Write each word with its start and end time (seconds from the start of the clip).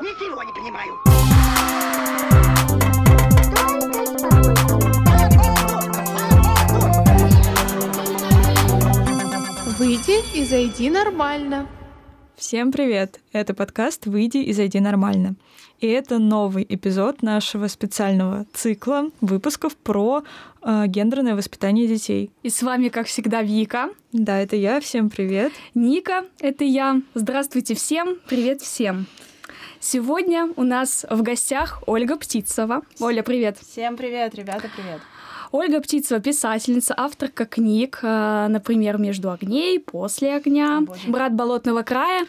Ничего 0.00 0.42
не 0.42 0.52
понимаю. 0.52 0.92
Выйди 9.78 10.36
и 10.36 10.44
зайди 10.44 10.90
нормально. 10.90 11.68
Всем 12.34 12.72
привет! 12.72 13.20
Это 13.30 13.54
подкаст 13.54 14.06
«Выйди 14.06 14.38
и 14.38 14.52
зайди 14.52 14.80
нормально». 14.80 15.36
И 15.78 15.86
это 15.86 16.18
новый 16.18 16.66
эпизод 16.68 17.22
нашего 17.22 17.68
специального 17.68 18.46
цикла 18.52 19.10
выпусков 19.20 19.76
про 19.76 20.24
э, 20.62 20.86
гендерное 20.88 21.36
воспитание 21.36 21.86
детей. 21.86 22.32
И 22.42 22.50
с 22.50 22.62
вами, 22.62 22.88
как 22.88 23.06
всегда, 23.06 23.42
Вика. 23.42 23.90
Да, 24.10 24.40
это 24.40 24.56
я. 24.56 24.80
Всем 24.80 25.08
привет. 25.08 25.52
Ника, 25.74 26.24
это 26.40 26.64
я. 26.64 27.00
Здравствуйте 27.14 27.76
всем. 27.76 28.18
Привет 28.26 28.60
всем. 28.60 29.06
Сегодня 29.86 30.48
у 30.56 30.62
нас 30.62 31.04
в 31.10 31.20
гостях 31.20 31.82
Ольга 31.86 32.16
Птицова. 32.16 32.80
Оля, 33.00 33.22
привет. 33.22 33.58
Всем 33.58 33.98
привет, 33.98 34.34
ребята, 34.34 34.70
привет. 34.74 35.02
Ольга 35.52 35.82
Птицова, 35.82 36.22
писательница, 36.22 36.94
авторка 36.96 37.44
книг, 37.44 37.98
э, 38.00 38.46
например, 38.48 38.96
«Между 38.96 39.30
огней», 39.30 39.78
«После 39.78 40.36
огня», 40.36 40.80
Боже. 40.80 41.00
«Брат 41.06 41.34
болотного 41.34 41.82
края». 41.82 42.26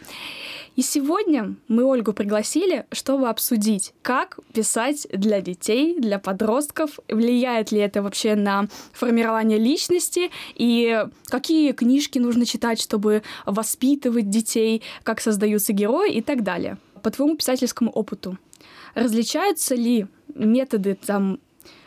И 0.76 0.82
сегодня 0.82 1.56
мы 1.70 1.86
Ольгу 1.86 2.12
пригласили, 2.12 2.86
чтобы 2.92 3.30
обсудить, 3.30 3.94
как 4.02 4.38
писать 4.52 5.08
для 5.14 5.40
детей, 5.40 5.98
для 5.98 6.20
подростков, 6.20 7.00
влияет 7.08 7.72
ли 7.72 7.80
это 7.80 8.02
вообще 8.02 8.36
на 8.36 8.68
формирование 8.92 9.58
личности, 9.58 10.30
и 10.56 11.06
какие 11.28 11.72
книжки 11.72 12.20
нужно 12.20 12.46
читать, 12.46 12.82
чтобы 12.82 13.24
воспитывать 13.46 14.30
детей, 14.30 14.84
как 15.04 15.22
создаются 15.22 15.72
герои 15.72 16.12
и 16.12 16.22
так 16.22 16.44
далее. 16.44 16.78
По 17.06 17.12
твоему 17.12 17.36
писательскому 17.36 17.92
опыту, 17.92 18.40
различаются 18.96 19.76
ли 19.76 20.08
методы 20.34 20.96
там 20.96 21.40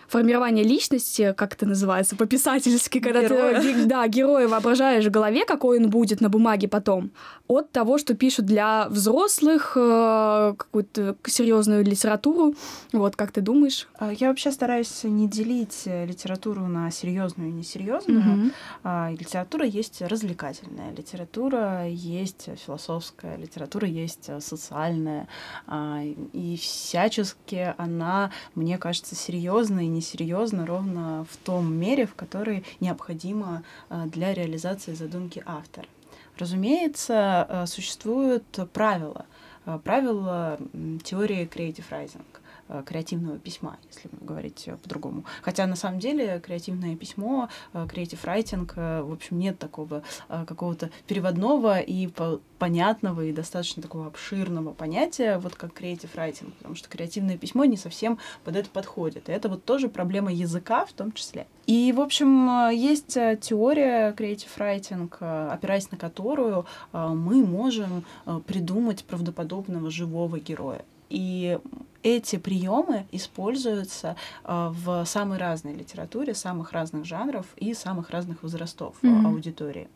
формирование 0.08 0.64
личности, 0.64 1.34
как 1.36 1.54
это 1.54 1.66
называется, 1.66 2.16
по-писательски, 2.16 2.98
когда 2.98 3.22
Героя. 3.22 3.60
ты 3.60 3.84
да, 3.84 4.06
героя 4.08 4.48
воображаешь 4.48 5.04
в 5.04 5.10
голове, 5.10 5.44
какой 5.44 5.78
он 5.78 5.90
будет 5.90 6.20
на 6.20 6.28
бумаге 6.28 6.66
потом, 6.68 7.10
от 7.46 7.70
того, 7.70 7.98
что 7.98 8.14
пишут 8.14 8.46
для 8.46 8.88
взрослых, 8.88 9.72
э, 9.76 10.54
какую-то 10.56 11.16
серьезную 11.26 11.84
литературу. 11.84 12.54
Вот, 12.92 13.16
как 13.16 13.32
ты 13.32 13.40
думаешь? 13.40 13.86
А, 13.98 14.12
Я 14.12 14.28
вообще 14.28 14.50
стараюсь 14.50 15.04
не 15.04 15.28
делить 15.28 15.82
э, 15.86 16.06
литературу 16.06 16.66
на 16.66 16.90
серьезную 16.90 17.50
и 17.50 17.52
несерьезную. 17.52 18.50
А, 18.82 19.10
Литература 19.10 19.64
есть 19.66 20.02
развлекательная, 20.02 20.92
литература 20.96 21.86
есть 21.88 22.48
философская, 22.64 23.36
литература 23.36 23.86
есть 23.86 24.24
э, 24.28 24.40
социальная. 24.40 25.28
А, 25.66 26.00
И 26.32 26.56
всячески 26.56 27.74
она, 27.78 28.30
мне 28.54 28.78
кажется, 28.78 29.14
серьезна 29.14 29.80
и 29.98 30.00
несерьезна 30.00 30.66
ровно 30.66 31.26
в 31.30 31.36
том 31.36 31.72
мере, 31.74 32.06
в 32.06 32.14
которой 32.14 32.64
необходимо 32.80 33.62
а, 33.88 34.06
для 34.06 34.34
реализации 34.34 34.94
задумки 34.94 35.42
автора. 35.46 35.86
Разумеется, 36.38 37.46
э, 37.48 37.66
существуют 37.66 38.44
правила. 38.72 39.26
Э, 39.66 39.78
Правила 39.82 40.58
теории 41.04 41.48
creative 41.48 41.84
writing 41.90 42.22
э, 42.34 42.37
креативного 42.86 43.38
письма, 43.38 43.78
если 43.90 44.08
говорить 44.20 44.64
э, 44.66 44.76
по-другому. 44.76 45.24
Хотя 45.42 45.66
на 45.66 45.76
самом 45.76 45.98
деле 45.98 46.40
креативное 46.40 46.96
письмо, 46.96 47.48
э, 47.72 47.86
writing, 47.86 48.70
э, 48.76 49.02
в 49.02 49.12
общем, 49.12 49.38
нет 49.38 49.58
такого 49.58 50.02
э, 50.28 50.44
какого-то 50.46 50.90
переводного 51.06 51.80
и 51.80 52.06
по- 52.08 52.40
понятного 52.58 53.22
и 53.22 53.32
достаточно 53.32 53.82
такого 53.82 54.06
обширного 54.06 54.72
понятия, 54.72 55.38
вот 55.38 55.54
как 55.54 55.80
creative 55.80 56.10
writing, 56.14 56.52
потому 56.58 56.74
что 56.74 56.88
креативное 56.88 57.38
письмо 57.38 57.64
не 57.64 57.76
совсем 57.76 58.18
под 58.44 58.56
это 58.56 58.68
подходит. 58.70 59.28
И 59.28 59.32
это 59.32 59.48
вот 59.48 59.64
тоже 59.64 59.88
проблема 59.88 60.32
языка 60.32 60.84
в 60.84 60.92
том 60.92 61.12
числе. 61.12 61.46
И, 61.66 61.92
в 61.92 62.00
общем, 62.00 62.48
э, 62.48 62.74
есть 62.74 63.16
э, 63.16 63.38
теория 63.40 64.12
writing, 64.12 65.12
э, 65.20 65.48
опираясь 65.52 65.90
на 65.90 65.98
которую 65.98 66.66
э, 66.92 67.06
мы 67.08 67.44
можем 67.44 68.04
э, 68.26 68.40
придумать 68.46 69.04
правдоподобного 69.04 69.90
живого 69.90 70.38
героя. 70.38 70.84
И 71.10 71.58
эти 72.16 72.36
приемы 72.36 73.06
используются 73.12 74.16
э, 74.44 74.68
в 74.72 75.04
самой 75.04 75.38
разной 75.38 75.74
литературе, 75.74 76.34
самых 76.34 76.72
разных 76.72 77.04
жанров 77.04 77.46
и 77.56 77.74
самых 77.74 78.10
разных 78.10 78.42
возрастов 78.42 78.96
Мгм. 79.02 79.26
аудитории. 79.26 79.88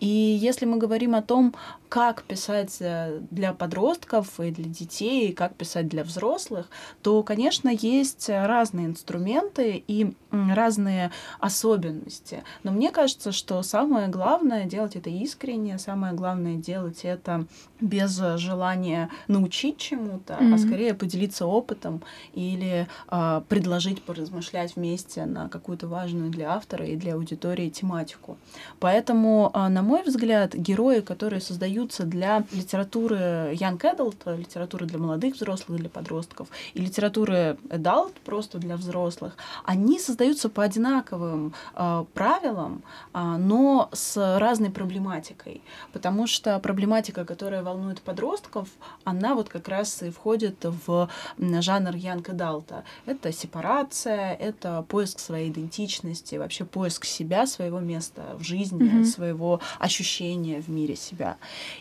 И 0.00 0.06
если 0.06 0.66
мы 0.66 0.78
говорим 0.78 1.14
о 1.14 1.22
том, 1.22 1.54
как 1.88 2.22
писать 2.24 2.78
э, 2.80 3.20
для 3.30 3.52
подростков 3.52 4.40
и 4.40 4.50
для 4.50 4.64
детей, 4.64 5.28
и 5.28 5.32
как 5.32 5.54
писать 5.54 5.88
для 5.88 6.02
взрослых, 6.04 6.68
то, 7.02 7.22
конечно, 7.22 7.68
есть 7.68 8.28
э, 8.30 8.46
разные 8.46 8.86
инструменты 8.86 9.84
и 9.86 10.14
разные 10.30 11.10
особенности. 11.38 12.42
Но 12.62 12.72
мне 12.72 12.90
кажется, 12.90 13.30
что 13.30 13.62
самое 13.62 14.08
главное 14.08 14.64
делать 14.64 14.96
это 14.96 15.10
искренне, 15.10 15.78
самое 15.78 16.14
главное 16.14 16.56
делать 16.56 17.00
это 17.04 17.46
без 17.80 18.18
э, 18.20 18.38
желания 18.38 19.10
научить 19.28 19.76
чему-то, 19.78 20.36
а 20.38 20.42
Мгм. 20.42 20.58
скорее 20.58 20.94
поделиться 20.94 21.46
опытом 21.46 22.02
или 22.32 22.88
а, 23.08 23.42
предложить 23.48 24.02
поразмышлять 24.02 24.76
вместе 24.76 25.26
на 25.26 25.48
какую-то 25.48 25.86
важную 25.88 26.30
для 26.30 26.52
автора 26.54 26.86
и 26.86 26.96
для 26.96 27.14
аудитории 27.14 27.68
тематику. 27.68 28.38
Поэтому, 28.80 29.31
а, 29.52 29.68
на 29.68 29.82
мой 29.82 30.02
взгляд, 30.02 30.54
герои, 30.54 31.00
которые 31.00 31.40
создаются 31.40 32.04
для 32.04 32.44
литературы 32.52 33.16
young 33.52 33.78
adult, 33.78 34.16
э, 34.24 34.36
литературы 34.36 34.86
для 34.86 34.98
молодых 34.98 35.34
взрослых, 35.34 35.78
для 35.78 35.88
подростков, 35.88 36.48
и 36.74 36.80
литературы 36.80 37.56
adult, 37.68 38.12
просто 38.24 38.58
для 38.58 38.76
взрослых, 38.76 39.36
они 39.64 39.98
создаются 39.98 40.48
по 40.48 40.62
одинаковым 40.62 41.54
а, 41.74 42.04
правилам, 42.14 42.82
а, 43.12 43.38
но 43.38 43.88
с 43.92 44.38
разной 44.38 44.70
проблематикой. 44.70 45.62
Потому 45.92 46.26
что 46.26 46.58
проблематика, 46.58 47.24
которая 47.24 47.62
волнует 47.62 48.00
подростков, 48.02 48.68
она 49.04 49.34
вот 49.34 49.48
как 49.48 49.68
раз 49.68 50.02
и 50.02 50.10
входит 50.10 50.56
в 50.86 51.08
жанр 51.38 51.94
young 51.94 52.22
adult. 52.22 52.82
Это 53.06 53.32
сепарация, 53.32 54.34
это 54.34 54.84
поиск 54.88 55.18
своей 55.18 55.50
идентичности, 55.50 56.36
вообще 56.36 56.64
поиск 56.64 57.04
себя, 57.04 57.46
своего 57.46 57.80
места 57.80 58.22
в 58.38 58.42
жизни, 58.42 58.82
Мгм. 58.82 59.04
Своего 59.22 59.60
ощущения 59.78 60.60
в 60.60 60.68
мире 60.68 60.96
себя. 60.96 61.36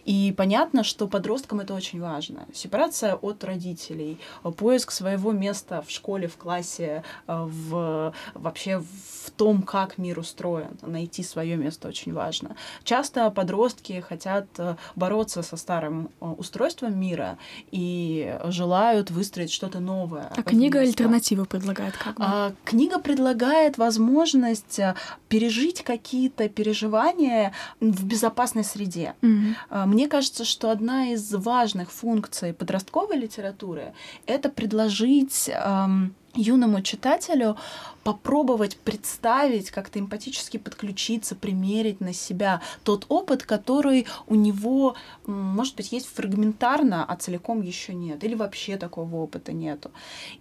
И 0.05 0.33
понятно, 0.37 0.83
что 0.83 1.07
подросткам 1.07 1.59
это 1.59 1.73
очень 1.73 1.99
важно. 1.99 2.45
Сепарация 2.53 3.15
от 3.15 3.43
родителей, 3.43 4.19
поиск 4.57 4.91
своего 4.91 5.31
места 5.31 5.81
в 5.81 5.89
школе, 5.89 6.27
в 6.27 6.37
классе, 6.37 7.03
э, 7.27 7.47
в, 7.67 8.13
вообще 8.35 8.79
в 9.25 9.31
том, 9.31 9.63
как 9.63 9.97
мир 9.97 10.19
устроен. 10.19 10.77
Найти 10.83 11.23
свое 11.23 11.57
место 11.57 11.87
очень 11.87 12.13
важно. 12.13 12.55
Часто 12.83 13.31
подростки 13.31 14.01
хотят 14.07 14.45
э, 14.59 14.75
бороться 14.95 15.41
со 15.41 15.57
старым 15.57 16.09
э, 16.21 16.25
устройством 16.37 16.99
мира 16.99 17.37
и 17.71 18.37
желают 18.45 19.11
выстроить 19.11 19.51
что-то 19.51 19.79
новое. 19.79 20.31
А 20.37 20.43
книга 20.43 20.79
альтернативу 20.79 21.45
предлагает 21.45 21.97
как 21.97 22.17
бы. 22.17 22.23
А, 22.27 22.51
Книга 22.65 22.99
предлагает 22.99 23.77
возможность 23.77 24.79
пережить 25.27 25.83
какие-то 25.83 26.49
переживания 26.49 27.30
в 27.79 28.05
безопасной 28.05 28.63
среде. 28.63 29.13
А, 29.69 29.85
Мне 29.85 30.07
кажется, 30.07 30.45
что 30.45 30.69
одна 30.71 31.09
из 31.13 31.33
важных 31.33 31.91
функций 31.91 32.53
подростковой 32.53 33.17
литературы— 33.17 33.93
это 34.25 34.49
предложить 34.49 35.49
юному 36.35 36.81
читателю 36.81 37.57
попробовать 38.03 38.77
представить, 38.77 39.69
как-то 39.69 39.99
эмпатически 39.99 40.57
подключиться, 40.57 41.35
примерить 41.35 42.01
на 42.01 42.13
себя 42.13 42.61
тот 42.83 43.05
опыт, 43.09 43.43
который 43.43 44.07
у 44.27 44.35
него, 44.35 44.95
может 45.25 45.75
быть, 45.75 45.91
есть 45.91 46.07
фрагментарно, 46.07 47.05
а 47.05 47.15
целиком 47.15 47.61
еще 47.61 47.93
нет, 47.93 48.23
или 48.23 48.33
вообще 48.33 48.77
такого 48.77 49.17
опыта 49.17 49.51
нету. 49.51 49.91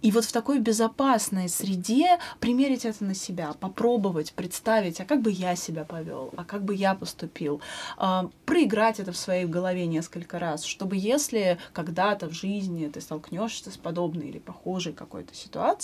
И 0.01 0.11
вот 0.11 0.25
в 0.25 0.31
такой 0.31 0.59
безопасной 0.59 1.49
среде 1.49 2.17
примерить 2.39 2.85
это 2.85 3.03
на 3.03 3.13
себя, 3.13 3.53
попробовать 3.59 4.33
представить, 4.33 4.99
а 4.99 5.05
как 5.05 5.21
бы 5.21 5.31
я 5.31 5.55
себя 5.55 5.83
повел, 5.83 6.33
а 6.35 6.43
как 6.43 6.63
бы 6.63 6.73
я 6.73 6.95
поступил, 6.95 7.61
а, 7.97 8.29
проиграть 8.45 8.99
это 8.99 9.11
в 9.11 9.17
своей 9.17 9.45
голове 9.45 9.85
несколько 9.85 10.39
раз, 10.39 10.63
чтобы 10.63 10.97
если 10.97 11.59
когда-то 11.73 12.27
в 12.27 12.33
жизни 12.33 12.87
ты 12.87 13.01
столкнешься 13.01 13.69
с 13.69 13.77
подобной 13.77 14.29
или 14.29 14.39
похожей 14.39 14.93
какой-то 14.93 15.35
ситуацией, 15.35 15.80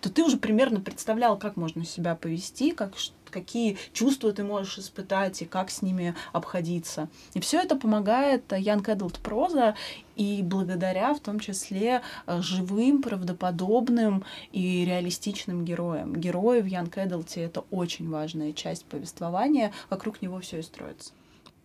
то 0.00 0.10
ты 0.10 0.22
уже 0.22 0.36
примерно 0.36 0.80
представлял, 0.80 1.38
как 1.38 1.56
можно 1.56 1.84
себя 1.84 2.14
повести, 2.14 2.72
как 2.72 2.92
какие 3.30 3.76
чувства 3.92 4.32
ты 4.32 4.42
можешь 4.42 4.78
испытать 4.78 5.42
и 5.42 5.44
как 5.44 5.70
с 5.70 5.82
ними 5.82 6.14
обходиться. 6.32 7.08
И 7.34 7.40
все 7.40 7.60
это 7.60 7.76
помогает 7.76 8.50
Young 8.50 8.84
Adult 8.84 9.20
проза, 9.22 9.74
и 10.16 10.42
благодаря 10.42 11.14
в 11.14 11.20
том 11.20 11.38
числе 11.38 12.02
э, 12.26 12.42
живым, 12.42 13.02
правдоподобным 13.02 14.24
и 14.52 14.84
реалистичным 14.84 15.64
героям. 15.64 16.16
Герои 16.16 16.60
в 16.60 16.66
Young 16.66 16.90
Adult— 16.90 17.32
это 17.36 17.64
очень 17.70 18.08
важная 18.08 18.52
часть 18.52 18.84
повествования, 18.86 19.72
вокруг 19.90 20.22
него 20.22 20.40
все 20.40 20.58
и 20.58 20.62
строится. 20.62 21.12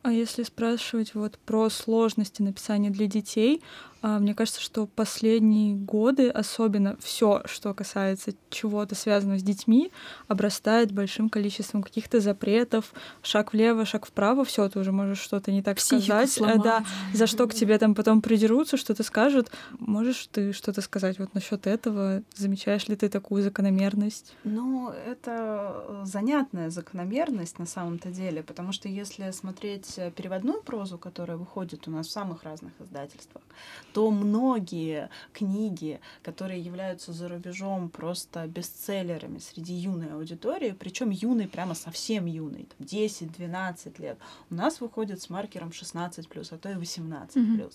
А 0.03 0.11
если 0.11 0.43
спрашивать 0.43 1.15
вот 1.15 1.39
про 1.45 1.69
сложности 1.69 2.41
написания 2.41 2.89
для 2.89 3.07
детей, 3.07 3.61
мне 4.03 4.35
кажется, 4.35 4.61
что 4.61 4.85
последние 4.85 5.75
годы, 5.75 6.29
особенно 6.29 6.97
все, 6.97 7.41
что 7.45 7.73
касается 7.73 8.33
чего-то 8.49 8.95
связанного 8.95 9.39
с 9.39 9.43
детьми, 9.43 9.91
обрастает 10.27 10.91
большим 10.91 11.29
количеством 11.29 11.83
каких-то 11.83 12.19
запретов, 12.19 12.93
шаг 13.21 13.53
влево, 13.53 13.85
шаг 13.85 14.05
вправо, 14.05 14.43
все, 14.43 14.67
ты 14.69 14.79
уже 14.79 14.91
можешь 14.91 15.19
что-то 15.19 15.51
не 15.51 15.61
так 15.61 15.77
Психику 15.77 16.03
сказать, 16.03 16.29
э, 16.29 16.33
сломать. 16.33 16.61
да, 16.61 16.85
за 17.13 17.27
что 17.27 17.47
к 17.47 17.53
тебе 17.53 17.77
там 17.77 17.95
потом 17.95 18.21
придерутся, 18.21 18.77
что-то 18.77 19.03
скажут. 19.03 19.51
Можешь 19.79 20.27
ты 20.31 20.53
что-то 20.53 20.81
сказать 20.81 21.19
вот 21.19 21.33
насчет 21.33 21.67
этого? 21.67 22.23
Замечаешь 22.35 22.87
ли 22.87 22.95
ты 22.95 23.09
такую 23.09 23.43
закономерность? 23.43 24.35
Ну, 24.43 24.89
это 24.89 25.85
э, 25.87 26.01
занятная 26.05 26.69
закономерность 26.69 27.59
на 27.59 27.65
самом-то 27.65 28.09
деле, 28.09 28.43
потому 28.43 28.71
что 28.71 28.89
если 28.89 29.31
смотреть 29.31 29.93
э, 29.97 30.11
переводную 30.11 30.61
прозу, 30.61 30.97
которая 30.97 31.37
выходит 31.37 31.87
у 31.87 31.91
нас 31.91 32.07
в 32.07 32.11
самых 32.11 32.43
разных 32.43 32.73
издательствах, 32.79 33.43
то 33.93 34.09
многие 34.11 35.09
книги, 35.33 35.99
которые 36.23 36.59
являются 36.59 37.13
за 37.13 37.29
рубежом 37.29 37.89
просто 37.89 38.47
бестселлерами 38.47 39.37
среди 39.39 39.73
юной 39.73 40.13
аудитории, 40.13 40.75
причем 40.77 41.11
юной 41.11 41.47
прямо 41.47 41.75
совсем 41.75 42.25
юной, 42.25 42.67
там 42.77 42.85
10-12 42.87 44.01
лет, 44.01 44.17
у 44.49 44.55
нас 44.55 44.81
выходят 44.81 45.21
с 45.21 45.29
маркером 45.29 45.71
16 45.71 46.27
а 46.51 46.57
то 46.57 46.69
и 46.71 46.75
18 46.75 47.35
Мгм. 47.35 47.69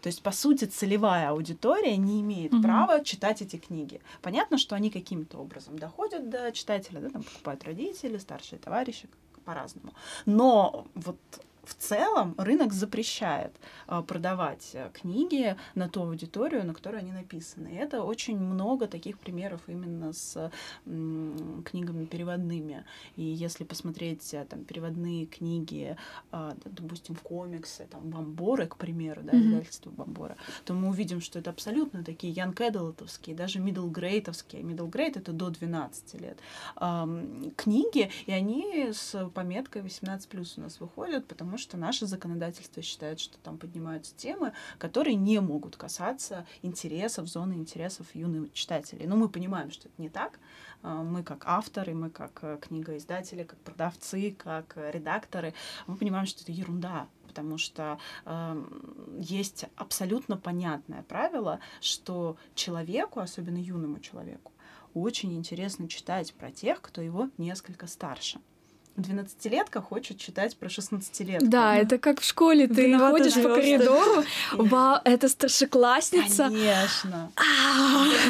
То 0.00 0.06
есть, 0.06 0.22
по 0.22 0.30
сути, 0.32 0.64
целевая 0.64 1.30
аудитория 1.30 1.96
не 1.96 2.20
имеет 2.20 2.52
Мгм. 2.52 2.62
права 2.62 3.04
читать 3.04 3.42
эти 3.42 3.56
книги. 3.56 4.00
Понятно, 4.22 4.58
что 4.58 4.76
они 4.76 4.90
каким-то 4.90 5.38
образом 5.38 5.78
доходят 5.78 6.30
до 6.30 6.52
читателя, 6.52 7.00
да, 7.00 7.10
там 7.10 7.22
покупают 7.22 7.64
родители, 7.64 8.18
старшие 8.18 8.58
товарищи, 8.58 9.08
по-разному. 9.44 9.92
Но 10.26 10.86
вот 10.94 11.18
в 11.66 11.74
целом 11.74 12.34
рынок 12.38 12.72
запрещает 12.72 13.54
а, 13.86 14.02
продавать 14.02 14.70
э, 14.74 14.90
книги 14.92 15.56
на 15.74 15.88
ту 15.88 16.02
аудиторию, 16.02 16.64
на 16.64 16.74
которую 16.74 17.00
они 17.00 17.12
написаны. 17.12 17.68
И 17.68 17.74
это 17.74 18.02
очень 18.02 18.38
много 18.38 18.86
таких 18.86 19.18
примеров 19.18 19.62
именно 19.66 20.12
с 20.12 20.50
книгами 20.84 22.04
переводными. 22.04 22.84
И 23.16 23.22
если 23.22 23.64
посмотреть 23.64 24.34
э, 24.34 24.44
там 24.44 24.64
переводные 24.64 25.26
книги, 25.26 25.96
а, 26.30 26.56
допустим, 26.64 27.16
комиксы, 27.16 27.86
там 27.90 28.10
Бомборы, 28.10 28.66
к 28.66 28.76
примеру, 28.76 29.22
да, 29.22 29.38
издательство 29.38 29.90
Бомбора, 29.90 30.36
то 30.64 30.74
мы 30.74 30.88
увидим, 30.88 31.20
что 31.20 31.38
это 31.38 31.50
абсолютно 31.50 32.04
такие 32.04 32.32
young 32.32 32.54
adultовские, 32.54 33.34
даже 33.34 33.58
middle 33.58 33.90
грейтовские. 33.90 34.62
Middle 34.62 34.90
grade 34.90 35.18
это 35.18 35.32
до 35.32 35.50
12 35.50 36.14
лет. 36.20 36.38
книги, 37.56 38.10
и 38.26 38.32
они 38.32 38.92
с 38.92 39.28
пометкой 39.34 39.82
18 39.82 40.58
у 40.58 40.60
нас 40.60 40.80
выходят, 40.80 41.26
потому 41.26 41.53
что 41.58 41.76
наше 41.76 42.06
законодательство 42.06 42.82
считает, 42.82 43.20
что 43.20 43.38
там 43.38 43.58
поднимаются 43.58 44.14
темы, 44.16 44.52
которые 44.78 45.14
не 45.14 45.40
могут 45.40 45.76
касаться 45.76 46.46
интересов, 46.62 47.28
зоны 47.28 47.54
интересов 47.54 48.14
юных 48.14 48.52
читателей. 48.52 49.06
Но 49.06 49.16
мы 49.16 49.28
понимаем, 49.28 49.70
что 49.70 49.88
это 49.88 50.00
не 50.00 50.08
так. 50.08 50.38
А, 50.82 51.02
Мы 51.02 51.22
как 51.22 51.44
авторы, 51.46 51.94
мы 51.94 52.10
как 52.10 52.38
э, 52.42 52.58
книгоиздатели, 52.60 53.44
как 53.44 53.58
продавцы, 53.60 54.32
как 54.32 54.76
э, 54.76 54.90
редакторы, 54.90 55.54
мы 55.86 55.96
понимаем, 55.96 56.26
что 56.26 56.42
это 56.42 56.52
ерунда, 56.52 57.08
потому 57.26 57.58
что 57.58 57.98
эм, 58.26 59.18
есть 59.18 59.64
абсолютно 59.76 60.36
понятное 60.36 61.02
правило, 61.02 61.60
что 61.80 62.36
человеку, 62.54 63.20
особенно 63.20 63.58
юному 63.58 63.98
человеку, 64.00 64.52
очень 64.94 65.34
интересно 65.34 65.88
читать 65.88 66.34
про 66.34 66.50
тех, 66.50 66.80
кто 66.80 67.00
его 67.00 67.30
несколько 67.38 67.86
старше. 67.86 68.40
12-летка 68.96 69.80
хочет 69.80 70.18
читать 70.18 70.56
про 70.56 70.68
16-летку. 70.68 71.46
Да, 71.46 71.76
это 71.76 71.98
как 71.98 72.20
в 72.20 72.24
школе. 72.24 72.68
Ты 72.68 72.86
Виновата 72.86 73.24
ходишь 73.24 73.34
по 73.34 73.54
коридору, 73.54 74.24
вау, 74.52 75.00
это 75.04 75.28
старшеклассница. 75.28 76.44
Конечно. 76.44 77.32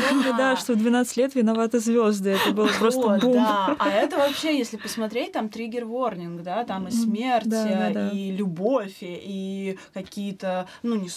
Помню, 0.09 0.35
да, 0.37 0.57
что 0.57 0.73
в 0.73 0.77
12 0.77 1.17
лет 1.19 1.35
виноваты 1.35 1.81
звезды. 1.81 2.31
Это 2.31 2.53
было 2.53 2.69
просто 2.79 3.19
бум. 3.21 3.35
да. 3.35 3.77
А 3.79 3.91
это 3.91 4.17
вообще, 4.17 4.57
если 4.57 4.77
посмотреть, 4.77 5.33
там 5.33 5.49
триггер-ворнинг, 5.49 6.43
да, 6.43 6.65
там 6.65 6.89
и 6.89 6.91
смерть, 6.91 7.49
да. 7.49 8.11
и 8.11 8.31
любовь, 8.31 8.97
и, 9.01 9.79
какие-то, 9.93 10.67
ну, 10.83 10.97
не 10.97 11.11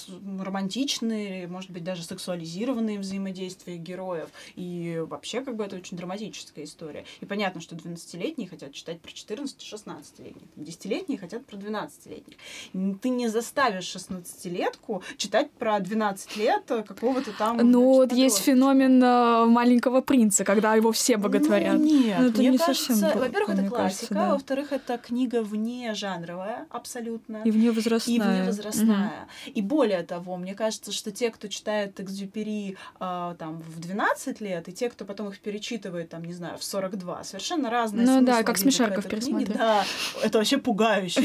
романтичные, 0.44 1.48
может 1.48 1.72
быть, 1.72 1.84
даже 1.84 2.04
сексуализированные 2.04 3.00
взаимодействия 3.00 3.78
героев. 3.78 4.30
И 4.56 5.02
вообще, 5.08 5.42
как 5.42 5.56
бы, 5.56 5.64
это 5.64 5.78
очень 5.78 5.96
драматическая 5.98 6.66
история. 6.66 7.06
И 7.22 7.26
понятно, 7.26 7.62
что 7.62 7.76
12-летние 7.76 8.50
хотят 8.50 8.74
читать 8.74 9.00
про 9.00 9.12
14-16-летних, 9.38 10.48
10-летние 10.58 11.18
хотят 11.20 11.46
про 11.46 11.58
12-летних. 11.58 12.36
Н- 12.74 12.96
Ты 13.00 13.10
не 13.10 13.28
заставишь 13.28 13.96
16-летку 13.96 15.04
читать 15.18 15.52
про 15.52 15.80
12 15.80 16.38
лет 16.38 16.64
какого-то 16.68 17.32
там... 17.38 17.58
Ну, 17.58 17.84
вот 17.94 18.12
есть 18.14 18.40
феномен 18.40 19.04
э, 19.04 19.46
маленького 19.46 20.02
принца, 20.02 20.44
когда 20.44 20.76
его 20.76 20.92
все 20.92 21.18
боготворят. 21.18 21.78
Ну, 21.78 21.84
нет, 21.86 22.20
Ну, 22.20 22.28
это 22.30 22.38
мне 22.40 22.50
не 22.50 22.58
кажется, 22.58 22.96
совсем 22.96 23.20
во-первых, 23.20 23.50
это 23.58 23.68
классика, 23.70 23.76
кажется, 23.78 24.14
да. 24.14 24.34
во-вторых, 24.34 24.72
это 24.72 24.98
книга 24.98 25.44
вне 25.44 25.94
жанровая, 25.94 26.66
абсолютно. 26.70 27.42
И 27.46 27.52
вне 27.52 27.72
возрастная. 27.72 28.16
И 28.16 28.20
вне 28.20 28.44
возрастная. 28.44 29.28
И 29.48 29.62
более 29.62 30.04
того, 30.04 30.38
мне 30.38 30.56
кажется, 30.56 30.92
что 30.92 31.12
те, 31.12 31.30
кто 31.30 31.48
читает 31.48 32.00
Экзюпери 32.00 32.78
а, 33.00 33.36
там 33.36 33.62
в 33.62 33.80
12 33.80 34.42
лет, 34.42 34.68
и 34.68 34.72
те, 34.74 34.90
кто 34.90 35.06
потом 35.06 35.30
их 35.30 35.40
перечитывает, 35.40 36.10
там, 36.10 36.24
не 36.24 36.34
знаю, 36.34 36.58
в 36.58 36.64
42, 36.64 37.24
совершенно 37.24 37.70
разные 37.70 38.06
Ну 38.06 38.22
да, 38.22 38.44
как 38.44 38.58
видят 38.60 38.98
в 39.04 39.08
книге. 39.28 39.46
пересматривать. 39.46 39.88
Да, 40.14 40.26
это 40.26 40.38
вообще 40.38 40.58
пугающе. 40.58 41.22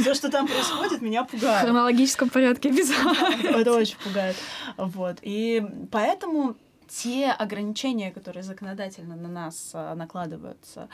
Все, 0.00 0.14
что 0.14 0.30
там 0.30 0.46
происходит, 0.46 1.02
меня 1.02 1.24
В 1.24 1.28
пугает. 1.28 1.64
хронологическом 1.64 2.28
порядке 2.30 2.68
обязательно. 2.70 3.56
Это 3.56 3.72
очень 3.74 3.96
пугает. 4.04 4.36
Вот. 4.76 5.18
И 5.22 5.62
поэтому 5.90 6.56
те 6.88 7.30
ограничения, 7.30 8.10
которые 8.10 8.42
законодательно 8.42 9.16
на 9.16 9.28
нас 9.28 9.70
а, 9.72 9.94
накладываются, 9.94 10.88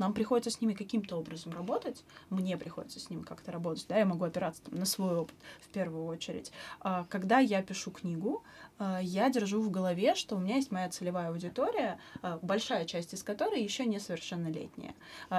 нам 0.00 0.12
приходится 0.12 0.50
с 0.50 0.60
ними 0.60 0.72
каким-то 0.72 1.16
образом 1.16 1.52
работать, 1.52 2.02
мне 2.30 2.56
приходится 2.56 2.98
с 2.98 3.10
ними 3.10 3.22
как-то 3.22 3.52
работать, 3.52 3.86
да, 3.88 3.98
я 3.98 4.06
могу 4.06 4.24
опираться 4.24 4.62
там, 4.62 4.78
на 4.78 4.86
свой 4.86 5.16
опыт 5.16 5.36
в 5.60 5.68
первую 5.68 6.06
очередь. 6.06 6.50
А, 6.80 7.04
Когда 7.08 7.38
я 7.38 7.62
пишу 7.62 7.90
книгу, 7.90 8.42
а, 8.78 8.98
я 9.00 9.28
держу 9.28 9.60
в 9.60 9.70
голове, 9.70 10.14
что 10.14 10.36
у 10.36 10.38
меня 10.38 10.56
есть 10.56 10.72
моя 10.72 10.88
целевая 10.88 11.28
аудитория, 11.28 11.98
а, 12.22 12.38
большая 12.42 12.86
часть 12.86 13.12
из 13.12 13.22
которой 13.22 13.62
еще 13.62 13.84
несовершеннолетняя. 13.84 14.94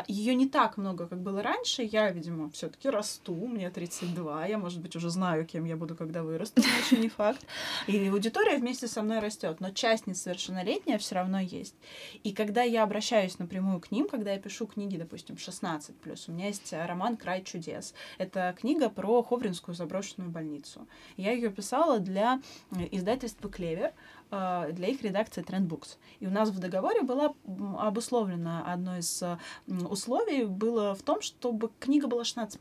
Ее 0.08 0.36
не 0.36 0.48
так 0.48 0.78
много, 0.78 1.08
как 1.08 1.20
было 1.20 1.42
раньше. 1.42 1.82
Я, 1.82 2.12
видимо, 2.12 2.50
все-таки 2.52 2.90
расту, 2.90 3.34
мне 3.34 3.70
32, 3.70 4.46
я, 4.46 4.58
может 4.58 4.80
быть, 4.80 4.96
уже 4.96 5.10
знаю, 5.10 5.46
кем 5.46 5.66
я 5.66 5.76
буду, 5.76 5.96
когда 5.96 6.22
вырасту, 6.22 6.62
но 6.62 6.68
еще 6.86 6.98
не 6.98 7.10
факт. 7.10 7.46
И 7.88 8.08
аудитория 8.08 8.58
вместе 8.58 8.88
со 8.88 9.02
мной 9.02 9.20
растет, 9.20 9.60
но 9.60 9.72
часть 9.72 10.06
несовершеннолетняя 10.06 11.00
все 11.00 11.16
равно 11.16 11.40
есть. 11.40 11.76
И 12.24 12.32
когда 12.34 12.62
я 12.62 12.84
обращаюсь 12.84 13.40
напрямую 13.40 13.80
к 13.80 13.90
ним, 13.90 14.08
когда 14.08 14.34
я 14.34 14.40
пишу 14.40 14.51
книги, 14.68 14.98
допустим, 14.98 15.38
16 15.38 15.96
у 16.28 16.32
меня 16.32 16.48
есть 16.48 16.74
э, 16.74 16.86
роман 16.86 17.18
Край 17.18 17.44
чудес. 17.44 17.94
Это 18.18 18.56
книга 18.60 18.90
про 18.90 19.24
Ховринскую 19.24 19.76
заброшенную 19.76 20.30
больницу. 20.30 20.88
Я 21.18 21.32
ее 21.32 21.50
писала 21.50 22.00
для 22.00 22.42
э, 22.72 22.88
издательства 22.92 23.50
Клевер, 23.50 23.94
э, 24.32 24.70
для 24.72 24.88
их 24.88 25.02
редакции 25.02 25.44
Trendbooks. 25.44 25.98
И 26.20 26.28
у 26.28 26.32
нас 26.32 26.50
в 26.50 26.60
договоре 26.60 27.02
было 27.02 27.36
обусловлено 27.80 28.64
одно 28.66 28.98
из 28.98 29.24
условий 29.68 30.46
было 30.46 30.96
в 30.96 31.02
том, 31.02 31.22
чтобы 31.22 31.72
книга 31.80 32.08
была 32.08 32.24
16 32.24 32.60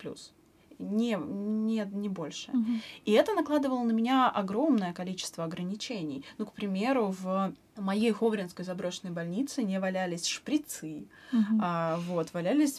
не, 0.81 1.17
не, 1.21 1.89
не 1.93 2.09
больше. 2.09 2.51
Мгм. 2.53 2.81
И 3.05 3.13
это 3.13 3.35
накладывало 3.35 3.83
на 3.85 3.93
меня 3.93 4.29
огромное 4.29 4.93
количество 4.93 5.45
ограничений. 5.45 6.25
Ну, 6.39 6.47
к 6.47 6.53
примеру, 6.53 7.15
в 7.21 7.53
моей 7.77 8.13
Ховринской 8.13 8.65
заброшенной 8.65 9.13
больнице 9.13 9.63
не 9.63 9.79
валялись 9.81 10.27
шприцы, 10.27 11.05
Мгм. 11.33 11.61
а, 11.63 11.97
вот, 12.09 12.33
валялись 12.33 12.79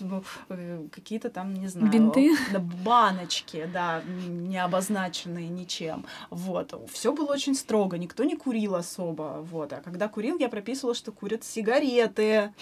э, 0.50 0.88
какие-то 0.92 1.30
там, 1.30 1.54
не 1.54 1.68
знаю... 1.68 1.92
Бинты? 1.92 2.32
баночки, 2.84 3.70
да, 3.74 4.02
не 4.28 4.58
обозначенные 4.58 5.50
ничем. 5.50 6.06
Вот. 6.30 6.74
Все 6.92 7.14
было 7.14 7.32
очень 7.32 7.56
строго, 7.56 7.98
никто 7.98 8.24
не 8.24 8.36
курил 8.36 8.76
особо. 8.76 9.46
Вот. 9.52 9.74
А 9.74 9.78
когда 9.78 10.08
курил, 10.08 10.38
я 10.40 10.50
прописывала, 10.50 10.96
что 10.96 11.12
курят 11.12 11.44
сигареты. 11.44 12.54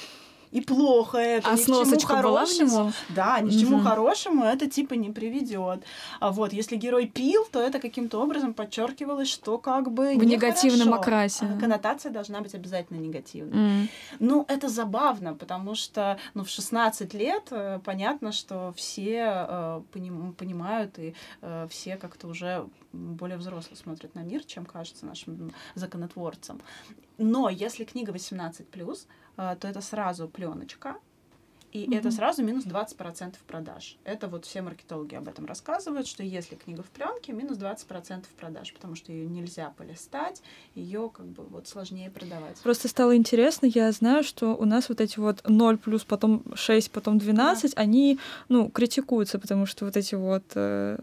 И 0.51 0.61
плохо 0.61 1.17
это, 1.17 1.47
А 1.49 1.53
ни 1.55 1.57
к 1.61 1.65
чему 1.65 1.75
сносочка 1.85 2.15
была 2.23 2.45
хорошему. 2.45 2.91
Да, 3.09 3.39
ни 3.39 3.49
к 3.49 3.59
чему 3.59 3.77
Мгм. 3.77 3.85
хорошему 3.85 4.43
это 4.43 4.67
типа 4.69 4.95
не 4.95 5.09
приведет. 5.11 5.83
А 6.19 6.31
вот 6.31 6.53
если 6.53 6.75
герой 6.75 7.05
пил, 7.07 7.45
то 7.51 7.59
это 7.61 7.79
каким-то 7.79 8.19
образом 8.21 8.53
подчеркивалось, 8.53 9.29
что 9.29 9.57
как 9.59 9.91
бы 9.91 10.15
В 10.15 10.23
негативном 10.23 10.87
нехорошо. 10.87 11.01
окрасе. 11.01 11.45
А 11.45 11.59
Коннотация 11.59 12.11
должна 12.11 12.41
быть 12.41 12.55
обязательно 12.55 12.97
негативной. 12.97 13.81
М. 13.81 13.89
Ну, 14.19 14.45
это 14.47 14.69
забавно, 14.69 15.35
потому 15.35 15.75
что 15.75 16.17
ну, 16.33 16.43
в 16.43 16.49
16 16.49 17.13
лет 17.13 17.43
э, 17.51 17.79
понятно, 17.85 18.31
что 18.31 18.73
все 18.75 19.45
э, 19.47 19.81
поним- 19.93 20.33
понимают 20.33 20.97
и 20.97 21.13
э, 21.41 21.67
все 21.69 21.95
как-то 21.97 22.27
уже 22.27 22.65
более 22.91 23.37
взросло 23.37 23.75
смотрят 23.75 24.15
на 24.15 24.21
мир, 24.21 24.43
чем 24.43 24.65
кажется 24.65 25.05
нашим 25.05 25.51
законотворцам. 25.75 26.59
Но 27.17 27.49
если 27.49 27.83
книга 27.83 28.11
18+, 28.13 28.65
э, 29.28 29.28
то 29.39 29.67
это 29.67 29.81
сразу 29.81 30.27
пленочка, 30.27 30.97
и 31.71 31.85
Мгм. 31.87 31.97
это 31.97 32.11
сразу 32.11 32.43
минус 32.43 32.65
20% 32.65 33.35
продаж. 33.47 33.97
Это 34.03 34.27
вот 34.27 34.45
все 34.45 34.61
маркетологи 34.61 35.15
об 35.15 35.27
этом 35.27 35.45
рассказывают, 35.45 36.07
что 36.07 36.23
если 36.23 36.55
книга 36.55 36.81
в 36.83 36.87
пленке, 36.89 37.31
минус 37.31 37.57
20% 37.57 38.25
продаж, 38.39 38.73
потому 38.73 38.95
что 38.95 39.11
ее 39.11 39.27
нельзя 39.27 39.71
полистать, 39.77 40.41
ее 40.75 41.11
как 41.13 41.27
бы 41.27 41.43
вот 41.43 41.67
сложнее 41.67 42.09
продавать. 42.09 42.57
Просто 42.63 42.87
стало 42.87 43.15
интересно, 43.15 43.67
я 43.67 43.91
знаю, 43.91 44.23
что 44.23 44.55
у 44.55 44.65
нас 44.65 44.89
вот 44.89 44.99
эти 44.99 45.19
вот 45.19 45.47
0 45.47 45.77
плюс, 45.77 46.03
потом 46.03 46.43
6, 46.55 46.91
потом 46.91 47.17
12, 47.19 47.73
они, 47.75 48.19
ну, 48.49 48.69
критикуются, 48.69 49.37
потому 49.37 49.65
что 49.65 49.85
вот 49.85 49.95
эти 49.95 50.15
вот 50.15 50.43
э, 50.55 50.97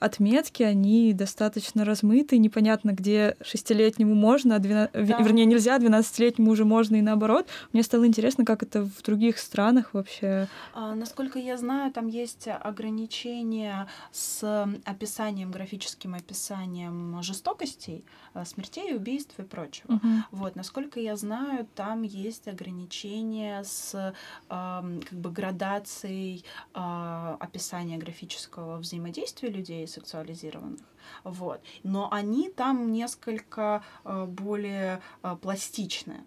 отметки, 0.00 0.62
они 0.62 1.12
достаточно 1.12 1.84
размыты, 1.84 2.38
непонятно, 2.38 2.92
где 2.92 3.36
шестилетнему 3.42 4.14
можно, 4.14 4.56
а 4.56 4.58
двена- 4.58 4.90
в- 4.92 5.06
Да. 5.06 5.22
вернее, 5.22 5.44
нельзя, 5.44 5.74
а 5.74 5.78
12-летнему 5.78 6.50
уже 6.50 6.64
можно 6.64 6.96
и 6.96 7.00
наоборот. 7.02 7.46
Мне 7.72 7.82
стало 7.82 8.06
интересно, 8.06 8.44
как 8.44 8.62
это 8.62 8.82
в 8.82 9.02
других 9.02 9.38
странах 9.38 9.67
вообще. 9.92 10.48
А, 10.74 10.94
Насколько 10.94 11.38
я 11.38 11.56
знаю, 11.56 11.92
там 11.92 12.06
есть 12.06 12.48
ограничения 12.48 13.88
с 14.12 14.66
описанием, 14.84 15.50
графическим 15.50 16.14
описанием 16.14 17.22
жестокостей, 17.22 18.04
а, 18.34 18.44
смертей, 18.44 18.94
убийств 18.94 19.38
и 19.38 19.42
прочего. 19.42 19.92
Мгм. 19.94 20.24
Вот, 20.30 20.56
насколько 20.56 21.00
я 21.00 21.16
знаю, 21.16 21.66
там 21.74 22.02
есть 22.02 22.48
ограничения 22.48 23.62
с 23.64 24.14
ам, 24.48 25.00
как 25.00 25.18
бы 25.18 25.30
градацией 25.30 26.44
а, 26.74 27.36
описания 27.40 27.98
графического 27.98 28.78
взаимодействия 28.78 29.50
людей 29.50 29.86
сексуализированных. 29.86 30.80
Вот. 31.24 31.60
Но 31.82 32.08
они 32.12 32.50
там 32.50 32.92
несколько 32.92 33.82
а, 34.04 34.26
более 34.26 35.00
а, 35.22 35.36
пластичные. 35.36 36.24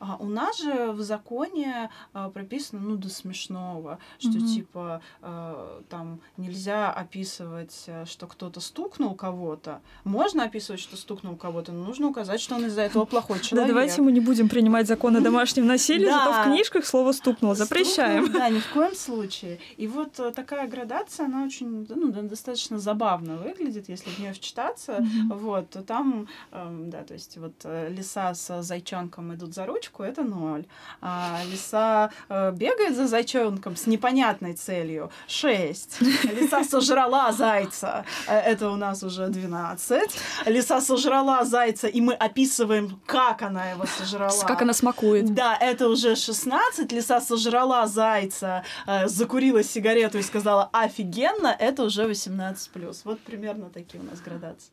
А 0.00 0.16
у 0.18 0.26
нас 0.26 0.58
же 0.60 0.92
в 0.92 1.00
законе 1.02 1.90
а, 2.12 2.30
прописано, 2.30 2.80
ну, 2.80 2.96
до 2.96 3.08
смешного, 3.08 3.98
что 4.18 4.38
Мгм. 4.38 4.46
типа 4.46 5.00
а, 5.22 5.82
там 5.88 6.20
нельзя 6.36 6.90
описывать, 6.92 7.84
а, 7.88 8.04
что 8.06 8.26
кто-то 8.26 8.60
стукнул 8.60 9.14
кого-то. 9.14 9.80
Можно 10.04 10.44
описывать, 10.44 10.80
что 10.80 10.96
стукнул 10.96 11.36
кого-то, 11.36 11.72
но 11.72 11.84
нужно 11.84 12.08
указать, 12.08 12.40
что 12.40 12.54
он 12.56 12.66
из-за 12.66 12.82
этого 12.82 13.04
плохой 13.04 13.38
Да, 13.38 13.44
человек. 13.44 13.68
давайте 13.68 14.02
мы 14.02 14.12
не 14.12 14.20
будем 14.20 14.48
принимать 14.48 14.86
закон 14.86 15.16
о 15.16 15.20
домашнем 15.20 15.66
насилии, 15.66 16.06
зато 16.06 16.30
Да. 16.30 16.42
в 16.42 16.46
книжках 16.46 16.84
слово 16.86 17.12
стукнул. 17.12 17.54
Запрещаем. 17.54 18.24
Стукнул, 18.24 18.40
Да, 18.40 18.48
ни 18.50 18.58
в 18.60 18.72
коем 18.72 18.94
случае. 18.94 19.58
И 19.76 19.86
вот 19.86 20.18
э, 20.20 20.30
такая 20.32 20.68
градация, 20.68 21.26
она 21.26 21.44
очень, 21.44 21.86
ну, 21.88 22.10
да, 22.12 22.22
достаточно 22.22 22.78
забавно 22.78 23.36
выглядит, 23.36 23.88
если 23.88 24.10
в 24.10 24.18
нее 24.18 24.32
вчитаться. 24.32 25.04
Вот, 25.30 25.70
то 25.70 25.82
там, 25.82 26.28
эм, 26.52 26.90
да, 26.90 27.02
то 27.02 27.14
есть 27.14 27.36
вот 27.36 27.54
э, 27.64 27.88
лиса 27.90 28.34
с 28.34 28.62
зайчонком 28.62 29.34
идут 29.34 29.54
за 29.54 29.66
ручку, 29.72 30.02
это 30.02 30.22
ноль. 30.22 30.64
А 31.00 31.40
лиса 31.50 32.10
э, 32.28 32.52
бегает 32.52 32.96
за 32.96 33.06
зайчонком 33.06 33.76
с 33.76 33.86
непонятной 33.86 34.54
целью, 34.54 35.10
шесть. 35.26 36.00
Лиса 36.00 36.64
сожрала 36.64 37.32
зайца, 37.32 38.04
э, 38.26 38.38
это 38.38 38.70
у 38.70 38.76
нас 38.76 39.02
уже 39.02 39.28
12. 39.28 40.02
Лиса 40.46 40.80
сожрала 40.80 41.44
зайца, 41.44 41.88
и 41.88 42.00
мы 42.00 42.14
описываем, 42.14 43.00
как 43.06 43.42
она 43.42 43.70
его 43.70 43.84
сожрала. 43.86 44.44
Как 44.46 44.62
она 44.62 44.72
смакует. 44.72 45.34
Да, 45.34 45.56
это 45.60 45.88
уже 45.88 46.16
16. 46.16 46.92
Лиса 46.92 47.20
сожрала 47.20 47.86
зайца, 47.86 48.64
э, 48.86 49.08
закурила 49.08 49.62
сигарету 49.62 50.18
и 50.18 50.22
сказала 50.22 50.68
офигенно, 50.72 51.56
это 51.58 51.84
уже 51.84 52.06
18 52.06 52.70
Вот 53.04 53.20
примерно 53.20 53.70
такие 53.70 54.02
у 54.02 54.06
нас 54.06 54.20
градации. 54.20 54.72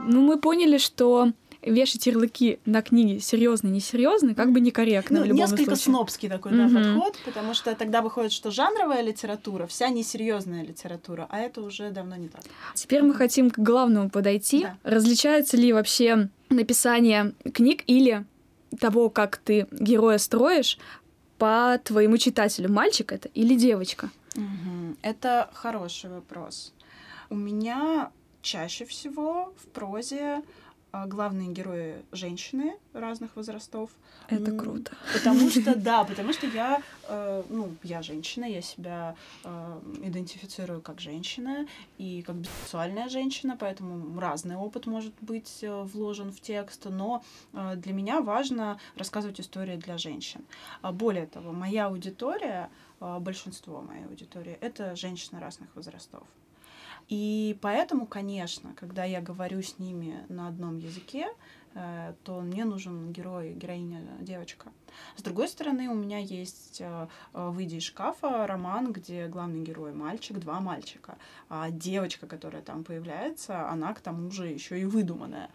Ну, 0.00 0.22
мы 0.22 0.38
поняли, 0.38 0.78
что 0.78 1.32
вешать 1.62 2.06
ярлыки 2.06 2.58
на 2.64 2.82
книги 2.82 3.18
серьезно, 3.18 3.68
несерьезно, 3.68 4.34
как 4.34 4.52
бы 4.52 4.60
некорректно 4.60 5.18
Ну, 5.18 5.24
в 5.24 5.28
любом 5.28 5.40
несколько 5.40 5.64
случае. 5.76 5.82
снобский 5.94 6.28
такой 6.28 6.52
да, 6.52 6.64
Мгм. 6.66 6.74
подход, 6.94 7.18
потому 7.24 7.54
что 7.54 7.74
тогда 7.74 8.00
выходит, 8.02 8.32
что 8.32 8.50
жанровая 8.50 9.00
литература, 9.02 9.66
вся 9.66 9.88
несерьезная 9.88 10.62
литература, 10.64 11.26
а 11.30 11.38
это 11.40 11.60
уже 11.62 11.90
давно 11.90 12.16
не 12.16 12.28
так. 12.28 12.42
Теперь 12.74 13.02
мы 13.02 13.14
хотим 13.14 13.50
к 13.50 13.58
главному 13.58 14.08
подойти. 14.10 14.62
Да. 14.64 14.76
Различается 14.84 15.56
ли 15.56 15.72
вообще 15.72 16.28
написание 16.48 17.32
книг 17.52 17.82
или 17.86 18.24
того, 18.78 19.10
как 19.10 19.38
ты 19.38 19.66
героя 19.72 20.18
строишь, 20.18 20.78
по 21.38 21.80
твоему 21.84 22.18
читателю? 22.18 22.70
Мальчик 22.72 23.12
это 23.12 23.28
или 23.34 23.54
девочка? 23.56 24.10
Мгм. 24.34 24.96
Это 25.02 25.50
хороший 25.54 26.10
вопрос. 26.10 26.72
У 27.30 27.34
меня 27.34 28.10
чаще 28.42 28.84
всего 28.84 29.52
в 29.62 29.66
прозе 29.68 30.42
главные 30.92 31.48
герои 31.48 32.02
женщины 32.12 32.76
разных 32.92 33.36
возрастов. 33.36 33.90
Это 34.28 34.56
круто. 34.56 34.92
Потому 35.12 35.50
что, 35.50 35.74
да, 35.74 36.04
потому 36.04 36.32
что 36.32 36.46
я, 36.46 36.82
э, 37.08 37.42
ну, 37.48 37.74
я 37.82 38.02
женщина, 38.02 38.44
я 38.44 38.62
себя 38.62 39.14
э, 39.44 39.80
идентифицирую 40.02 40.80
как 40.80 41.00
женщина 41.00 41.66
и 41.98 42.22
как 42.22 42.36
бисексуальная 42.36 43.08
женщина, 43.08 43.56
поэтому 43.58 44.18
разный 44.18 44.56
опыт 44.56 44.86
может 44.86 45.14
быть 45.20 45.58
э, 45.62 45.82
вложен 45.82 46.32
в 46.32 46.40
текст, 46.40 46.86
но 46.86 47.22
э, 47.52 47.74
для 47.76 47.92
меня 47.92 48.20
важно 48.20 48.78
рассказывать 48.96 49.40
истории 49.40 49.76
для 49.76 49.98
женщин. 49.98 50.44
А 50.82 50.92
Более 50.92 51.26
того, 51.26 51.52
моя 51.52 51.86
аудитория, 51.86 52.70
э, 53.00 53.18
большинство 53.20 53.82
моей 53.82 54.04
аудитории, 54.04 54.58
это 54.60 54.96
женщины 54.96 55.40
разных 55.40 55.74
возрастов. 55.76 56.26
И 57.08 57.58
поэтому, 57.62 58.06
конечно, 58.06 58.74
когда 58.74 59.04
я 59.04 59.20
говорю 59.20 59.62
с 59.62 59.78
ними 59.78 60.24
на 60.28 60.46
одном 60.48 60.76
языке, 60.76 61.28
э, 61.74 62.12
то 62.22 62.40
мне 62.40 62.66
нужен 62.66 63.12
герой, 63.12 63.54
героиня 63.54 64.02
девочка. 64.20 64.70
С 65.16 65.22
другой 65.22 65.48
стороны, 65.48 65.88
у 65.88 65.94
меня 65.94 66.18
есть 66.18 66.80
э, 66.80 67.08
э, 67.32 67.48
«Выйди 67.48 67.76
из 67.76 67.84
шкафа» 67.84 68.46
роман, 68.46 68.92
где 68.92 69.26
главный 69.26 69.62
герой 69.62 69.94
мальчик, 69.94 70.38
два 70.38 70.60
мальчика. 70.60 71.16
А 71.48 71.70
девочка, 71.70 72.26
которая 72.26 72.60
там 72.62 72.84
появляется, 72.84 73.70
она 73.70 73.94
к 73.94 74.00
тому 74.00 74.30
же 74.30 74.46
еще 74.48 74.78
и 74.78 74.84
выдуманная. 74.84 75.48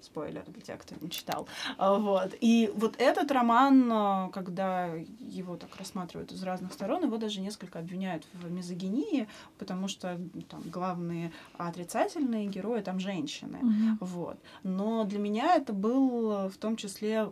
А, 0.00 0.04
Спойлер 0.04 0.44
для 0.46 0.62
тех, 0.62 0.78
кто 0.78 0.94
не 1.00 1.10
читал. 1.10 1.46
А, 1.76 1.94
Вот. 1.94 2.34
И 2.40 2.70
вот 2.74 2.94
этот 2.98 3.30
роман, 3.30 3.90
э, 3.92 4.30
когда 4.32 4.86
его 5.20 5.56
так 5.56 5.76
рассматривают 5.76 6.32
из 6.32 6.42
разных 6.42 6.72
сторон, 6.72 7.04
его 7.04 7.16
даже 7.16 7.40
несколько 7.40 7.78
обвиняют 7.78 8.26
в 8.32 8.50
мизогинии, 8.50 9.28
потому 9.58 9.88
что 9.88 10.18
там 10.48 10.62
главные 10.66 11.32
отрицательные 11.58 12.46
герои 12.46 12.80
там 12.80 12.98
женщины. 13.00 13.58
Мгм. 13.60 13.98
Вот. 14.00 14.38
Но 14.62 15.04
для 15.04 15.18
меня 15.18 15.54
это 15.56 15.72
был 15.72 16.48
в 16.48 16.56
том 16.58 16.76
числе 16.76 17.30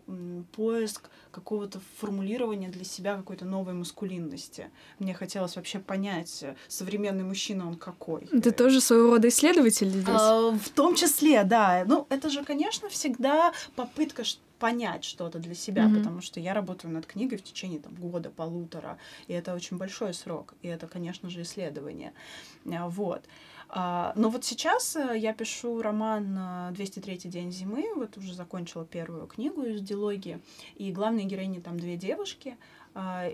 поиск 0.57 1.11
какого-то 1.31 1.81
формулирования 1.99 2.69
для 2.69 2.85
себя 2.85 3.17
какой-то 3.17 3.45
новой 3.45 3.73
маскулинности. 3.75 4.71
Мне 4.99 5.15
хотелось 5.15 5.57
вообще 5.57 5.79
понять, 5.79 6.45
современный 6.69 7.25
мужчина 7.25 7.67
он 7.69 7.77
какой. 7.77 8.27
Ты 8.27 8.51
тоже 8.51 8.81
своего 8.81 9.11
рода 9.13 9.29
исследователь 9.29 9.89
здесь? 9.89 10.07
А, 10.09 10.51
В 10.51 10.69
том 10.71 10.95
числе, 10.95 11.45
да. 11.45 11.85
Ну, 11.87 12.07
это 12.11 12.29
же, 12.29 12.45
конечно, 12.45 12.58
всегда 12.89 13.53
попытка 13.77 14.25
понять 14.59 15.05
что-то 15.05 15.39
для 15.39 15.55
себя, 15.55 15.85
Мгм. 15.87 15.95
потому 15.95 16.21
что 16.21 16.41
я 16.41 16.53
работаю 16.55 16.93
над 16.93 17.07
книгой 17.07 17.39
в 17.39 17.43
течение 17.45 17.79
там, 17.79 17.95
года, 17.95 18.31
полутора, 18.31 18.99
и 19.29 19.33
это 19.33 19.55
очень 19.55 19.77
большой 19.79 20.13
срок, 20.15 20.55
и 20.63 20.69
это, 20.69 20.87
конечно 20.89 21.31
же, 21.31 21.43
исследование. 21.43 22.13
А, 22.67 22.89
Вот. 22.89 23.23
А, 23.71 24.13
Но 24.17 24.31
вот 24.31 24.45
сейчас 24.45 24.97
э, 24.97 25.19
я 25.19 25.35
пишу 25.35 25.83
роман 25.83 26.37
а, 26.39 26.73
«203 26.73 27.29
день 27.29 27.53
зимы», 27.53 27.85
вот 27.95 28.17
уже 28.17 28.35
закончила 28.35 28.85
первую 28.87 29.27
книгу 29.27 29.63
из 29.63 29.83
дилогии, 29.83 30.41
и 30.77 30.91
главные 30.91 31.27
героини 31.27 31.61
там 31.61 31.79
две 31.79 31.97
девушки, 31.97 32.57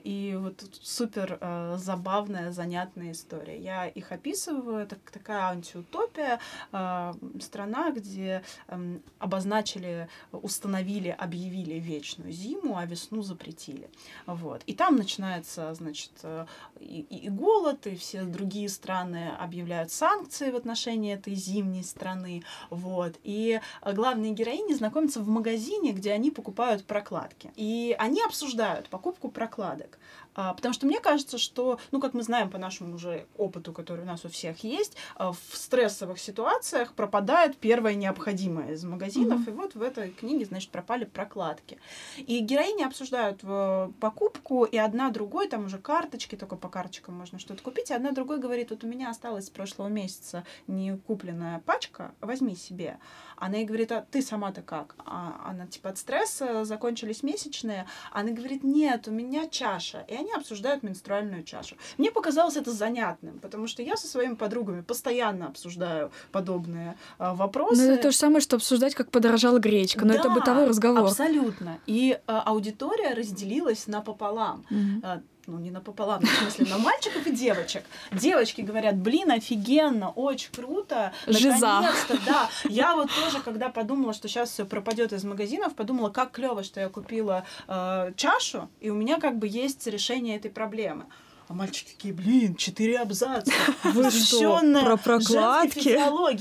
и 0.05 0.37
вот 0.39 0.65
супер 0.83 1.39
а, 1.41 1.77
забавная, 1.79 2.51
занятная 2.53 3.13
история. 3.13 3.59
Я 3.59 3.87
их 3.87 4.13
описываю, 4.13 4.77
это 4.79 4.97
такая 5.13 5.45
антиутопия, 5.51 6.39
а, 6.73 7.15
страна, 7.41 7.91
где 7.93 8.43
эм, 8.69 9.03
обозначили, 9.19 10.09
установили, 10.33 11.09
объявили 11.09 11.75
вечную 11.79 12.33
зиму, 12.33 12.77
а 12.77 12.85
весну 12.85 13.23
запретили. 13.23 13.89
Вот. 14.27 14.63
И 14.67 14.75
там 14.75 14.97
начинается, 14.97 15.73
значит, 15.75 16.13
э, 16.23 16.47
и, 16.81 17.01
и- 17.09 17.27
и 17.27 17.29
голод, 17.31 17.87
и 17.87 17.97
все 17.97 18.25
другие 18.25 18.69
страны 18.69 19.31
объявляют 19.39 19.91
санкции 19.91 20.51
в 20.51 20.57
отношении 20.57 21.15
этой 21.15 21.35
зимней 21.35 21.85
страны. 21.85 22.43
Вот. 22.71 23.15
И 23.23 23.61
э, 23.83 23.93
главные 23.93 24.33
героини 24.33 24.75
знакомятся 24.75 25.21
в 25.21 25.29
магазине, 25.29 25.93
где 25.93 26.13
они 26.13 26.31
покупают 26.31 26.85
прокладки. 26.85 27.51
И 27.57 27.97
они 27.99 28.23
обсуждают 28.23 28.89
покупку 28.89 29.31
прокладок 29.31 29.54
прокладок. 29.55 29.99
А, 30.35 30.55
потому 30.55 30.75
что 30.75 30.87
мне 30.87 31.01
кажется, 31.01 31.39
что, 31.39 31.79
ну, 31.91 32.01
как 32.01 32.15
мы 32.15 32.23
знаем 32.23 32.51
по 32.51 32.59
нашему 32.59 32.95
уже 32.95 33.27
опыту, 33.37 33.73
который 33.73 34.03
у 34.03 34.07
нас 34.07 34.25
у 34.25 34.29
всех 34.29 34.65
есть, 34.65 34.97
а, 35.17 35.33
в 35.33 35.39
стрессовых 35.53 36.19
ситуациях 36.19 36.95
пропадает 36.95 37.57
первое 37.57 37.95
необходимое 37.95 38.73
из 38.73 38.85
магазинов, 38.85 39.41
mm-hmm. 39.41 39.53
и 39.53 39.55
вот 39.55 39.75
в 39.75 39.83
этой 39.83 40.11
книге, 40.11 40.45
значит, 40.47 40.71
пропали 40.71 41.05
прокладки. 41.05 41.79
И 42.17 42.41
героини 42.41 42.83
обсуждают 42.83 43.41
э, 43.43 43.91
покупку, 44.01 44.65
и 44.65 44.77
одна 44.77 45.11
другой, 45.11 45.49
там 45.49 45.67
уже 45.67 45.79
карточки, 45.79 46.37
только 46.37 46.57
по 46.57 46.69
карточкам 46.69 47.15
можно 47.15 47.39
что-то 47.39 47.63
купить, 47.63 47.91
и 47.91 47.95
одна 47.95 48.13
другой 48.13 48.39
говорит, 48.39 48.71
вот 48.71 48.85
у 48.85 48.87
меня 48.87 49.11
осталась 49.11 49.47
с 49.47 49.51
прошлого 49.51 49.89
месяца 49.89 50.45
не 50.67 50.97
купленная 50.97 51.61
пачка, 51.61 52.15
возьми 52.21 52.57
себе. 52.57 52.99
Она 53.37 53.59
ей 53.59 53.67
говорит, 53.67 53.93
а 53.93 54.07
ты 54.11 54.23
сама-то 54.23 54.63
как? 54.63 54.95
А 55.05 55.43
она 55.47 55.67
типа 55.67 55.91
от 55.91 55.99
стресса 55.99 56.65
закончились 56.65 57.23
месячные. 57.23 57.87
Она 58.13 58.31
говорит, 58.31 58.63
нет, 58.63 59.09
у 59.09 59.11
меня 59.11 59.49
чаша. 59.49 60.05
И 60.09 60.15
они 60.25 60.33
обсуждают 60.33 60.83
менструальную 60.83 61.45
чашу. 61.45 61.77
Мне 61.99 62.11
показалось 62.11 62.57
это 62.57 62.71
занятным, 62.73 63.39
потому 63.39 63.67
что 63.67 63.83
я 63.83 63.97
со 63.97 64.07
своими 64.07 64.35
подругами 64.35 64.81
постоянно 64.81 65.49
обсуждаю 65.49 66.11
подобные 66.33 66.97
а, 67.19 67.35
вопросы. 67.35 67.83
Но 67.83 67.89
ну, 67.89 67.93
это 67.95 68.03
то 68.05 68.11
же 68.11 68.17
самое, 68.17 68.41
что 68.41 68.57
обсуждать, 68.57 68.95
как 68.95 69.11
подорожала 69.11 69.59
гречка. 69.59 70.05
Но 70.05 70.15
да, 70.15 70.21
это 70.21 70.31
бытовой 70.31 70.67
разговор. 70.67 71.05
Абсолютно. 71.05 71.79
И 71.87 72.19
а, 72.27 72.43
аудитория 72.43 73.13
разделилась 73.15 73.87
напополам. 73.87 74.65
Mm-hmm 74.71 75.23
ну, 75.47 75.59
не 75.59 75.71
напополам, 75.71 76.23
в 76.23 76.29
смысле, 76.29 76.67
на 76.67 76.79
мальчиков 76.79 77.27
и 77.27 77.31
девочек. 77.31 77.85
Девочки 78.13 78.61
говорят, 78.61 78.97
блин, 78.97 79.31
офигенно, 79.31 80.11
очень 80.11 80.51
круто, 80.53 81.13
наконец-то, 81.27 82.19
да. 82.27 82.49
Я 82.69 82.95
вот 82.97 83.11
тоже, 83.11 83.41
когда 83.41 83.69
подумала, 83.69 84.15
что 84.15 84.29
сейчас 84.29 84.51
все 84.51 84.65
пропадет 84.65 85.13
из 85.13 85.25
магазинов, 85.25 85.75
подумала, 85.75 86.11
как 86.11 86.33
клево, 86.33 86.63
что 86.63 86.81
я 86.81 86.89
купила 86.89 87.45
э, 87.69 88.13
чашу, 88.17 88.69
и 88.81 88.91
у 88.91 88.95
меня 88.95 89.19
как 89.21 89.39
бы 89.39 89.47
есть 89.47 89.87
решение 89.87 90.37
этой 90.37 90.51
проблемы. 90.51 91.07
А 91.47 91.53
мальчики 91.53 91.93
такие, 91.93 92.15
блин, 92.15 92.55
четыре 92.55 92.99
абзаца. 92.99 93.53
Вы 93.85 94.11
что, 94.11 94.61
про 94.61 94.97
прокладки? 94.97 95.91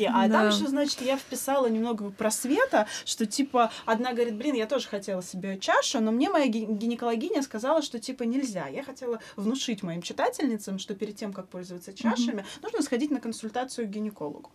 А 0.06 0.30
там 0.30 0.48
еще, 0.48 0.68
значит, 0.68 1.02
я 1.02 1.18
вписала 1.18 1.68
немного 1.68 2.10
про 2.12 2.32
света, 2.32 2.88
что 3.04 3.26
типа 3.26 3.72
одна 3.86 4.14
говорит, 4.14 4.36
блин, 4.36 4.56
я 4.56 4.66
тоже 4.66 4.88
хотела 4.88 5.22
себе 5.22 5.60
чашу, 5.60 6.00
но 6.00 6.12
мне 6.12 6.30
моя 6.30 6.48
гинекологиня 6.48 7.42
сказала, 7.44 7.82
что 7.82 8.00
типа 8.00 8.24
нельзя. 8.24 8.68
Я 8.68 8.84
хотела 8.84 9.20
внушить 9.36 9.84
моим 9.84 10.02
читательницам, 10.02 10.80
что 10.80 10.96
перед 10.96 11.18
тем, 11.18 11.34
как 11.34 11.50
пользоваться 11.50 11.94
чашами, 11.94 12.46
нужно 12.62 12.82
сходить 12.82 13.12
на 13.12 13.20
консультацию 13.20 13.88
к 13.88 13.90
гинекологу 13.90 14.52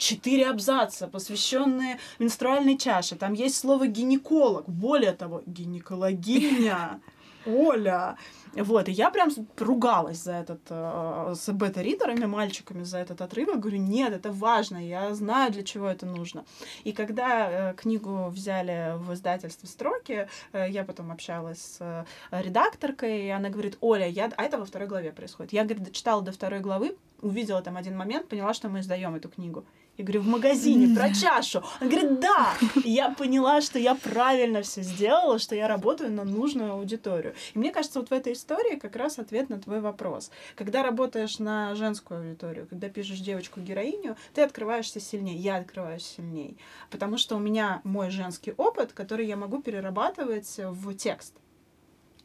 четыре 0.00 0.48
абзаца, 0.48 1.08
посвященные 1.08 1.98
менструальной 2.18 2.78
чаше. 2.78 3.16
Там 3.16 3.34
есть 3.34 3.58
слово 3.58 3.86
гинеколог. 3.86 4.66
Более 4.66 5.12
того, 5.12 5.42
гинекологиня. 5.44 7.00
Оля. 7.46 8.16
Вот, 8.54 8.88
и 8.88 8.92
я 8.92 9.10
прям 9.10 9.30
ругалась 9.58 10.18
за 10.18 10.32
этот, 10.32 10.60
э, 10.70 11.34
с 11.36 11.52
бета-ридерами, 11.52 12.26
мальчиками 12.26 12.82
за 12.82 12.98
этот 12.98 13.20
отрывок. 13.20 13.60
Говорю, 13.60 13.78
нет, 13.78 14.12
это 14.12 14.32
важно, 14.32 14.76
я 14.76 15.14
знаю, 15.14 15.52
для 15.52 15.62
чего 15.62 15.86
это 15.86 16.06
нужно. 16.06 16.44
И 16.84 16.92
когда 16.92 17.70
э, 17.70 17.74
книгу 17.74 18.28
взяли 18.28 18.96
в 18.98 19.14
издательство 19.14 19.66
«Строки», 19.66 20.28
э, 20.52 20.70
я 20.70 20.84
потом 20.84 21.12
общалась 21.12 21.60
с 21.60 22.06
редакторкой, 22.30 23.26
и 23.26 23.28
она 23.28 23.50
говорит, 23.50 23.78
Оля, 23.80 24.08
я... 24.08 24.30
а 24.36 24.42
это 24.42 24.58
во 24.58 24.64
второй 24.64 24.88
главе 24.88 25.12
происходит. 25.12 25.52
Я, 25.52 25.64
говорит, 25.64 25.92
читала 25.92 26.22
до 26.22 26.32
второй 26.32 26.60
главы, 26.60 26.96
увидела 27.22 27.62
там 27.62 27.76
один 27.76 27.96
момент, 27.96 28.28
поняла, 28.28 28.54
что 28.54 28.68
мы 28.68 28.80
издаем 28.80 29.14
эту 29.14 29.28
книгу. 29.28 29.64
Я 30.00 30.04
говорю, 30.04 30.22
в 30.22 30.28
магазине 30.28 30.96
про 30.96 31.12
чашу. 31.12 31.62
Он 31.80 31.90
говорит, 31.90 32.20
да. 32.20 32.54
И 32.84 32.90
я 32.90 33.10
поняла, 33.10 33.60
что 33.60 33.78
я 33.78 33.94
правильно 33.94 34.62
все 34.62 34.80
сделала, 34.80 35.38
что 35.38 35.54
я 35.54 35.68
работаю 35.68 36.10
на 36.10 36.24
нужную 36.24 36.72
аудиторию. 36.72 37.34
И 37.52 37.58
мне 37.58 37.70
кажется, 37.70 38.00
вот 38.00 38.08
в 38.08 38.12
этой 38.12 38.34
истории 38.40 38.76
как 38.76 38.96
раз 38.96 39.18
ответ 39.18 39.48
на 39.50 39.60
твой 39.60 39.80
вопрос. 39.80 40.30
Когда 40.56 40.82
работаешь 40.82 41.38
на 41.38 41.74
женскую 41.74 42.20
аудиторию, 42.20 42.66
когда 42.66 42.88
пишешь 42.88 43.20
девочку-героиню, 43.20 44.16
ты 44.34 44.42
открываешься 44.42 45.00
сильнее, 45.00 45.36
я 45.36 45.56
открываюсь 45.56 46.06
сильнее. 46.06 46.56
Потому 46.90 47.18
что 47.18 47.36
у 47.36 47.38
меня 47.38 47.80
мой 47.84 48.10
женский 48.10 48.54
опыт, 48.56 48.92
который 48.92 49.26
я 49.26 49.36
могу 49.36 49.62
перерабатывать 49.62 50.58
в 50.58 50.94
текст. 50.94 51.34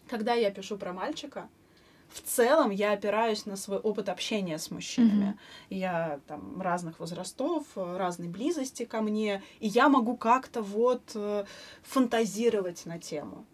Когда 0.07 0.33
я 0.33 0.51
пишу 0.51 0.77
про 0.77 0.93
мальчика, 0.93 1.49
в 2.09 2.21
целом 2.21 2.69
я 2.69 2.93
опираюсь 2.93 3.45
на 3.45 3.57
свой 3.57 3.77
опыт 3.77 4.09
общения 4.09 4.57
с 4.57 4.71
мужчинами. 4.71 5.31
Mm-hmm. 5.69 5.75
Я 5.75 6.19
там 6.27 6.61
разных 6.61 6.99
возрастов, 6.99 7.65
разной 7.75 8.29
близости 8.29 8.85
ко 8.85 9.01
мне, 9.01 9.41
и 9.59 9.67
я 9.67 9.89
могу 9.89 10.15
как-то 10.15 10.61
вот 10.61 11.11
э, 11.15 11.45
фантазировать 11.81 12.85
на 12.85 12.99
тему 12.99 13.45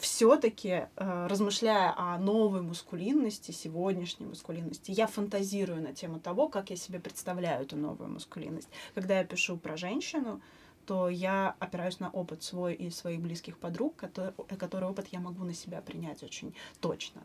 все-таки, 0.00 0.88
э, 0.96 1.26
размышляя 1.26 1.94
о 1.96 2.18
новой 2.18 2.62
мускулинности, 2.62 3.50
сегодняшней 3.50 4.26
мускулинности, 4.26 4.90
я 4.90 5.06
фантазирую 5.06 5.82
на 5.82 5.92
тему 5.92 6.20
того, 6.20 6.48
как 6.48 6.70
я 6.70 6.76
себе 6.76 7.00
представляю 7.00 7.62
эту 7.62 7.76
новую 7.76 8.10
мускулинность. 8.10 8.68
Когда 8.94 9.18
я 9.18 9.24
пишу 9.24 9.56
про 9.56 9.76
женщину, 9.76 10.40
то 10.86 11.08
я 11.08 11.56
опираюсь 11.58 11.98
на 12.00 12.10
опыт 12.10 12.42
свой 12.42 12.74
и 12.74 12.90
своих 12.90 13.20
близких 13.20 13.58
подруг, 13.58 13.96
который, 13.96 14.32
который 14.58 14.88
опыт 14.88 15.08
я 15.08 15.20
могу 15.20 15.44
на 15.44 15.54
себя 15.54 15.80
принять 15.80 16.22
очень 16.22 16.54
точно. 16.80 17.22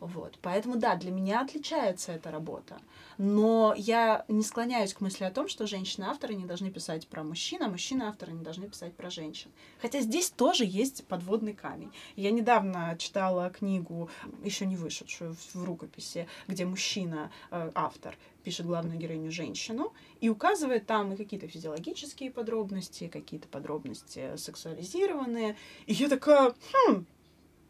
Вот. 0.00 0.38
Поэтому, 0.42 0.76
да, 0.76 0.94
для 0.94 1.10
меня 1.10 1.40
отличается 1.40 2.12
эта 2.12 2.30
работа. 2.30 2.80
Но 3.18 3.74
я 3.76 4.24
не 4.28 4.42
склоняюсь 4.42 4.94
к 4.94 5.00
мысли 5.00 5.24
о 5.24 5.30
том, 5.30 5.48
что 5.48 5.66
женщины-авторы 5.66 6.34
не 6.34 6.44
должны 6.44 6.70
писать 6.70 7.08
про 7.08 7.24
мужчин, 7.24 7.62
а 7.62 7.68
мужчины-авторы 7.68 8.32
не 8.32 8.44
должны 8.44 8.68
писать 8.68 8.94
про 8.94 9.10
женщин. 9.10 9.50
Хотя 9.82 10.00
здесь 10.00 10.30
тоже 10.30 10.64
есть 10.64 11.04
подводный 11.06 11.52
камень. 11.52 11.92
Я 12.14 12.30
недавно 12.30 12.96
читала 12.98 13.50
книгу, 13.50 14.08
еще 14.44 14.66
не 14.66 14.76
вышедшую 14.76 15.34
в 15.52 15.64
рукописи, 15.64 16.28
где 16.46 16.64
мужчина, 16.64 17.30
э, 17.50 17.70
пишет 18.44 18.66
главную 18.66 18.98
героиню 18.98 19.30
женщину 19.30 19.92
и 20.20 20.28
указывает 20.28 20.86
там 20.86 21.12
и 21.12 21.16
какие-то 21.16 21.48
физиологические 21.48 22.30
подробности, 22.30 23.08
какие-то 23.08 23.48
подробности 23.48 24.36
сексуализированные. 24.36 25.56
И 25.86 25.92
я 25.92 26.08
такая, 26.08 26.54
хм, 26.72 27.04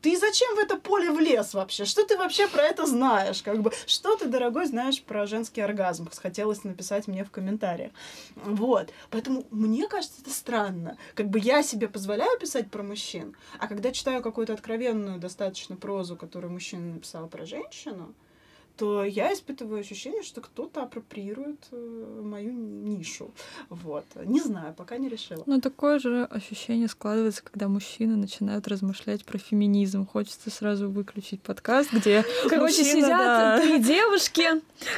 ты 0.00 0.16
зачем 0.16 0.54
в 0.54 0.58
это 0.58 0.76
поле 0.76 1.10
влез 1.10 1.54
вообще? 1.54 1.84
Что 1.84 2.04
ты 2.04 2.16
вообще 2.16 2.46
про 2.48 2.62
это 2.62 2.86
знаешь? 2.86 3.42
Как 3.42 3.60
бы, 3.60 3.72
что 3.86 4.16
ты, 4.16 4.26
дорогой, 4.26 4.66
знаешь 4.66 5.02
про 5.02 5.26
женский 5.26 5.60
оргазм? 5.60 6.08
Хотелось 6.14 6.64
написать 6.64 7.08
мне 7.08 7.24
в 7.24 7.30
комментариях. 7.30 7.92
Вот. 8.36 8.92
Поэтому 9.10 9.44
мне 9.50 9.88
кажется, 9.88 10.20
это 10.22 10.30
странно. 10.30 10.96
Как 11.14 11.28
бы 11.28 11.38
я 11.38 11.62
себе 11.62 11.88
позволяю 11.88 12.38
писать 12.38 12.70
про 12.70 12.82
мужчин, 12.82 13.36
а 13.58 13.66
когда 13.66 13.90
читаю 13.90 14.22
какую-то 14.22 14.52
откровенную 14.52 15.18
достаточно 15.18 15.76
прозу, 15.76 16.16
которую 16.16 16.52
мужчина 16.52 16.94
написал 16.94 17.28
про 17.28 17.44
женщину, 17.44 18.14
то 18.78 19.04
я 19.04 19.32
испытываю 19.32 19.80
ощущение, 19.80 20.22
что 20.22 20.40
кто-то 20.40 20.82
апроприирует 20.82 21.66
э, 21.72 22.20
мою 22.22 22.52
нишу. 22.52 23.32
Вот. 23.70 24.04
Не 24.24 24.40
знаю, 24.40 24.72
пока 24.72 24.98
не 24.98 25.08
решила. 25.08 25.42
Но 25.46 25.60
такое 25.60 25.98
же 25.98 26.24
ощущение 26.24 26.86
складывается, 26.86 27.42
когда 27.42 27.66
мужчины 27.66 28.14
начинают 28.14 28.68
размышлять 28.68 29.24
про 29.24 29.38
феминизм. 29.38 30.06
Хочется 30.06 30.50
сразу 30.50 30.88
выключить 30.88 31.42
подкаст, 31.42 31.92
где 31.92 32.24
Короче, 32.48 32.82
мужчина, 32.82 32.84
сидят 32.84 33.08
да. 33.08 33.60
три 33.60 33.78
девушки, 33.82 34.46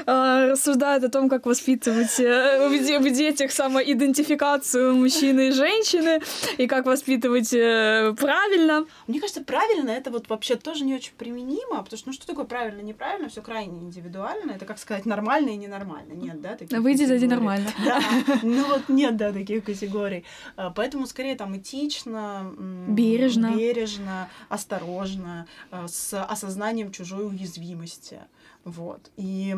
э, 0.06 0.50
рассуждают 0.50 1.02
о 1.04 1.08
том, 1.08 1.30
как 1.30 1.46
воспитывать 1.46 2.20
э, 2.20 2.68
в 2.68 3.10
детях 3.10 3.50
самоидентификацию 3.50 4.94
мужчины 4.94 5.48
и 5.48 5.52
женщины, 5.52 6.20
и 6.58 6.66
как 6.66 6.84
воспитывать 6.84 7.50
правильно. 7.50 8.86
Мне 9.06 9.20
кажется, 9.20 9.42
правильно 9.42 9.88
это 9.88 10.10
вот 10.10 10.28
вообще 10.28 10.56
тоже 10.56 10.84
не 10.84 10.94
очень 10.94 11.14
применимо, 11.16 11.82
потому 11.82 11.98
что 11.98 12.08
ну 12.08 12.12
что 12.12 12.26
такое 12.26 12.44
правильно, 12.44 12.82
неправильно, 12.82 13.30
все 13.30 13.40
крайне 13.40 13.69
крайне 13.70 13.87
индивидуально. 13.87 14.52
Это, 14.52 14.66
как 14.66 14.78
сказать, 14.78 15.06
нормально 15.06 15.50
и 15.50 15.56
ненормально. 15.56 16.12
Нет, 16.12 16.40
да, 16.40 16.56
таких 16.56 16.78
Выйди, 16.78 17.04
зайди 17.04 17.26
нормально. 17.26 17.70
Да, 17.85 18.00
ну 18.42 18.66
вот 18.66 18.88
нет, 18.88 19.16
да, 19.16 19.33
таких 19.33 19.64
категорий. 19.64 20.24
А, 20.56 20.70
поэтому 20.70 21.06
скорее 21.06 21.37
там 21.37 21.56
этично, 21.56 22.52
бережно, 22.88 23.52
бережно 23.56 24.28
осторожно, 24.48 25.46
а, 25.70 25.88
с 25.88 26.22
осознанием 26.22 26.92
чужой 26.92 27.26
уязвимости. 27.26 28.20
Вот. 28.64 29.11
И 29.16 29.57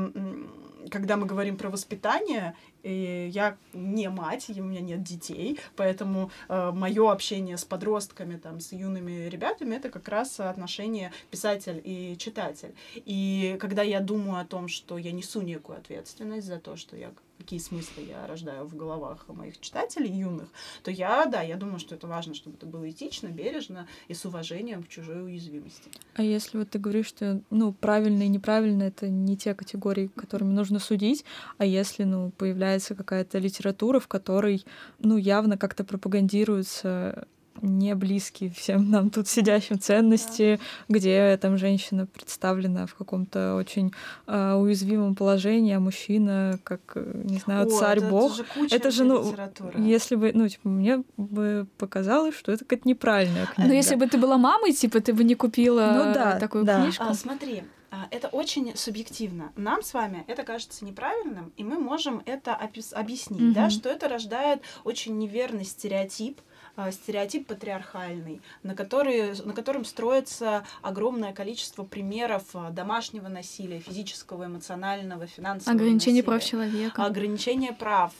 когда 0.91 1.17
мы 1.17 1.27
говорим 1.27 1.57
про 1.57 1.71
воспитание, 1.71 2.55
я 2.83 3.57
не 3.73 4.09
мать, 4.09 4.51
у 4.51 4.63
меня 4.63 4.81
нет 4.81 5.03
детей, 5.03 5.61
поэтому 5.77 6.31
э, 6.49 6.73
мое 6.73 7.13
общение 7.13 7.57
с 7.57 7.65
подростками, 7.65 8.37
там, 8.37 8.59
с 8.59 8.73
юными 8.73 9.29
ребятами, 9.29 9.77
это 9.77 9.89
как 9.89 10.09
раз 10.09 10.41
отношение 10.41 11.13
писатель 11.31 11.81
и 11.85 12.17
читатель. 12.19 12.75
И 12.95 13.57
когда 13.61 13.83
я 13.83 14.01
думаю 14.01 14.41
о 14.41 14.45
том, 14.45 14.67
что 14.67 14.99
я 14.99 15.13
несу 15.13 15.43
некую 15.43 15.79
ответственность 15.79 16.47
за 16.49 16.59
то, 16.59 16.77
что 16.77 16.97
я 16.97 17.13
какие 17.43 17.59
смыслы 17.59 18.05
я 18.09 18.27
рождаю 18.27 18.65
в 18.65 18.77
головах 18.77 19.27
моих 19.29 19.61
читателей 19.61 20.11
юных, 20.11 20.49
то 20.85 20.91
я, 20.91 21.27
да, 21.27 21.43
я 21.43 21.57
думаю, 21.57 21.81
что 21.81 21.95
это 21.97 22.07
важно, 22.07 22.35
чтобы 22.35 22.57
это 22.57 22.67
было 22.67 22.89
этично, 22.89 23.27
бережно 23.29 23.89
и 24.07 24.15
с 24.15 24.25
уважением 24.25 24.85
к 24.85 24.89
чужой 24.89 25.25
уязвимости. 25.25 25.91
А 26.15 26.23
если 26.23 26.59
вот 26.59 26.71
ты 26.71 26.79
говоришь, 26.79 27.07
что, 27.07 27.41
ну, 27.51 27.73
правильно 27.73 28.23
и 28.23 28.29
неправильно— 28.29 28.83
это 28.85 29.09
не 29.09 29.37
те 29.37 29.55
категории, 29.55 30.07
которыми 30.07 30.53
нужно 30.53 30.79
судить, 30.79 31.25
а 31.59 31.65
если, 31.65 32.05
ну, 32.05 32.31
появляется 32.31 32.95
какая-то 32.95 33.39
литература, 33.39 33.99
в 33.99 34.07
которой, 34.07 34.65
ну, 35.01 35.17
явно 35.17 35.59
как-то 35.59 35.85
пропагандируется 35.85 37.27
не 37.61 37.95
близкие 37.95 38.51
всем 38.51 38.91
нам 38.91 39.11
тут 39.11 39.29
сидящим 39.29 39.79
ценности, 39.79 40.59
да. 40.89 40.95
где 40.95 41.37
там 41.37 41.59
женщина 41.59 42.07
представлена 42.07 42.87
в 42.87 42.95
каком-то 42.95 43.55
очень 43.55 43.93
э, 44.27 44.55
уязвимом 44.55 45.15
положении, 45.15 45.75
а 45.75 45.81
мужчина 45.81 46.59
как, 46.65 46.81
э, 46.95 47.23
не 47.25 47.39
знаю, 47.39 47.69
царь 47.71 47.99
это, 47.99 48.09
бог. 48.09 48.33
Это 48.33 48.45
же, 48.45 48.77
это 48.77 48.91
же 48.91 49.05
ну, 49.05 49.35
если 49.77 50.17
бы, 50.17 50.33
ну, 50.35 50.49
типа, 50.49 50.69
мне 50.69 51.05
бы 51.17 51.67
показалось, 51.79 52.35
что 52.35 52.53
это 52.53 52.65
какая-то 52.65 52.89
неправильная 52.89 53.47
книга. 53.47 53.69
Но 53.69 53.75
если 53.75 53.95
бы 53.95 54.07
ты 54.07 54.19
была 54.19 54.39
мамой, 54.39 54.73
типа, 54.73 55.01
ты 55.01 55.13
бы 55.13 55.25
не 55.25 55.35
купила 55.35 55.93
ну, 55.95 56.15
да, 56.15 56.39
такую 56.39 56.65
да. 56.65 56.83
книжку. 56.83 57.05
А, 57.07 57.15
смотри, 57.15 57.63
а, 57.91 58.07
это 58.11 58.29
очень 58.29 58.75
субъективно. 58.75 59.53
Нам 59.55 59.83
с 59.83 59.93
вами 59.93 60.25
это 60.27 60.45
кажется 60.45 60.85
неправильным, 60.85 61.53
и 61.59 61.65
мы 61.65 61.79
можем 61.79 62.23
это 62.25 62.55
объяснить, 62.55 63.41
mm-hmm. 63.41 63.53
да, 63.53 63.69
что 63.69 63.91
это 63.91 64.09
рождает 64.09 64.63
очень 64.85 65.19
неверный 65.19 65.65
стереотип, 65.65 66.41
а, 66.41 66.52
стереотип 66.91 67.47
патриархальный, 67.47 68.41
на, 68.63 68.75
который, 68.75 69.35
на 69.45 69.53
котором 69.53 69.85
строится 69.85 70.65
огромное 70.81 71.33
количество 71.33 71.85
примеров 71.85 72.45
а, 72.55 72.71
домашнего 72.71 73.29
насилия, 73.29 73.79
физического, 73.79 74.47
эмоционального, 74.47 75.27
финансового 75.27 75.79
Ограничение 75.79 76.23
насилия, 76.23 76.39
прав 76.39 76.45
человека. 76.45 77.05
Ограничение 77.05 77.73
прав 77.73 78.13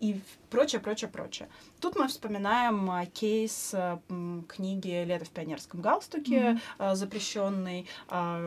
и 0.00 0.20
прочее, 0.54 0.80
прочее, 0.80 1.10
прочее. 1.10 1.48
Тут 1.80 1.96
мы 1.96 2.06
вспоминаем 2.06 2.88
а, 2.88 3.06
кейс 3.06 3.72
а, 3.74 3.98
книги 4.46 5.04
«Лето 5.04 5.24
в 5.24 5.30
пионерском 5.30 5.80
галстуке», 5.80 6.60
mm-hmm. 6.78 6.94
запрещенной 6.94 7.88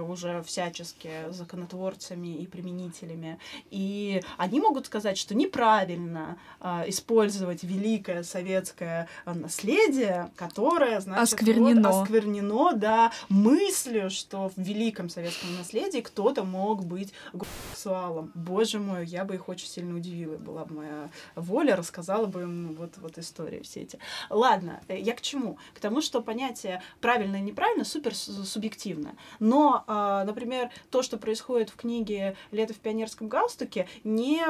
уже 0.08 0.42
всячески 0.44 1.10
законотворцами 1.30 2.38
и 2.38 2.48
применителями. 2.48 3.40
И 3.72 4.22
они 4.38 4.62
могут 4.62 4.86
сказать, 4.86 5.18
что 5.18 5.36
неправильно 5.36 6.38
использовать 6.86 7.64
великое 7.64 8.24
советское 8.24 9.10
наследие, 9.26 10.32
которое, 10.38 11.02
значит, 11.02 11.34
осквернено, 11.34 11.92
вот, 11.92 12.04
осквернено 12.04 12.74
да, 12.74 13.12
мыслью, 13.28 14.10
что 14.10 14.50
в 14.56 14.58
великом 14.58 15.10
советском 15.10 15.56
наследии 15.58 16.00
кто-то 16.00 16.44
мог 16.44 16.86
быть 16.86 17.14
гомосексуалом. 17.34 18.32
Боже 18.34 18.80
мой, 18.80 19.06
я 19.06 19.26
бы 19.26 19.36
их 19.36 19.50
очень 19.50 19.68
сильно 19.68 19.96
удивила, 19.96 20.38
была 20.38 20.64
бы 20.64 20.76
моя 20.76 21.10
воля 21.36 21.76
рассказать 21.76 21.97
рассказала 21.98 22.28
бы 22.28 22.44
им 22.44 22.76
вот, 22.76 22.98
вот 22.98 23.18
истории 23.18 23.62
все 23.62 23.82
эти. 23.82 24.00
Ладно, 24.30 24.82
э, 24.88 25.00
я 25.00 25.14
к 25.14 25.22
чему? 25.22 25.58
К 25.74 25.80
тому, 25.80 26.02
что 26.02 26.22
понятие 26.22 26.82
правильно 27.02 27.38
и 27.38 27.42
неправильно 27.42 27.84
супер 27.84 28.14
субъективно. 28.16 29.16
Но, 29.40 29.84
а, 29.88 30.24
например, 30.24 30.70
то, 30.92 31.02
что 31.02 31.18
происходит 31.18 31.70
в 31.70 31.76
книге 31.76 32.36
«Лето 32.52 32.74
в 32.74 32.78
пионерском 32.78 33.28
галстуке», 33.28 33.88
не 34.04 34.44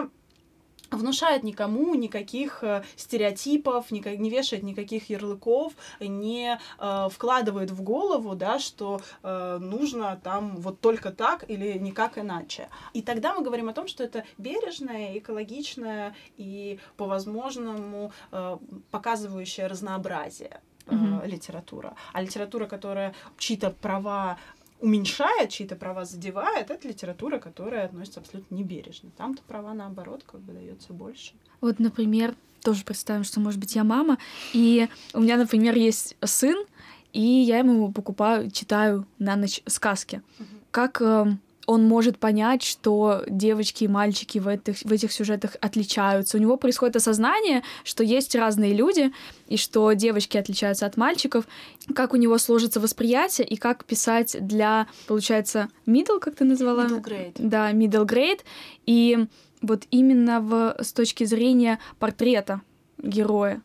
внушает 0.91 1.43
никому 1.43 1.95
никаких 1.95 2.63
э, 2.63 2.83
стереотипов, 2.95 3.91
не, 3.91 4.01
не 4.17 4.29
вешает 4.29 4.63
никаких 4.63 5.09
ярлыков, 5.09 5.73
не 5.99 6.59
э, 6.79 7.09
вкладывает 7.11 7.71
в 7.71 7.81
голову, 7.81 8.35
да, 8.35 8.59
что 8.59 9.01
э, 9.23 9.57
нужно 9.59 10.19
там 10.23 10.57
вот 10.57 10.79
только 10.81 11.11
так 11.11 11.49
или 11.49 11.77
никак 11.77 12.17
иначе. 12.17 12.69
И 12.93 13.01
тогда 13.01 13.33
мы 13.33 13.43
говорим 13.43 13.69
о 13.69 13.73
том, 13.73 13.87
что 13.87 14.03
это 14.03 14.23
бережная, 14.37 15.17
экологичная 15.17 16.15
и 16.37 16.79
по 16.95 17.05
возможному 17.05 18.11
э, 18.31 18.57
показывающая 18.91 19.67
разнообразие 19.67 20.61
mm-hmm. 20.87 21.27
литература. 21.27 21.95
А 22.13 22.21
литература, 22.21 22.65
которая 22.65 23.13
чьи-то 23.37 23.71
права 23.71 24.37
уменьшает, 24.79 25.49
чьи-то 25.49 25.75
права 25.75 26.05
задевает, 26.05 26.69
это 26.69 26.87
литература, 26.87 27.39
которая 27.39 27.85
относится 27.85 28.19
абсолютно 28.19 28.55
небережно. 28.55 29.09
Там-то 29.17 29.41
права, 29.43 29.73
наоборот, 29.73 30.23
как 30.25 30.41
бы 30.41 30.53
дается 30.53 30.93
больше. 30.93 31.33
Вот, 31.61 31.79
например, 31.79 32.35
тоже 32.63 32.83
представим, 32.83 33.23
что, 33.23 33.39
может 33.39 33.59
быть, 33.59 33.75
я 33.75 33.83
мама, 33.83 34.17
и 34.53 34.87
у 35.13 35.21
меня, 35.21 35.37
например, 35.37 35.75
есть 35.75 36.15
сын, 36.23 36.65
и 37.13 37.21
я 37.21 37.59
ему 37.59 37.91
покупаю, 37.91 38.51
читаю 38.51 39.07
на 39.17 39.35
ночь 39.35 39.61
сказки. 39.65 40.21
Uh-huh. 40.37 40.45
Как 40.71 41.01
э, 41.01 41.37
он 41.67 41.85
может 41.85 42.17
понять, 42.17 42.63
что 42.63 43.23
девочки 43.27 43.83
и 43.83 43.87
мальчики 43.89 44.39
в 44.39 44.47
этих, 44.47 44.77
в 44.77 44.91
этих 44.91 45.11
сюжетах 45.11 45.57
отличаются. 45.59 46.37
У 46.37 46.39
него 46.39 46.55
происходит 46.55 46.95
осознание, 46.95 47.61
что 47.83 48.03
есть 48.03 48.33
разные 48.35 48.73
люди, 48.73 49.11
и 49.47 49.57
что 49.57 49.91
девочки 49.91 50.37
отличаются 50.37 50.85
от 50.85 50.95
мальчиков, 50.95 51.45
как 51.93 52.13
у 52.13 52.17
него 52.17 52.37
сложится 52.37 52.79
восприятие, 52.79 53.45
и 53.45 53.57
как 53.57 53.83
писать 53.83 54.37
для, 54.39 54.87
получается, 55.07 55.67
middle, 55.85 56.19
как 56.19 56.35
ты 56.35 56.45
назвала? 56.45 56.85
Middle 56.85 57.03
grade. 57.03 57.35
Да, 57.37 57.71
middle 57.73 58.07
grade. 58.07 58.39
И 58.85 59.27
вот 59.61 59.83
именно 59.91 60.39
в, 60.39 60.77
с 60.81 60.93
точки 60.93 61.25
зрения 61.25 61.79
портрета 61.99 62.61
героя. 63.01 63.61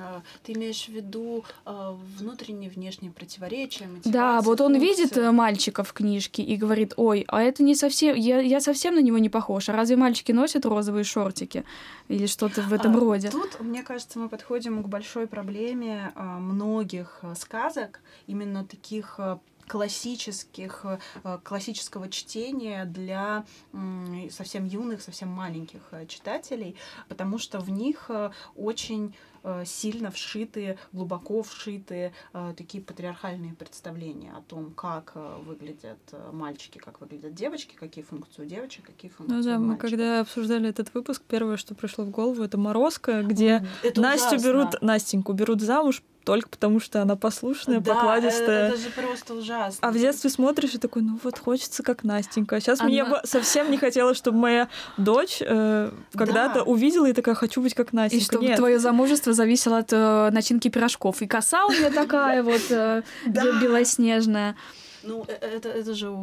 А, 0.00 0.22
ты 0.42 0.52
имеешь 0.52 0.86
в 0.86 0.88
виду 0.88 1.44
э, 1.66 1.94
внутренние 2.18 2.70
внешние 2.70 3.10
противоречия? 3.10 3.88
Да, 4.04 4.40
вот 4.40 4.60
он 4.60 4.78
видит 4.78 5.16
э, 5.16 5.30
мальчика 5.30 5.82
в 5.84 5.92
книжке 5.92 6.42
и 6.42 6.56
говорит, 6.56 6.94
ой, 6.96 7.24
а 7.28 7.42
это 7.42 7.62
не 7.62 7.74
совсем, 7.74 8.14
я, 8.14 8.40
я 8.40 8.60
совсем 8.60 8.94
на 8.94 9.00
него 9.00 9.18
не 9.18 9.28
похож. 9.28 9.68
А 9.68 9.72
разве 9.72 9.96
мальчики 9.96 10.32
носят 10.32 10.64
розовые 10.66 11.04
шортики 11.04 11.64
или 12.08 12.26
что-то 12.26 12.62
в 12.62 12.72
этом 12.72 12.96
а, 12.96 13.00
роде? 13.00 13.30
Тут, 13.30 13.60
мне 13.60 13.82
кажется, 13.82 14.18
мы 14.18 14.28
подходим 14.28 14.82
к 14.82 14.88
большой 14.88 15.26
проблеме 15.26 16.12
э, 16.14 16.22
многих 16.22 17.22
сказок, 17.36 18.00
именно 18.26 18.64
таких 18.64 19.18
классических, 19.68 20.84
э, 21.24 21.38
классического 21.44 22.08
чтения 22.08 22.84
для 22.84 23.44
совсем 24.30 24.64
юных, 24.64 25.02
совсем 25.02 25.28
маленьких 25.28 25.80
э, 25.92 26.06
читателей, 26.06 26.76
потому 27.08 27.38
что 27.38 27.60
в 27.60 27.70
них 27.70 28.06
э, 28.08 28.30
очень 28.56 29.14
сильно 29.64 30.10
вшитые, 30.10 30.78
глубоко 30.92 31.44
вшитые 31.44 32.12
такие 32.56 32.82
патриархальные 32.82 33.54
представления 33.54 34.32
о 34.32 34.42
том, 34.42 34.72
как 34.72 35.12
выглядят 35.46 35.98
мальчики, 36.32 36.78
как 36.78 37.00
выглядят 37.00 37.34
девочки, 37.34 37.74
какие 37.76 38.02
функции 38.02 38.42
у 38.42 38.44
девочек, 38.44 38.86
какие 38.86 39.10
функции 39.10 39.36
ну, 39.36 39.42
да, 39.42 39.56
у 39.56 39.60
мальчиков. 39.60 39.68
мы 39.68 39.76
когда 39.76 40.20
обсуждали 40.20 40.68
этот 40.68 40.92
выпуск, 40.92 41.22
первое, 41.26 41.56
что 41.56 41.76
пришло 41.76 42.04
в 42.04 42.10
голову, 42.10 42.42
это 42.42 42.58
Морозко, 42.58 43.22
где 43.22 43.64
это 43.84 44.00
Настю 44.00 44.36
ужасно. 44.36 44.46
берут, 44.46 44.82
Настеньку 44.82 45.32
берут 45.32 45.62
замуж 45.62 46.02
только 46.28 46.50
потому, 46.50 46.78
что 46.78 47.00
она 47.00 47.16
послушная, 47.16 47.80
да, 47.80 47.94
покладистая. 47.94 48.66
Это, 48.66 48.74
это 48.74 48.82
же 48.82 48.90
просто 48.90 49.32
ужасно. 49.32 49.88
А 49.88 49.90
в 49.90 49.94
детстве 49.94 50.28
смотришь 50.28 50.74
и 50.74 50.78
такой, 50.78 51.00
ну 51.00 51.18
вот 51.22 51.38
хочется 51.38 51.82
как 51.82 52.04
Настенька. 52.04 52.56
А 52.56 52.60
сейчас 52.60 52.80
она... 52.80 52.90
мне 52.90 53.02
бы 53.02 53.18
совсем 53.24 53.70
не 53.70 53.78
хотелось, 53.78 54.18
чтобы 54.18 54.36
моя 54.36 54.68
дочь 54.98 55.38
э, 55.40 55.90
когда-то 56.12 56.56
да. 56.56 56.62
увидела 56.64 57.06
и 57.06 57.14
такая, 57.14 57.34
хочу 57.34 57.62
быть 57.62 57.72
как 57.72 57.94
Настенька. 57.94 58.22
И 58.22 58.26
чтобы 58.26 58.54
твое 58.56 58.78
замужество 58.78 59.32
зависело 59.32 59.78
от 59.78 59.90
э, 59.90 60.28
начинки 60.30 60.68
пирожков. 60.68 61.22
И 61.22 61.26
коса 61.26 61.64
у 61.64 61.70
меня 61.70 61.90
такая 61.90 62.42
вот 62.42 62.60
э, 62.68 63.02
белоснежная. 63.24 64.54
Ну, 65.02 65.24
э, 65.26 65.32
это, 65.32 65.70
это 65.70 65.94
же 65.94 66.14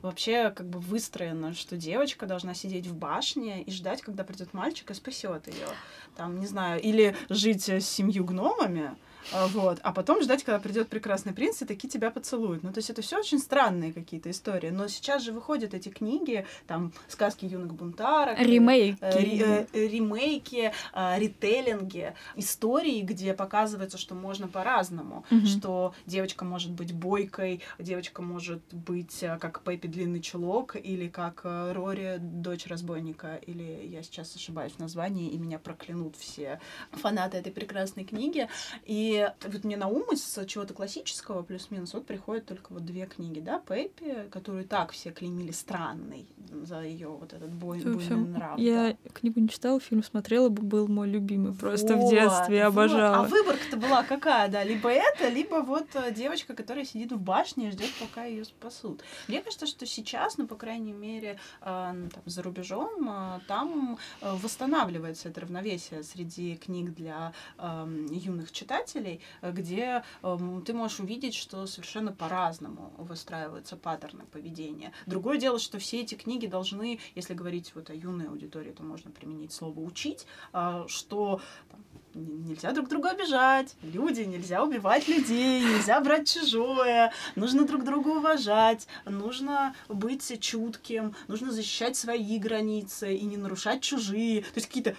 вообще 0.00 0.48
как 0.56 0.70
бы 0.70 0.78
выстроено, 0.78 1.52
что 1.52 1.76
девочка 1.76 2.24
должна 2.24 2.54
сидеть 2.54 2.86
в 2.86 2.96
башне 2.96 3.62
и 3.62 3.70
ждать, 3.70 4.00
когда 4.00 4.24
придет 4.24 4.54
мальчик 4.54 4.90
и 4.90 4.94
спасет 4.94 5.48
ее. 5.48 5.68
Там, 6.16 6.40
не 6.40 6.46
знаю, 6.46 6.80
или 6.80 7.14
жить 7.28 7.68
с 7.68 7.84
семью 7.84 8.24
гномами, 8.24 8.96
вот, 9.32 9.78
а 9.82 9.92
потом 9.92 10.22
ждать, 10.22 10.44
когда 10.44 10.58
придет 10.58 10.88
прекрасный 10.88 11.32
принц 11.32 11.62
и 11.62 11.64
таки 11.64 11.88
тебя 11.88 12.10
поцелует. 12.10 12.62
Ну, 12.62 12.72
то 12.72 12.78
есть 12.78 12.90
это 12.90 13.02
все 13.02 13.18
очень 13.18 13.38
странные 13.38 13.92
какие-то 13.92 14.30
истории. 14.30 14.70
Но 14.70 14.88
сейчас 14.88 15.22
же 15.22 15.32
выходят 15.32 15.74
эти 15.74 15.88
книги, 15.88 16.46
там, 16.66 16.92
сказки 17.08 17.44
юных 17.44 17.74
бунтарок. 17.74 18.38
Э, 18.38 18.44
ремейки. 18.44 18.98
Э, 19.00 19.66
э, 19.72 19.86
ремейки, 19.88 20.72
э, 20.94 21.18
ритейлинги, 21.18 22.14
истории, 22.36 23.00
где 23.02 23.34
показывается, 23.34 23.98
что 23.98 24.14
можно 24.14 24.48
по-разному. 24.48 25.24
Mm-hmm. 25.30 25.46
Что 25.46 25.94
девочка 26.06 26.44
может 26.44 26.72
быть 26.72 26.92
бойкой, 26.92 27.62
девочка 27.78 28.22
может 28.22 28.62
быть 28.72 29.22
э, 29.22 29.38
как 29.38 29.62
Пеппи 29.62 29.88
Длинный 29.88 30.20
Чулок, 30.20 30.76
или 30.76 31.08
как 31.08 31.42
э, 31.44 31.72
Рори, 31.72 32.18
дочь 32.20 32.66
разбойника, 32.66 33.36
или 33.46 33.86
я 33.86 34.02
сейчас 34.02 34.34
ошибаюсь 34.36 34.72
в 34.72 34.78
названии, 34.78 35.30
и 35.30 35.38
меня 35.38 35.58
проклянут 35.58 36.16
все 36.16 36.60
фанаты 36.92 37.38
этой 37.38 37.52
прекрасной 37.52 38.04
книги. 38.04 38.48
И 38.84 39.09
и 39.10 39.28
вот 39.44 39.64
мне 39.64 39.76
на 39.76 39.88
ум 39.88 40.04
из 40.12 40.38
чего-то 40.46 40.72
классического 40.72 41.42
плюс-минус 41.42 41.94
вот 41.94 42.06
приходят 42.06 42.46
только 42.46 42.72
вот 42.72 42.84
две 42.84 43.06
книги, 43.06 43.40
да, 43.40 43.58
Пеппи, 43.58 44.28
которую 44.30 44.64
так 44.64 44.92
все 44.92 45.10
клеймили 45.10 45.50
странной 45.50 46.26
за 46.62 46.82
ее 46.82 47.08
вот 47.08 47.32
этот 47.32 47.50
бой, 47.50 47.80
буйный 47.80 48.16
нрав. 48.16 48.58
Я 48.58 48.96
да. 49.02 49.10
книгу 49.10 49.40
не 49.40 49.48
читала, 49.48 49.80
фильм 49.80 50.04
смотрела, 50.04 50.48
был 50.48 50.86
мой 50.88 51.08
любимый 51.08 51.54
просто 51.54 51.96
вот, 51.96 52.06
в 52.06 52.10
детстве, 52.10 52.64
вот. 52.64 52.68
обожала. 52.68 53.18
А 53.18 53.22
выборка-то 53.28 53.76
была 53.76 54.02
какая, 54.04 54.48
да, 54.48 54.62
либо 54.62 54.90
это, 54.90 55.28
либо 55.28 55.56
вот 55.56 55.86
э, 55.94 56.12
девочка, 56.12 56.54
которая 56.54 56.84
сидит 56.84 57.12
в 57.12 57.20
башне 57.20 57.68
и 57.68 57.70
ждет, 57.70 57.90
пока 58.00 58.24
ее 58.24 58.44
спасут. 58.44 59.02
Мне 59.28 59.42
кажется, 59.42 59.66
что 59.66 59.86
сейчас, 59.86 60.38
ну, 60.38 60.46
по 60.46 60.54
крайней 60.54 60.92
мере, 60.92 61.38
э, 61.62 61.64
там, 61.64 62.22
за 62.26 62.42
рубежом, 62.42 63.08
э, 63.08 63.40
там 63.48 63.98
восстанавливается 64.20 65.28
это 65.28 65.40
равновесие 65.40 66.02
среди 66.02 66.56
книг 66.56 66.94
для 66.94 67.32
э, 67.58 68.06
юных 68.10 68.52
читателей, 68.52 68.99
писателей, 69.00 69.20
э, 69.42 69.52
где 69.52 70.02
э, 70.22 70.60
ты 70.64 70.72
можешь 70.72 71.00
увидеть, 71.00 71.34
что 71.34 71.66
совершенно 71.66 72.12
по-разному 72.12 72.92
выстраиваются 72.98 73.76
паттерны 73.76 74.24
поведения. 74.24 74.92
Другое 75.06 75.38
дело, 75.38 75.58
что 75.58 75.78
все 75.78 76.00
эти 76.00 76.14
книги 76.14 76.46
должны, 76.46 76.98
если 77.14 77.34
говорить 77.34 77.72
вот 77.74 77.90
о 77.90 77.94
юной 77.94 78.28
аудитории, 78.28 78.72
то 78.72 78.82
можно 78.82 79.10
применить 79.10 79.52
слово 79.52 79.80
«учить», 79.80 80.26
э, 80.52 80.84
что 80.88 81.40
там, 81.70 81.80
нельзя 82.14 82.72
друг 82.72 82.88
друга 82.88 83.10
обижать, 83.10 83.76
люди, 83.82 84.22
нельзя 84.22 84.62
убивать 84.62 85.08
людей, 85.08 85.62
нельзя 85.62 86.00
брать 86.00 86.28
чужое, 86.28 87.12
нужно 87.36 87.64
друг 87.66 87.84
друга 87.84 88.08
уважать, 88.08 88.86
нужно 89.04 89.74
быть 89.88 90.40
чутким, 90.40 91.14
нужно 91.28 91.52
защищать 91.52 91.96
свои 91.96 92.38
границы 92.38 93.14
и 93.14 93.24
не 93.24 93.36
нарушать 93.36 93.82
чужие. 93.82 94.42
То 94.42 94.56
есть 94.56 94.66
какие-то 94.66 94.96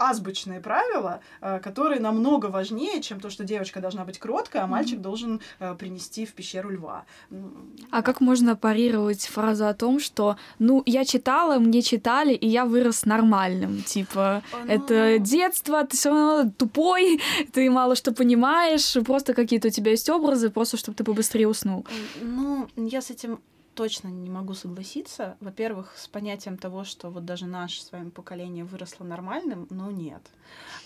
азбучные 0.00 0.60
правила, 0.60 1.20
э, 1.40 1.60
которые 1.60 2.00
намного 2.00 2.46
важнее, 2.46 3.02
чем 3.02 3.20
то, 3.20 3.30
что 3.30 3.44
девочка 3.44 3.80
должна 3.80 4.04
быть 4.04 4.18
кроткая, 4.18 4.64
а 4.64 4.66
мальчик 4.66 4.98
mm-hmm. 4.98 5.02
должен 5.02 5.40
э, 5.60 5.74
принести 5.74 6.24
в 6.26 6.32
пещеру 6.32 6.70
льва. 6.70 7.04
А 7.90 8.02
как 8.02 8.20
можно 8.20 8.56
парировать 8.56 9.26
фразу 9.26 9.66
о 9.66 9.74
том, 9.74 10.00
что, 10.00 10.36
ну, 10.58 10.82
я 10.86 11.04
читала, 11.04 11.58
мне 11.58 11.82
читали, 11.82 12.32
и 12.32 12.48
я 12.48 12.64
вырос 12.64 13.04
нормальным, 13.04 13.82
типа, 13.82 14.42
ну... 14.52 14.72
это 14.72 15.18
детство, 15.18 15.84
ты 15.84 15.96
все 15.96 16.10
равно 16.10 16.50
тупой, 16.56 17.20
ты 17.52 17.70
мало 17.70 17.94
что 17.94 18.12
понимаешь, 18.12 18.96
просто 19.04 19.34
какие-то 19.34 19.68
у 19.68 19.70
тебя 19.70 19.90
есть 19.90 20.08
образы, 20.08 20.50
просто 20.50 20.76
чтобы 20.76 20.96
ты 20.96 21.04
побыстрее 21.04 21.48
уснул. 21.48 21.86
Ну, 22.22 22.68
я 22.76 23.02
с 23.02 23.10
этим 23.10 23.40
точно 23.74 24.08
не 24.08 24.30
могу 24.30 24.54
согласиться. 24.54 25.36
Во-первых, 25.40 25.94
с 25.96 26.08
понятием 26.08 26.58
того, 26.58 26.84
что 26.84 27.10
вот 27.10 27.24
даже 27.24 27.46
наше 27.46 27.82
с 27.82 27.92
вами 27.92 28.10
поколение 28.10 28.64
выросло 28.64 29.04
нормальным, 29.04 29.66
ну 29.70 29.90
нет. 29.90 30.22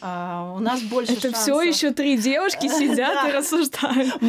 А, 0.01 0.53
у 0.55 0.61
нас 0.61 0.83
больше 0.83 1.13
Это 1.13 1.23
шансов... 1.23 1.43
все 1.43 1.63
еще 1.63 1.91
три 1.93 2.19
девушки 2.19 2.69
сидят 2.69 3.29
и 3.29 3.33
рассуждают. 3.33 4.21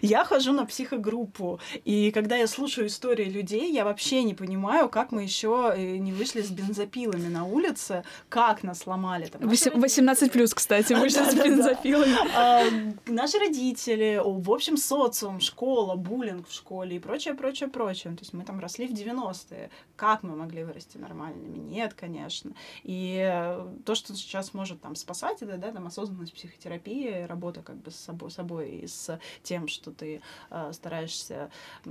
Я 0.00 0.24
хожу 0.24 0.52
на 0.52 0.64
психогруппу, 0.64 1.58
и 1.84 2.12
когда 2.12 2.36
я 2.36 2.46
слушаю 2.46 2.86
истории 2.86 3.24
людей, 3.24 3.72
я 3.72 3.84
вообще 3.84 4.22
не 4.22 4.34
понимаю, 4.34 4.88
как 4.88 5.10
мы 5.10 5.22
еще 5.24 5.72
э, 5.76 5.96
не 5.96 6.12
вышли 6.12 6.42
с 6.42 6.50
бензопилами 6.50 7.28
на 7.28 7.44
улице, 7.44 8.04
как 8.28 8.62
нас 8.62 8.80
сломали. 8.80 9.30
18 9.40 10.32
плюс, 10.32 10.54
кстати, 10.54 10.92
вышли 10.94 11.24
с 11.24 11.34
бензопилами. 11.34 12.16
А, 12.36 12.64
наши 13.06 13.38
родители, 13.38 14.20
в 14.24 14.50
общем, 14.52 14.76
социум, 14.76 15.40
школа, 15.40 15.96
буллинг 15.96 16.48
в 16.48 16.54
школе 16.54 16.96
и 16.96 16.98
прочее, 17.00 17.34
прочее, 17.34 17.68
прочее. 17.68 17.87
То 17.94 18.22
есть 18.22 18.32
мы 18.32 18.44
там 18.44 18.60
росли 18.60 18.86
в 18.86 18.92
90-е. 18.92 19.70
Как 19.96 20.22
мы 20.22 20.36
могли 20.36 20.64
вырасти 20.64 20.98
нормальными? 20.98 21.58
Нет, 21.58 21.94
конечно. 21.94 22.52
И 22.82 23.18
э, 23.18 23.76
то, 23.84 23.94
что 23.94 24.14
сейчас 24.14 24.54
может 24.54 24.80
там 24.80 24.94
спасать, 24.94 25.42
это, 25.42 25.56
да, 25.56 25.72
там 25.72 25.86
осознанность 25.86 26.34
психотерапии, 26.34 27.24
работа 27.24 27.62
как 27.62 27.76
бы 27.76 27.90
с 27.90 27.96
собой, 27.96 28.30
собой 28.30 28.70
и 28.70 28.86
с 28.86 29.18
тем, 29.42 29.68
что 29.68 29.90
ты 29.90 30.20
э, 30.50 30.72
стараешься 30.72 31.50
э, 31.84 31.90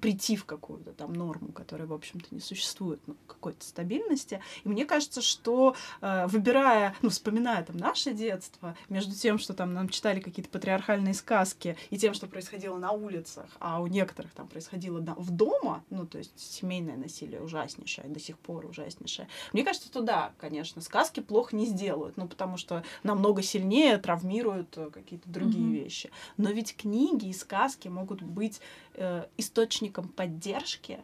прийти 0.00 0.36
в 0.36 0.44
какую-то 0.44 0.92
там 0.92 1.12
норму, 1.12 1.52
которая, 1.52 1.86
в 1.86 1.92
общем-то, 1.92 2.34
не 2.34 2.40
существует, 2.40 3.00
ну, 3.06 3.16
какой-то 3.26 3.64
стабильности. 3.64 4.40
И 4.64 4.68
мне 4.68 4.84
кажется, 4.84 5.22
что 5.22 5.74
э, 6.00 6.26
выбирая, 6.26 6.94
ну, 7.02 7.10
вспоминая 7.10 7.62
там 7.64 7.76
наше 7.76 8.12
детство, 8.12 8.76
между 8.88 9.14
тем, 9.14 9.38
что 9.38 9.54
там 9.54 9.74
нам 9.74 9.88
читали 9.88 10.20
какие-то 10.20 10.50
патриархальные 10.50 11.14
сказки, 11.14 11.76
и 11.90 11.98
тем, 11.98 12.14
что 12.14 12.26
происходило 12.26 12.76
на 12.78 12.92
улицах, 12.92 13.46
а 13.60 13.80
у 13.80 13.86
некоторых 13.86 14.32
там 14.32 14.48
происходило 14.48 15.00
в 15.26 15.30
дома, 15.30 15.84
ну, 15.90 16.06
то 16.06 16.18
есть 16.18 16.38
семейное 16.38 16.96
насилие 16.96 17.42
ужаснейшее, 17.42 18.08
до 18.08 18.20
сих 18.20 18.38
пор 18.38 18.64
ужаснейшее. 18.66 19.28
Мне 19.52 19.64
кажется, 19.64 19.88
что 19.88 20.00
да, 20.00 20.32
конечно, 20.38 20.80
сказки 20.80 21.20
плохо 21.20 21.54
не 21.56 21.66
сделают, 21.66 21.96
делают, 21.96 22.16
ну, 22.16 22.28
потому 22.28 22.56
что 22.56 22.82
намного 23.02 23.42
сильнее 23.42 23.98
травмируют 23.98 24.76
э, 24.76 24.90
какие-то 24.90 25.28
другие 25.28 25.66
mm-hmm. 25.66 25.84
вещи. 25.84 26.10
Но 26.36 26.50
ведь 26.50 26.76
книги 26.76 27.28
и 27.28 27.32
сказки 27.32 27.88
могут 27.88 28.22
быть 28.22 28.60
э, 28.94 29.26
источником 29.36 30.08
поддержки, 30.08 30.98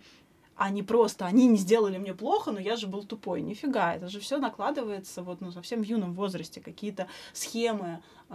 а 0.57 0.71
не 0.71 0.83
просто 0.83 1.27
они 1.27 1.47
не 1.47 1.57
сделали 1.57 1.99
мне 1.99 2.15
плохо, 2.15 2.53
но 2.53 2.61
я 2.61 2.77
же 2.77 2.87
был 2.87 3.05
тупой. 3.05 3.43
Нифига, 3.43 3.95
это 3.95 4.09
же 4.09 4.21
все 4.21 4.39
накладывается 4.39 5.23
вот 5.23 5.41
ну, 5.41 5.51
совсем 5.53 5.83
в 5.83 5.87
юном 5.87 6.15
возрасте, 6.15 6.61
какие-то 6.61 7.09
схемы 7.33 8.03
э, 8.29 8.35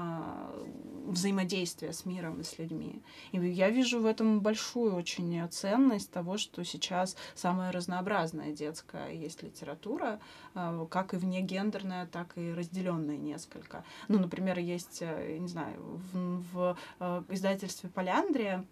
взаимодействия 1.05 1.93
с 1.93 2.05
миром 2.05 2.41
и 2.41 2.43
с 2.43 2.57
людьми. 2.57 3.01
И 3.31 3.37
я 3.37 3.69
вижу 3.69 3.99
в 3.99 4.05
этом 4.05 4.41
большую 4.41 4.95
очень 4.95 5.47
ценность 5.49 6.11
того, 6.11 6.37
что 6.37 6.63
сейчас 6.63 7.15
самая 7.35 7.71
разнообразная 7.71 8.51
детская 8.51 9.11
есть 9.11 9.43
литература, 9.43 10.19
э, 10.55 10.85
как 10.89 11.13
и 11.13 11.17
внегендерная, 11.17 12.07
так 12.07 12.37
и 12.37 12.53
разделенная 12.53 13.17
несколько. 13.17 13.83
Ну, 14.07 14.19
например, 14.19 14.59
есть, 14.59 14.99
э, 15.01 15.37
не 15.37 15.47
знаю, 15.47 16.01
в, 16.11 16.43
в 16.51 16.77
э, 16.99 17.23
издательстве 17.29 17.89
Поляндрия 17.89 18.65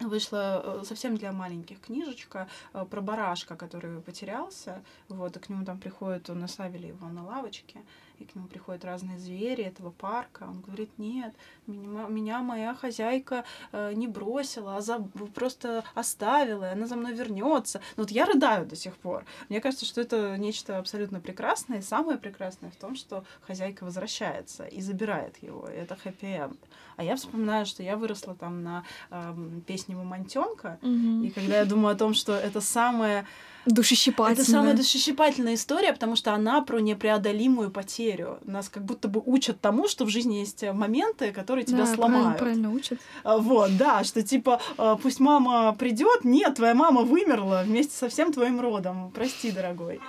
вышла 0.00 0.62
э, 0.64 0.84
совсем 0.84 1.16
для 1.16 1.32
маленьких 1.32 1.80
книжечка 1.80 2.48
э, 2.72 2.84
про 2.84 3.00
барашка, 3.00 3.56
который 3.56 4.00
потерялся. 4.00 4.82
Вот, 5.08 5.36
и 5.36 5.40
к 5.40 5.48
нему 5.48 5.64
там 5.64 5.78
приходит, 5.78 6.30
он 6.30 6.42
оставили 6.44 6.88
его 6.88 7.08
на 7.08 7.24
лавочке, 7.24 7.80
и 8.18 8.24
к 8.24 8.34
нему 8.34 8.48
приходят 8.48 8.84
разные 8.84 9.18
звери 9.18 9.64
этого 9.64 9.90
парка. 9.90 10.44
Он 10.44 10.60
говорит, 10.60 10.90
нет, 10.98 11.34
меня, 11.66 12.06
меня 12.08 12.42
моя 12.42 12.74
хозяйка 12.74 13.44
э, 13.72 13.92
не 13.94 14.06
бросила, 14.06 14.76
а 14.76 14.80
за, 14.80 14.98
просто 15.34 15.84
оставила, 15.94 16.64
и 16.64 16.72
она 16.72 16.86
за 16.86 16.96
мной 16.96 17.14
вернется. 17.14 17.80
Но 17.96 18.02
вот 18.02 18.10
я 18.10 18.24
рыдаю 18.26 18.66
до 18.66 18.76
сих 18.76 18.96
пор. 18.96 19.24
Мне 19.48 19.60
кажется, 19.60 19.86
что 19.86 20.00
это 20.00 20.36
нечто 20.38 20.78
абсолютно 20.78 21.20
прекрасное, 21.20 21.78
и 21.78 21.82
самое 21.82 22.18
прекрасное 22.18 22.70
в 22.70 22.76
том, 22.76 22.96
что 22.96 23.24
хозяйка 23.42 23.84
возвращается 23.84 24.64
и 24.66 24.80
забирает 24.80 25.42
его, 25.42 25.68
и 25.68 25.74
это 25.74 25.96
хэппи-энд. 25.96 26.58
А 26.96 27.04
я 27.04 27.16
вспоминаю, 27.16 27.66
что 27.66 27.82
я 27.82 27.96
выросла 27.96 28.34
там 28.34 28.62
на 28.62 28.84
э, 29.10 29.34
песне 29.66 29.94
«Мамонтенка», 29.94 30.78
mm-hmm. 30.82 31.26
и 31.26 31.30
когда 31.30 31.58
я 31.58 31.64
думаю 31.64 31.94
о 31.94 31.98
том, 31.98 32.14
что 32.14 32.32
это 32.32 32.60
самое 32.60 33.24
Душещипательная. 33.68 34.42
Это 34.42 34.50
самая 34.50 34.74
душещипательная 34.74 35.54
история, 35.54 35.92
потому 35.92 36.16
что 36.16 36.32
она 36.32 36.62
про 36.62 36.78
непреодолимую 36.78 37.70
потерю. 37.70 38.38
Нас 38.44 38.70
как 38.70 38.82
будто 38.84 39.08
бы 39.08 39.22
учат 39.24 39.60
тому, 39.60 39.88
что 39.88 40.06
в 40.06 40.08
жизни 40.08 40.36
есть 40.36 40.62
моменты, 40.72 41.32
которые 41.32 41.66
тебя 41.66 41.84
да, 41.84 41.86
сломают. 41.86 42.38
Правильно, 42.38 42.38
правильно 42.38 42.70
учат. 42.72 42.98
А, 43.24 43.36
вот, 43.36 43.76
да, 43.76 44.04
что 44.04 44.22
типа 44.22 44.60
а, 44.78 44.96
пусть 44.96 45.20
мама 45.20 45.74
придет, 45.78 46.24
нет, 46.24 46.54
твоя 46.54 46.74
мама 46.74 47.02
вымерла 47.02 47.62
вместе 47.66 47.94
со 47.94 48.08
всем 48.08 48.32
твоим 48.32 48.58
родом. 48.58 49.10
Прости, 49.14 49.50
дорогой. 49.50 50.00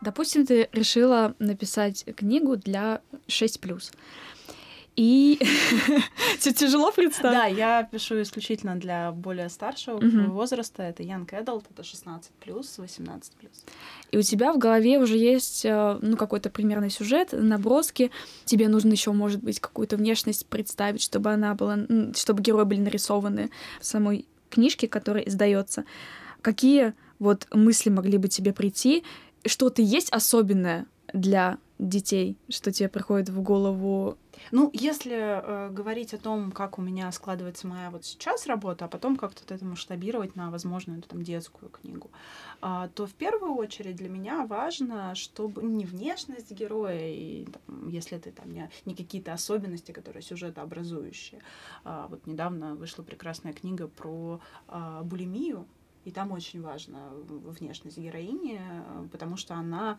Допустим, 0.00 0.46
ты 0.46 0.68
решила 0.72 1.34
написать 1.38 2.06
книгу 2.16 2.56
для 2.56 3.02
6+. 3.26 3.92
И 4.98 5.38
тяжело 6.40 6.90
представить. 6.90 7.38
Да, 7.38 7.46
я 7.46 7.84
пишу 7.84 8.20
исключительно 8.20 8.74
для 8.74 9.12
более 9.12 9.48
старшего 9.48 10.00
возраста. 10.26 10.82
Это 10.82 11.04
Young 11.04 11.24
Adult, 11.24 11.66
это 11.70 11.84
16 11.84 12.32
плюс, 12.40 12.78
18 12.78 13.32
плюс. 13.34 13.64
И 14.10 14.18
у 14.18 14.22
тебя 14.22 14.52
в 14.52 14.58
голове 14.58 14.98
уже 14.98 15.16
есть 15.16 15.64
э, 15.64 15.98
ну 16.02 16.16
какой-то 16.16 16.50
примерный 16.50 16.90
сюжет, 16.90 17.28
наброски. 17.30 18.10
Тебе 18.44 18.66
нужно 18.66 18.90
еще, 18.90 19.12
может 19.12 19.40
быть, 19.40 19.60
какую-то 19.60 19.96
внешность 19.96 20.46
представить, 20.46 21.00
чтобы 21.00 21.30
она 21.30 21.54
была, 21.54 21.78
чтобы 22.16 22.42
герои 22.42 22.64
были 22.64 22.80
нарисованы 22.80 23.50
в 23.80 23.86
самой 23.86 24.26
книжке, 24.50 24.88
которая 24.88 25.22
издается. 25.22 25.84
Какие 26.42 26.94
вот 27.20 27.46
мысли 27.52 27.90
могли 27.90 28.18
бы 28.18 28.26
тебе 28.26 28.52
прийти? 28.52 29.04
Что-то 29.46 29.80
есть 29.80 30.10
особенное 30.10 30.86
для 31.12 31.58
детей, 31.78 32.36
что 32.48 32.72
тебе 32.72 32.88
приходит 32.88 33.28
в 33.28 33.40
голову 33.40 34.18
ну, 34.50 34.70
если 34.72 35.16
э, 35.16 35.70
говорить 35.70 36.14
о 36.14 36.18
том, 36.18 36.52
как 36.52 36.78
у 36.78 36.82
меня 36.82 37.10
складывается 37.12 37.66
моя 37.66 37.90
вот 37.90 38.04
сейчас 38.04 38.46
работа, 38.46 38.84
а 38.84 38.88
потом 38.88 39.16
как-то 39.16 39.54
это 39.54 39.64
масштабировать 39.64 40.36
на 40.36 40.50
возможную 40.50 41.02
там 41.02 41.22
детскую 41.22 41.70
книгу, 41.70 42.10
э, 42.62 42.88
то 42.94 43.06
в 43.06 43.14
первую 43.14 43.54
очередь 43.54 43.96
для 43.96 44.08
меня 44.08 44.46
важно, 44.46 45.14
чтобы 45.14 45.62
не 45.62 45.84
внешность 45.84 46.50
героя, 46.52 47.08
и 47.08 47.46
там, 47.46 47.88
если 47.88 48.18
ты 48.18 48.30
там 48.30 48.52
не, 48.52 48.70
не 48.84 48.94
какие-то 48.94 49.32
особенности, 49.32 49.92
которые 49.92 50.22
сюжетообразующие. 50.22 51.40
Э, 51.84 52.06
вот 52.08 52.26
недавно 52.26 52.74
вышла 52.74 53.02
прекрасная 53.02 53.52
книга 53.52 53.88
про 53.88 54.40
э, 54.68 55.00
булимию, 55.02 55.66
и 56.08 56.10
там 56.10 56.32
очень 56.32 56.62
важна 56.62 57.10
внешность 57.10 57.98
героини, 57.98 58.62
потому 59.12 59.36
что 59.36 59.54
она 59.54 59.98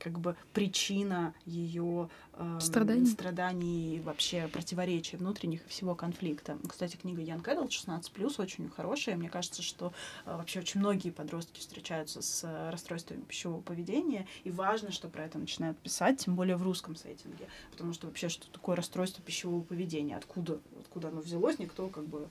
как 0.00 0.18
бы 0.18 0.36
причина 0.52 1.32
ее 1.46 2.10
э, 2.34 2.58
страданий. 2.60 3.06
страданий, 3.06 4.00
вообще 4.00 4.48
противоречий 4.48 5.16
внутренних 5.16 5.64
и 5.64 5.68
всего 5.70 5.94
конфликта. 5.94 6.58
Кстати, 6.68 6.96
книга 6.96 7.22
Ян 7.22 7.40
Кэддл 7.40 7.64
16+, 7.64 8.34
очень 8.42 8.68
хорошая. 8.68 9.16
Мне 9.16 9.30
кажется, 9.30 9.62
что 9.62 9.94
э, 10.26 10.36
вообще 10.36 10.60
очень 10.60 10.80
многие 10.80 11.08
подростки 11.08 11.58
встречаются 11.58 12.20
с 12.20 12.70
расстройствами 12.70 13.22
пищевого 13.22 13.62
поведения, 13.62 14.26
и 14.44 14.50
важно, 14.50 14.92
что 14.92 15.08
про 15.08 15.24
это 15.24 15.38
начинают 15.38 15.78
писать, 15.78 16.18
тем 16.18 16.36
более 16.36 16.56
в 16.56 16.62
русском 16.62 16.96
сеттинге, 16.96 17.48
потому 17.70 17.94
что 17.94 18.08
вообще 18.08 18.28
что 18.28 18.46
такое 18.50 18.76
расстройство 18.76 19.22
пищевого 19.22 19.62
поведения, 19.62 20.18
откуда, 20.18 20.60
откуда 20.80 21.08
оно 21.08 21.22
взялось, 21.22 21.58
никто 21.58 21.88
как 21.88 22.04
бы 22.04 22.28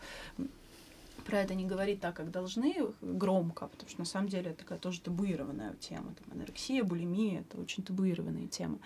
про 1.25 1.39
это 1.39 1.55
не 1.55 1.65
говорить 1.65 1.99
так, 1.99 2.15
как 2.15 2.31
должны, 2.31 2.75
громко, 3.01 3.67
потому 3.67 3.89
что 3.89 3.99
на 3.99 4.05
самом 4.05 4.29
деле 4.29 4.51
это 4.51 4.59
такая 4.59 4.79
тоже 4.79 5.01
табуированная 5.01 5.73
тема. 5.73 6.13
Там, 6.13 6.33
анорексия, 6.33 6.83
булимия— 6.83 7.41
это 7.41 7.59
очень 7.59 7.83
табуированные 7.83 8.47
темы. 8.47 8.79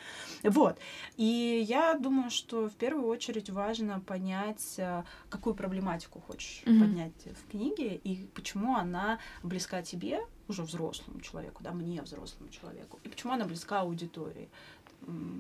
Вот. 0.44 0.78
И 1.18 1.66
я 1.68 1.94
думаю, 1.96 2.30
что 2.30 2.70
в 2.70 2.74
первую 2.74 3.08
очередь 3.08 3.50
важно 3.50 4.00
понять, 4.00 4.76
э, 4.78 5.04
какую 5.30 5.54
проблематику 5.54 6.22
хочешь 6.22 6.64
mm-hmm. 6.66 6.80
поднять 6.80 7.28
в 7.44 7.52
книге 7.52 7.96
и 7.96 8.26
почему 8.34 8.76
она 8.76 9.20
близка 9.44 9.82
тебе, 9.82 10.20
уже 10.48 10.64
взрослому 10.64 11.22
человеку, 11.22 11.64
да, 11.64 11.72
мне, 11.72 12.02
взрослому 12.02 12.50
человеку, 12.50 13.00
и 13.04 13.10
почему 13.10 13.34
она 13.34 13.46
близка 13.46 13.82
аудитории 13.82 14.50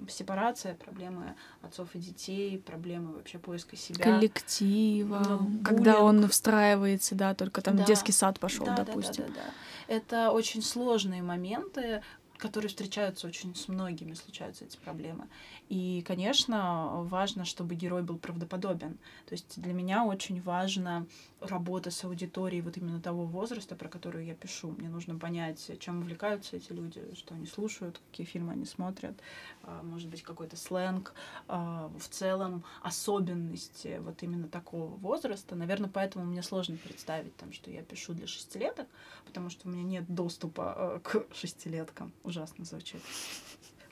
сепарация, 0.07 0.75
проблемы 0.75 1.35
отцов 1.61 1.89
и 1.93 1.99
детей, 1.99 2.57
проблемы 2.57 3.13
вообще 3.13 3.37
поиска 3.37 3.75
себя. 3.75 4.03
Коллектива, 4.03 5.23
ну, 5.27 5.63
когда 5.63 6.01
он 6.01 6.27
встраивается, 6.27 7.15
да, 7.15 7.33
только 7.35 7.61
там 7.61 7.77
да. 7.77 7.83
детский 7.83 8.11
сад 8.11 8.39
пошел, 8.39 8.65
да, 8.65 8.77
допустим. 8.77 9.25
Да, 9.27 9.33
да, 9.33 9.35
да, 9.35 9.41
да. 9.45 9.93
Это 9.93 10.31
очень 10.31 10.61
сложные 10.61 11.23
моменты, 11.23 12.03
которые 12.39 12.69
встречаются 12.69 13.27
очень 13.27 13.53
с 13.53 13.67
многими, 13.67 14.13
случаются 14.13 14.65
эти 14.65 14.77
проблемы. 14.77 15.27
И, 15.67 16.03
конечно, 16.07 17.03
важно, 17.03 17.45
чтобы 17.45 17.75
герой 17.75 18.01
был 18.01 18.17
правдоподобен. 18.17 18.97
То 19.25 19.33
есть 19.33 19.61
для 19.61 19.73
меня 19.73 20.05
очень 20.05 20.41
важно 20.41 21.05
работа 21.41 21.91
с 21.91 22.03
аудиторией 22.03 22.61
вот 22.61 22.77
именно 22.77 23.01
того 23.01 23.25
возраста, 23.25 23.75
про 23.75 23.89
который 23.89 24.25
я 24.25 24.35
пишу. 24.35 24.71
Мне 24.77 24.89
нужно 24.89 25.17
понять, 25.17 25.71
чем 25.79 25.99
увлекаются 25.99 26.57
эти 26.57 26.71
люди, 26.71 27.01
что 27.15 27.35
они 27.35 27.45
слушают, 27.45 27.99
какие 28.09 28.25
фильмы 28.25 28.53
они 28.53 28.65
смотрят, 28.65 29.15
а, 29.63 29.81
может 29.83 30.09
быть, 30.09 30.23
какой-то 30.23 30.57
сленг, 30.57 31.13
а, 31.47 31.91
в 31.97 32.07
целом 32.09 32.63
особенности 32.81 33.99
вот 34.01 34.23
именно 34.23 34.47
такого 34.47 34.95
возраста. 34.95 35.55
Наверное, 35.55 35.89
поэтому 35.89 36.25
мне 36.25 36.41
сложно 36.41 36.77
представить, 36.77 37.35
там, 37.37 37.53
что 37.53 37.69
я 37.69 37.83
пишу 37.83 38.13
для 38.13 38.27
шестилеток, 38.27 38.87
потому 39.25 39.49
что 39.49 39.67
у 39.67 39.71
меня 39.71 39.83
нет 39.83 40.05
доступа 40.07 40.73
а, 40.75 40.99
к 40.99 41.25
шестилеткам. 41.33 42.11
Ужасно 42.29 42.63
звучит. 42.63 43.01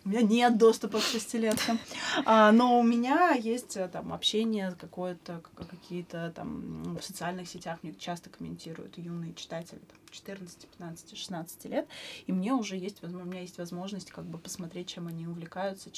У 0.06 0.10
меня 0.10 0.21
нет 0.21 0.58
доступа 0.58 1.00
к 1.00 1.02
шестилеткам. 1.02 1.80
А, 2.23 2.52
но 2.52 2.80
у 2.80 2.84
меня 2.84 3.32
есть 3.32 3.76
э, 3.76 3.88
там 3.89 4.13
общение 4.13 4.73
какое-то, 4.80 5.41
какие-то 5.56 6.32
там 6.36 6.95
в 6.97 7.02
социальных 7.02 7.50
сетях 7.50 7.80
мне 7.82 7.93
часто 7.95 8.30
комментируют 8.30 8.97
юные 8.97 9.34
читатели 9.34 9.80
там, 9.80 9.97
14, 10.12 10.67
15, 10.67 11.17
16 11.17 11.65
лет. 11.65 11.88
И 12.28 12.32
мне 12.32 12.54
уже 12.54 12.78
есть, 12.78 13.04
у 13.04 13.08
меня 13.08 13.41
есть 13.41 13.58
возможность 13.58 14.12
как 14.12 14.23
бы 14.23 14.38
посмотреть, 14.38 14.88
чем 14.88 15.08
они 15.08 15.28
увлекаются, 15.28 15.89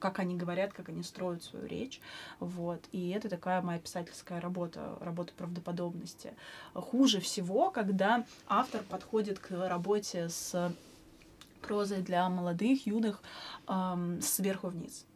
как 0.00 0.18
они 0.18 0.36
говорят, 0.36 0.72
как 0.72 0.88
они 0.88 1.02
строят 1.04 1.42
свою 1.42 1.64
речь. 1.66 2.00
Вот. 2.40 2.84
И 2.92 3.10
это 3.10 3.28
такая 3.28 3.62
моя 3.62 3.78
писательская 3.78 4.40
работа, 4.40 4.98
работа 5.00 5.32
правдоподобности. 5.32 6.34
Хуже 6.74 7.20
всего, 7.20 7.70
когда 7.70 8.26
автор 8.46 8.82
подходит 8.82 9.38
к 9.38 9.52
работе 9.52 10.28
с 10.28 10.74
прозой 11.68 12.00
для 12.00 12.28
молодых, 12.30 12.86
юных 12.86 13.22
эм, 13.68 14.22
сверху 14.22 14.68
вниз. 14.68 15.06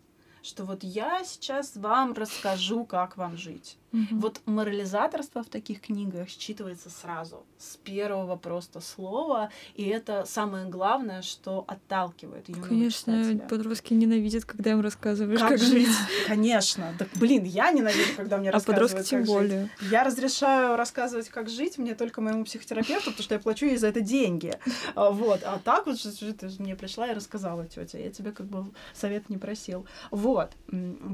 Что 0.42 0.64
вот 0.64 0.84
я 0.84 1.24
сейчас 1.24 1.76
вам 1.76 2.12
расскажу, 2.12 2.84
как 2.84 3.16
вам 3.16 3.36
жить. 3.38 3.78
Угу. 3.92 4.20
Вот 4.20 4.40
морализаторство 4.46 5.42
в 5.42 5.48
таких 5.48 5.80
книгах 5.82 6.28
считывается 6.28 6.88
сразу, 6.88 7.44
с 7.58 7.76
первого 7.76 8.36
просто 8.36 8.80
слова, 8.80 9.50
и 9.74 9.84
это 9.84 10.24
самое 10.26 10.66
главное, 10.66 11.22
что 11.22 11.64
отталкивает 11.68 12.48
юного 12.48 12.68
Конечно, 12.68 13.22
читателя. 13.22 13.48
подростки 13.48 13.94
ненавидят, 13.94 14.44
когда 14.44 14.72
им 14.72 14.80
рассказываешь, 14.80 15.40
как, 15.40 15.50
как 15.50 15.58
жить. 15.58 15.88
Конечно. 16.26 16.94
Так, 16.98 17.08
блин, 17.16 17.44
я 17.44 17.70
ненавижу, 17.70 18.16
когда 18.16 18.38
мне 18.38 18.48
а 18.48 18.52
рассказывают, 18.52 18.90
подростки 18.90 19.10
тем 19.10 19.20
как 19.20 19.28
более. 19.28 19.70
Жить. 19.78 19.90
Я 19.90 20.04
разрешаю 20.04 20.76
рассказывать, 20.76 21.28
как 21.28 21.50
жить 21.50 21.76
мне 21.78 21.94
только 21.94 22.20
моему 22.20 22.44
психотерапевту, 22.44 23.10
потому 23.10 23.22
что 23.22 23.34
я 23.34 23.40
плачу 23.40 23.66
ей 23.66 23.76
за 23.76 23.88
это 23.88 24.00
деньги. 24.00 24.58
А, 24.94 25.10
вот. 25.10 25.40
А 25.44 25.58
так 25.62 25.86
вот, 25.86 25.98
ты 26.00 26.48
мне 26.58 26.76
пришла 26.76 27.08
и 27.08 27.14
рассказала, 27.14 27.66
тетя, 27.66 27.98
я 27.98 28.10
тебе 28.10 28.32
как 28.32 28.46
бы 28.46 28.66
совет 28.94 29.28
не 29.28 29.36
просил. 29.36 29.86
Вот. 30.10 30.52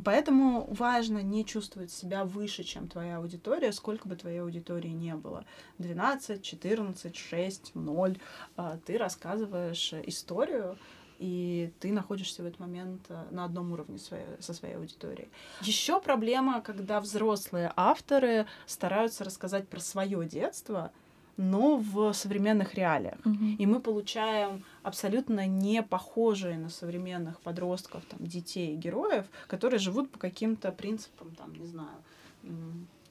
Поэтому 0.04 0.68
важно 0.70 1.18
не 1.22 1.44
чувствовать 1.44 1.90
себя 1.90 2.24
выше, 2.24 2.64
чем 2.68 2.88
твоя 2.88 3.16
аудитория, 3.16 3.72
сколько 3.72 4.06
бы 4.08 4.16
твоей 4.16 4.40
аудитории 4.40 4.88
не 4.88 5.14
было. 5.14 5.44
12, 5.78 6.42
14, 6.42 7.16
6, 7.16 7.74
0. 7.74 8.18
Ты 8.84 8.98
рассказываешь 8.98 9.92
историю, 10.04 10.76
и 11.18 11.72
ты 11.80 11.92
находишься 11.92 12.42
в 12.42 12.46
этот 12.46 12.60
момент 12.60 13.02
э, 13.08 13.24
на 13.30 13.44
одном 13.44 13.72
уровне 13.72 13.98
своей, 13.98 14.24
со 14.38 14.54
своей 14.54 14.76
аудиторией. 14.76 15.28
Еще 15.62 16.00
проблема, 16.00 16.60
когда 16.60 17.00
взрослые 17.00 17.72
авторы 17.76 18.46
стараются 18.66 19.24
рассказать 19.24 19.68
про 19.68 19.80
свое 19.80 20.24
детство, 20.26 20.92
но 21.36 21.76
в 21.76 22.12
современных 22.12 22.74
реалиях. 22.74 23.18
Mm-hmm. 23.24 23.56
И 23.58 23.66
мы 23.66 23.80
получаем 23.80 24.64
абсолютно 24.82 25.46
не 25.46 25.82
похожие 25.82 26.58
на 26.58 26.68
современных 26.68 27.40
подростков, 27.40 28.04
там, 28.06 28.18
детей, 28.26 28.76
героев, 28.76 29.26
которые 29.46 29.78
живут 29.78 30.10
по 30.10 30.18
каким-то 30.18 30.72
принципам, 30.72 31.34
там, 31.36 31.54
не 31.54 31.66
знаю, 31.66 32.02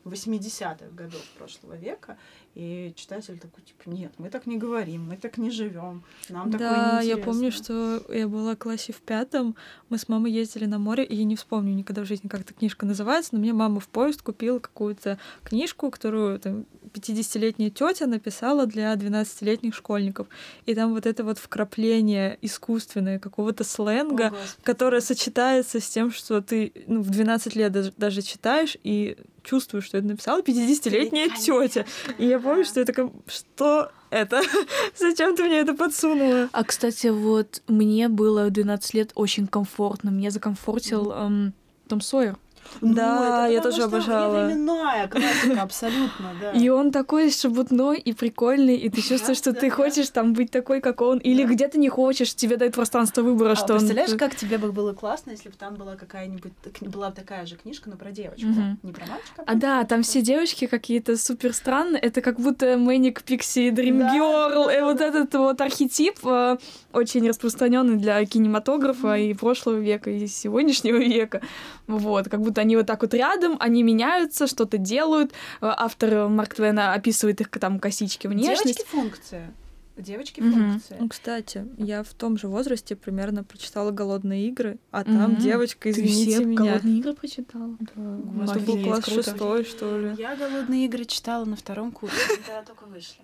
80-х 0.04 0.90
годов 0.92 1.24
прошлого 1.38 1.76
века, 1.76 2.18
и 2.58 2.92
читатель 2.96 3.38
такой, 3.38 3.64
типа, 3.64 3.88
нет, 3.88 4.12
мы 4.18 4.30
так 4.32 4.48
не 4.48 4.58
говорим, 4.58 5.06
мы 5.06 5.18
так 5.18 5.38
не 5.38 5.52
живем, 5.52 6.04
нам 6.28 6.50
да, 6.50 6.58
такое 6.58 7.02
я 7.02 7.18
помню, 7.18 7.52
что 7.52 8.02
я 8.10 8.28
была 8.28 8.56
в 8.56 8.58
классе 8.58 8.94
в 8.94 9.02
пятом, 9.02 9.56
мы 9.90 10.00
с 10.00 10.10
мамой 10.10 10.32
ездили 10.32 10.66
на 10.66 10.80
море, 10.80 11.04
и 11.04 11.16
я 11.16 11.24
не 11.24 11.36
вспомню 11.36 11.76
никогда 11.76 12.02
в 12.02 12.06
жизни, 12.06 12.28
как 12.28 12.42
эта 12.42 12.56
книжка 12.56 12.88
называется, 12.88 13.36
но 13.36 13.40
мне 13.42 13.54
мама 13.54 13.80
в 13.80 13.88
поезд 13.88 14.24
купила 14.24 14.58
какую-то 14.58 15.20
книжку, 15.44 15.92
которую 15.92 16.40
там 16.40 16.66
50-летняя 16.94 17.70
тетя 17.70 18.08
написала 18.08 18.66
для 18.66 18.92
12-летних 18.94 19.76
школьников. 19.76 20.28
И 20.66 20.74
там 20.74 20.94
вот 20.94 21.06
это 21.06 21.24
вот 21.24 21.38
вкрапление 21.38 22.40
искусственное 22.42 23.20
какого-то 23.20 23.64
сленга, 23.64 24.28
О, 24.28 24.34
которое 24.64 25.02
сочетается 25.02 25.80
с 25.80 25.88
тем, 25.88 26.12
что 26.12 26.42
ты 26.42 26.72
ну, 26.88 27.02
в 27.02 27.10
12 27.10 27.56
лет 27.56 27.72
даже, 27.72 27.94
даже 27.98 28.22
читаешь 28.22 28.78
и 28.84 29.18
чувствую, 29.48 29.82
что 29.82 29.98
это 29.98 30.08
написала 30.08 30.42
50-летняя 30.42 31.30
тетя. 31.30 31.86
И 32.18 32.26
я 32.26 32.38
помню, 32.48 32.66
что 32.66 32.80
я 32.80 32.86
такая, 32.86 33.12
что 33.28 33.92
это? 34.10 34.42
Зачем 34.98 35.36
ты 35.36 35.44
мне 35.44 35.60
это 35.60 35.74
подсунула? 35.74 36.50
А, 36.52 36.64
кстати, 36.64 37.08
вот 37.08 37.62
мне 37.68 38.08
было 38.08 38.46
в 38.46 38.52
12 38.52 38.94
лет 38.94 39.12
очень 39.16 39.48
комфортно. 39.48 40.10
Меня 40.10 40.32
закомфортил 40.32 41.12
эм, 41.12 41.54
Том 41.88 42.02
Сойер. 42.02 42.38
Ну, 42.82 42.94
да, 42.94 43.48
я 43.48 43.62
тоже 43.62 43.84
обожала. 43.84 44.46
Временная 44.46 45.08
классика, 45.08 45.62
абсолютно, 45.62 46.34
да. 46.42 46.52
И 46.52 46.70
он 46.70 46.92
такой 46.92 47.32
шебутной 47.32 48.00
и 48.00 48.14
прикольный, 48.14 48.76
и 48.76 48.90
ты 48.90 49.02
чувствуешь, 49.02 49.38
что 49.38 49.54
ты 49.54 49.70
хочешь 49.70 50.10
там 50.10 50.34
быть 50.34 50.52
такой, 50.52 50.82
как 50.82 51.02
он, 51.02 51.18
или 51.20 51.44
где 51.44 51.68
ты 51.68 51.78
не 51.78 51.90
хочешь, 51.90 52.34
тебе 52.36 52.58
дают 52.58 52.76
пространство 52.76 53.22
выбора, 53.22 53.52
а 53.52 53.56
что 53.56 53.74
он... 53.74 53.80
Представляешь, 53.80 54.18
как 54.18 54.36
тебе 54.36 54.58
бы 54.58 54.72
было 54.72 54.94
классно, 54.94 55.32
если 55.32 55.50
бы 55.50 55.56
там 55.56 55.76
была 55.76 55.96
какая-нибудь, 55.96 56.54
была 56.82 57.12
такая 57.12 57.46
же 57.46 57.56
книжка, 57.56 57.90
но 57.90 57.98
про 57.98 58.12
девочку, 58.12 58.48
не 58.84 58.92
про 58.92 59.06
мальчика. 59.06 59.44
А 59.46 59.56
да, 59.56 59.84
там 59.84 60.04
все 60.04 60.22
девочки 60.22 60.68
какие-то 60.68 61.18
супер 61.18 61.54
странные, 61.54 62.02
это 62.02 62.22
как 62.22 62.40
будто 62.40 62.78
Мэник, 62.78 63.24
Пикси, 63.24 63.70
Дрим 63.72 64.00
Герл, 64.00 64.70
и 64.70 64.82
вот 64.82 65.02
этот 65.02 65.34
вот 65.36 65.62
архетип 65.62 66.20
э, 66.26 66.58
очень 66.94 67.28
распространенный 67.28 67.98
для 67.98 68.24
кинематографа 68.26 69.16
и 69.18 69.34
прошлого 69.34 69.78
века, 69.78 70.10
и 70.10 70.28
сегодняшнего 70.28 70.98
века. 71.18 71.42
Вот, 71.88 72.28
как 72.30 72.42
будто 72.42 72.57
они 72.62 72.76
вот 72.76 72.88
так 72.88 73.02
вот 73.02 73.14
рядом, 73.14 73.58
они 73.60 73.84
меняются, 73.84 74.48
что-то 74.48 74.78
делают. 74.78 75.32
Э, 75.62 75.72
автор 75.76 76.28
Марк 76.28 76.56
Твена 76.56 76.94
описывает 76.94 77.42
их 77.42 77.50
там 77.50 77.80
косички, 77.80 78.28
внешность. 78.28 78.64
Девочки 78.64 78.86
функция. 78.90 79.54
Девочки 79.98 80.42
функция. 80.42 80.98
Ну, 81.00 81.10
кстати, 81.10 81.66
я 81.78 82.04
в 82.04 82.14
том 82.14 82.38
же 82.38 82.48
возрасте 82.48 82.96
примерно 82.96 83.44
прочитала 83.44 83.90
«Голодные 83.90 84.48
игры», 84.48 84.78
а 84.92 85.04
там 85.04 85.32
mm-hmm. 85.32 85.42
девочка, 85.42 85.90
извините 85.90 86.26
Ты 86.26 86.32
все 86.34 86.46
меня. 86.46 86.58
«Голодные 86.58 87.00
игры» 87.00 87.14
прочитала? 87.14 87.78
Да. 87.80 88.44
Это 88.44 88.60
был 88.60 88.84
класс 88.84 89.06
шестой, 89.06 89.64
что 89.64 90.00
ли. 90.00 90.14
Я 90.20 90.36
«Голодные 90.36 90.86
игры» 90.86 91.06
читала 91.06 91.46
на 91.46 91.56
втором 91.56 91.92
курсе, 91.92 92.16
когда 92.46 92.62
только 92.62 92.86
вышли. 92.86 93.22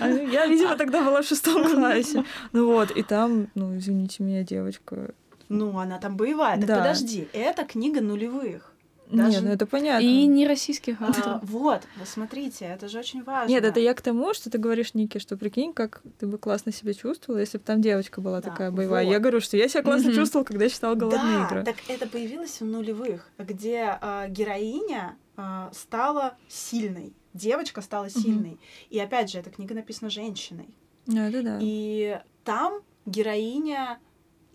А 0.00 0.08
я, 0.08 0.46
видимо, 0.46 0.76
тогда 0.76 1.04
была 1.04 1.22
в 1.22 1.26
шестом 1.26 1.64
классе. 1.74 2.24
Ну 2.52 2.66
вот, 2.66 2.90
и 2.90 3.04
там, 3.04 3.48
ну, 3.54 3.76
извините 3.76 4.24
меня, 4.24 4.42
девочка 4.42 5.14
ну, 5.48 5.78
она 5.78 5.98
там 5.98 6.16
боевая. 6.16 6.56
Так 6.58 6.66
да. 6.66 6.78
подожди, 6.78 7.28
это 7.32 7.64
книга 7.64 8.00
нулевых. 8.00 8.72
Даже... 9.10 9.36
Нет, 9.36 9.42
ну 9.44 9.50
это 9.50 9.66
понятно. 9.66 10.04
И 10.04 10.26
не 10.26 10.46
российских 10.46 11.00
авторов. 11.00 11.26
А, 11.26 11.40
вот, 11.42 11.82
вы 11.96 12.06
смотрите, 12.06 12.64
это 12.64 12.88
же 12.88 12.98
очень 12.98 13.22
важно. 13.22 13.50
Нет, 13.50 13.64
это 13.64 13.78
я 13.78 13.94
к 13.94 14.02
тому, 14.02 14.34
что 14.34 14.50
ты 14.50 14.58
говоришь, 14.58 14.94
Ники, 14.94 15.18
что 15.18 15.36
прикинь, 15.36 15.72
как 15.72 16.02
ты 16.18 16.26
бы 16.26 16.38
классно 16.38 16.72
себя 16.72 16.92
чувствовала, 16.92 17.38
если 17.38 17.58
бы 17.58 17.64
там 17.64 17.80
девочка 17.80 18.20
была 18.20 18.40
да, 18.40 18.50
такая 18.50 18.70
боевая. 18.70 19.04
Вот. 19.04 19.12
Я 19.12 19.20
говорю, 19.20 19.40
что 19.40 19.56
я 19.56 19.68
себя 19.68 19.82
классно 19.82 20.08
mm-hmm. 20.08 20.14
чувствовала, 20.14 20.44
когда 20.44 20.68
читала 20.68 20.94
«Голодные 20.94 21.38
да, 21.38 21.46
игры». 21.46 21.64
так 21.64 21.76
это 21.88 22.08
появилось 22.08 22.60
в 22.60 22.64
нулевых, 22.64 23.30
где 23.38 23.96
э, 24.00 24.26
героиня 24.28 25.16
э, 25.36 25.68
стала 25.72 26.36
сильной, 26.48 27.14
девочка 27.32 27.82
стала 27.82 28.10
сильной. 28.10 28.52
Mm-hmm. 28.52 28.86
И 28.90 28.98
опять 28.98 29.30
же, 29.30 29.38
эта 29.38 29.50
книга 29.50 29.74
написана 29.74 30.10
женщиной. 30.10 30.74
Да, 31.06 31.30
да, 31.30 31.42
да. 31.42 31.58
И 31.60 32.20
там 32.42 32.80
героиня 33.06 34.00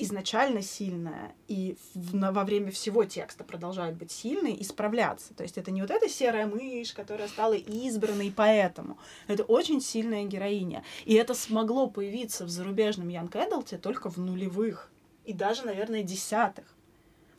изначально 0.04 0.62
сильная 0.62 1.34
и 1.48 1.78
в, 1.94 2.16
на, 2.16 2.32
во 2.32 2.44
время 2.44 2.72
всего 2.72 3.06
текста 3.06 3.44
продолжает 3.44 3.96
быть 3.96 4.12
сильной 4.12 4.54
и 4.54 4.64
справляться. 4.64 5.34
То 5.34 5.44
есть 5.44 5.58
это 5.58 5.72
не 5.72 5.82
вот 5.82 5.92
эта 5.92 6.10
серая 6.10 6.46
мышь, 6.46 6.94
которая 6.94 7.28
стала 7.28 7.54
избранной 7.54 8.32
поэтому. 8.36 8.98
Это 9.28 9.44
очень 9.44 9.82
сильная 9.82 10.24
героиня. 10.26 10.84
И 11.06 11.14
это 11.14 11.34
смогло 11.34 11.88
появиться 11.88 12.46
в 12.46 12.50
зарубежном 12.50 13.10
Янг 13.10 13.36
Эдлте 13.36 13.78
только 13.78 14.10
в 14.10 14.18
нулевых 14.18 14.92
и 15.26 15.34
даже, 15.34 15.66
наверное, 15.66 16.04
десятых. 16.04 16.66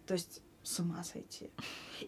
То 0.07 0.15
есть 0.15 0.43
с 0.63 0.79
ума 0.79 1.03
сойти. 1.05 1.51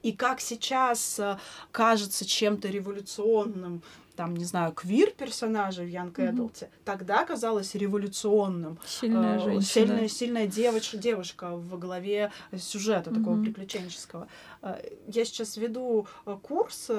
И 0.03 0.13
как 0.13 0.41
сейчас 0.41 1.19
э, 1.19 1.39
кажется 1.73 2.25
чем-то 2.25 2.69
революционным, 2.69 3.83
там, 4.17 4.37
не 4.37 4.45
знаю, 4.45 4.73
квир-персонажа 4.73 5.83
в 5.83 5.89
Янг 5.89 6.19
Эдлте, 6.19 6.67
mm-hmm. 6.67 6.81
тогда 6.85 7.25
казалось 7.25 7.75
революционным. 7.75 8.79
Сильная 8.87 9.39
женщина. 9.39 9.63
Сильная, 9.63 10.09
сильная 10.09 10.47
девочка, 10.47 10.97
девушка 10.97 11.57
в 11.57 11.79
голове 11.79 12.31
сюжета 12.57 13.11
mm-hmm. 13.11 13.19
такого 13.19 13.43
приключенческого. 13.43 14.29
Э, 14.63 14.81
я 15.07 15.25
сейчас 15.25 15.57
веду 15.57 16.07
э, 16.27 16.37
курс 16.43 16.91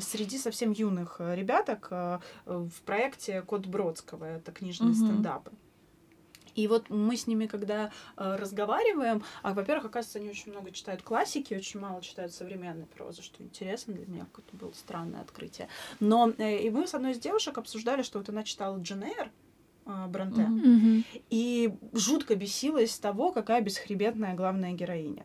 среди 0.00 0.38
совсем 0.38 0.72
юных 0.72 1.20
ребяток 1.20 1.90
в 2.46 2.82
проекте 2.84 3.42
Код 3.42 3.66
Бродского. 3.66 4.24
Это 4.24 4.52
книжные 4.52 4.92
mm-hmm. 4.92 4.94
стендапы. 4.94 5.50
И 6.54 6.66
вот 6.68 6.90
мы 6.90 7.16
с 7.16 7.26
ними, 7.26 7.46
когда 7.46 7.90
э, 8.16 8.36
разговариваем, 8.36 9.22
а, 9.42 9.54
во-первых, 9.54 9.86
оказывается, 9.86 10.18
они 10.18 10.30
очень 10.30 10.52
много 10.52 10.70
читают 10.72 11.02
классики, 11.02 11.54
очень 11.54 11.80
мало 11.80 12.02
читают 12.02 12.32
современной 12.32 12.86
прозы, 12.86 13.22
что 13.22 13.42
интересно 13.42 13.94
для 13.94 14.06
меня, 14.06 14.24
какое-то 14.24 14.56
было 14.56 14.72
странное 14.72 15.20
открытие. 15.20 15.68
Но 16.00 16.32
э, 16.38 16.58
и 16.58 16.70
мы 16.70 16.86
с 16.86 16.94
одной 16.94 17.12
из 17.12 17.18
девушек 17.18 17.58
обсуждали, 17.58 18.02
что 18.02 18.18
вот 18.18 18.28
она 18.28 18.42
читала 18.42 18.78
Джен 18.78 19.04
Эйр, 19.04 19.30
Бронте, 20.08 20.42
mm-hmm. 20.42 21.22
и 21.30 21.74
жутко 21.92 22.36
бесилась 22.36 22.96
того, 22.98 23.32
какая 23.32 23.60
бесхребетная 23.60 24.34
главная 24.34 24.72
героиня. 24.72 25.24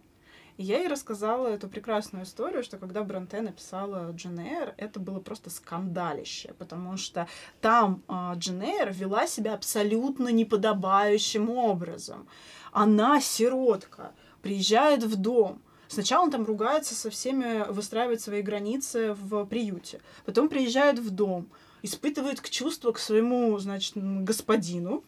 И 0.58 0.64
я 0.64 0.80
ей 0.80 0.88
рассказала 0.88 1.48
эту 1.48 1.68
прекрасную 1.68 2.24
историю, 2.24 2.64
что 2.64 2.78
когда 2.78 3.04
Бронте 3.04 3.42
написала 3.42 4.12
Джен 4.14 4.40
Эйр, 4.40 4.74
это 4.78 5.00
было 5.00 5.20
просто 5.20 5.50
скандалище, 5.50 6.54
потому 6.58 6.96
что 6.96 7.28
там 7.60 8.04
э, 8.08 8.34
Джен 8.38 8.62
Эйр 8.62 8.92
вела 8.94 9.28
себя 9.28 9.54
абсолютно 9.54 10.30
неподобающим 10.30 11.50
образом. 11.50 12.28
Она 12.72 13.20
сиротка, 13.20 14.12
приезжает 14.42 15.04
в 15.04 15.16
дом, 15.16 15.62
Сначала 15.88 16.24
он 16.24 16.32
там 16.32 16.46
ругается 16.46 16.96
со 16.96 17.10
всеми, 17.10 17.72
выстраивает 17.72 18.20
свои 18.20 18.42
границы 18.42 19.14
в 19.14 19.46
приюте. 19.46 20.02
Потом 20.26 20.50
приезжает 20.50 21.00
в 21.00 21.12
дом, 21.12 21.48
испытывает 21.84 22.42
чувства 22.50 22.92
к 22.92 23.00
своему, 23.00 23.58
значит, 23.60 23.94
господину 23.96 25.04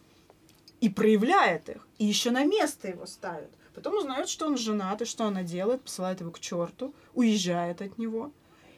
и 0.80 0.89
проявляет 0.89 1.70
их. 1.70 1.88
И 1.98 2.06
еще 2.06 2.32
на 2.32 2.45
место 2.45 2.88
его 2.88 3.06
ставит. 3.06 3.50
Потом 3.78 3.95
узнает, 3.95 4.28
что 4.28 4.47
он 4.47 4.57
женат, 4.57 5.03
и 5.03 5.05
что 5.05 5.25
она 5.25 5.43
делает, 5.43 5.84
посылает 5.84 6.19
его 6.19 6.32
к 6.32 6.39
черту, 6.39 6.95
уезжает 7.13 7.80
от 7.80 7.99
него. 7.99 8.32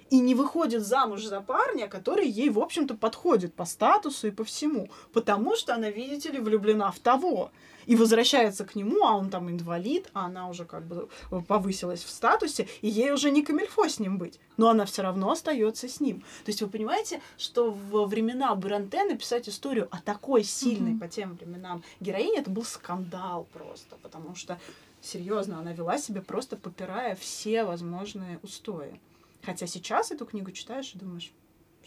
И 0.10 0.20
не 0.20 0.36
выходит 0.36 0.86
замуж 0.86 1.24
за 1.24 1.40
парня, 1.40 1.88
который 1.88 2.28
ей, 2.28 2.50
в 2.50 2.60
общем-то, 2.60 2.96
подходит 2.96 3.54
по 3.54 3.64
статусу 3.64 4.28
и 4.28 4.32
по 4.32 4.44
всему. 4.44 4.90
Потому 5.14 5.56
что 5.56 5.74
она, 5.74 5.90
видите 5.90 6.32
ли, 6.32 6.40
влюблена 6.40 6.92
в 6.92 7.00
того 7.00 7.50
и 7.86 7.96
возвращается 7.96 8.66
к 8.66 8.76
нему, 8.76 9.06
а 9.06 9.16
он 9.16 9.30
там 9.30 9.50
инвалид, 9.50 10.10
а 10.14 10.26
она 10.26 10.50
уже 10.50 10.66
как 10.66 10.86
бы 10.86 11.08
повысилась 11.48 12.04
в 12.04 12.10
статусе, 12.10 12.68
и 12.82 12.88
ей 12.90 13.12
уже 13.12 13.32
не 13.32 13.42
камильфо 13.42 13.88
с 13.88 14.00
ним 14.00 14.18
быть, 14.18 14.40
но 14.58 14.70
она 14.70 14.86
все 14.86 15.02
равно 15.02 15.32
остается 15.32 15.88
с 15.88 16.00
ним. 16.00 16.20
То 16.44 16.50
есть 16.50 16.62
вы 16.62 16.68
понимаете, 16.68 17.22
что 17.38 17.72
во 17.72 18.06
времена 18.06 18.54
Бранте 18.54 19.04
написать 19.06 19.50
историю 19.50 19.88
о 19.90 20.02
такой 20.02 20.44
сильной 20.44 20.92
mm-hmm. 20.92 21.00
по 21.00 21.08
тем 21.08 21.36
временам 21.36 21.84
героине, 22.00 22.40
это 22.40 22.52
был 22.52 22.64
скандал 22.64 23.48
просто, 23.54 23.96
потому 24.04 24.36
что 24.36 24.60
серьезно, 25.02 25.60
она 25.60 25.74
вела 25.74 25.98
себя 25.98 26.22
просто 26.22 26.58
попирая 26.58 27.16
все 27.16 27.64
возможные 27.64 28.40
устои. 28.44 29.00
Хотя 29.42 29.68
сейчас 29.68 30.12
эту 30.12 30.26
книгу 30.26 30.52
читаешь 30.52 30.94
и 30.94 31.00
думаешь, 31.00 31.32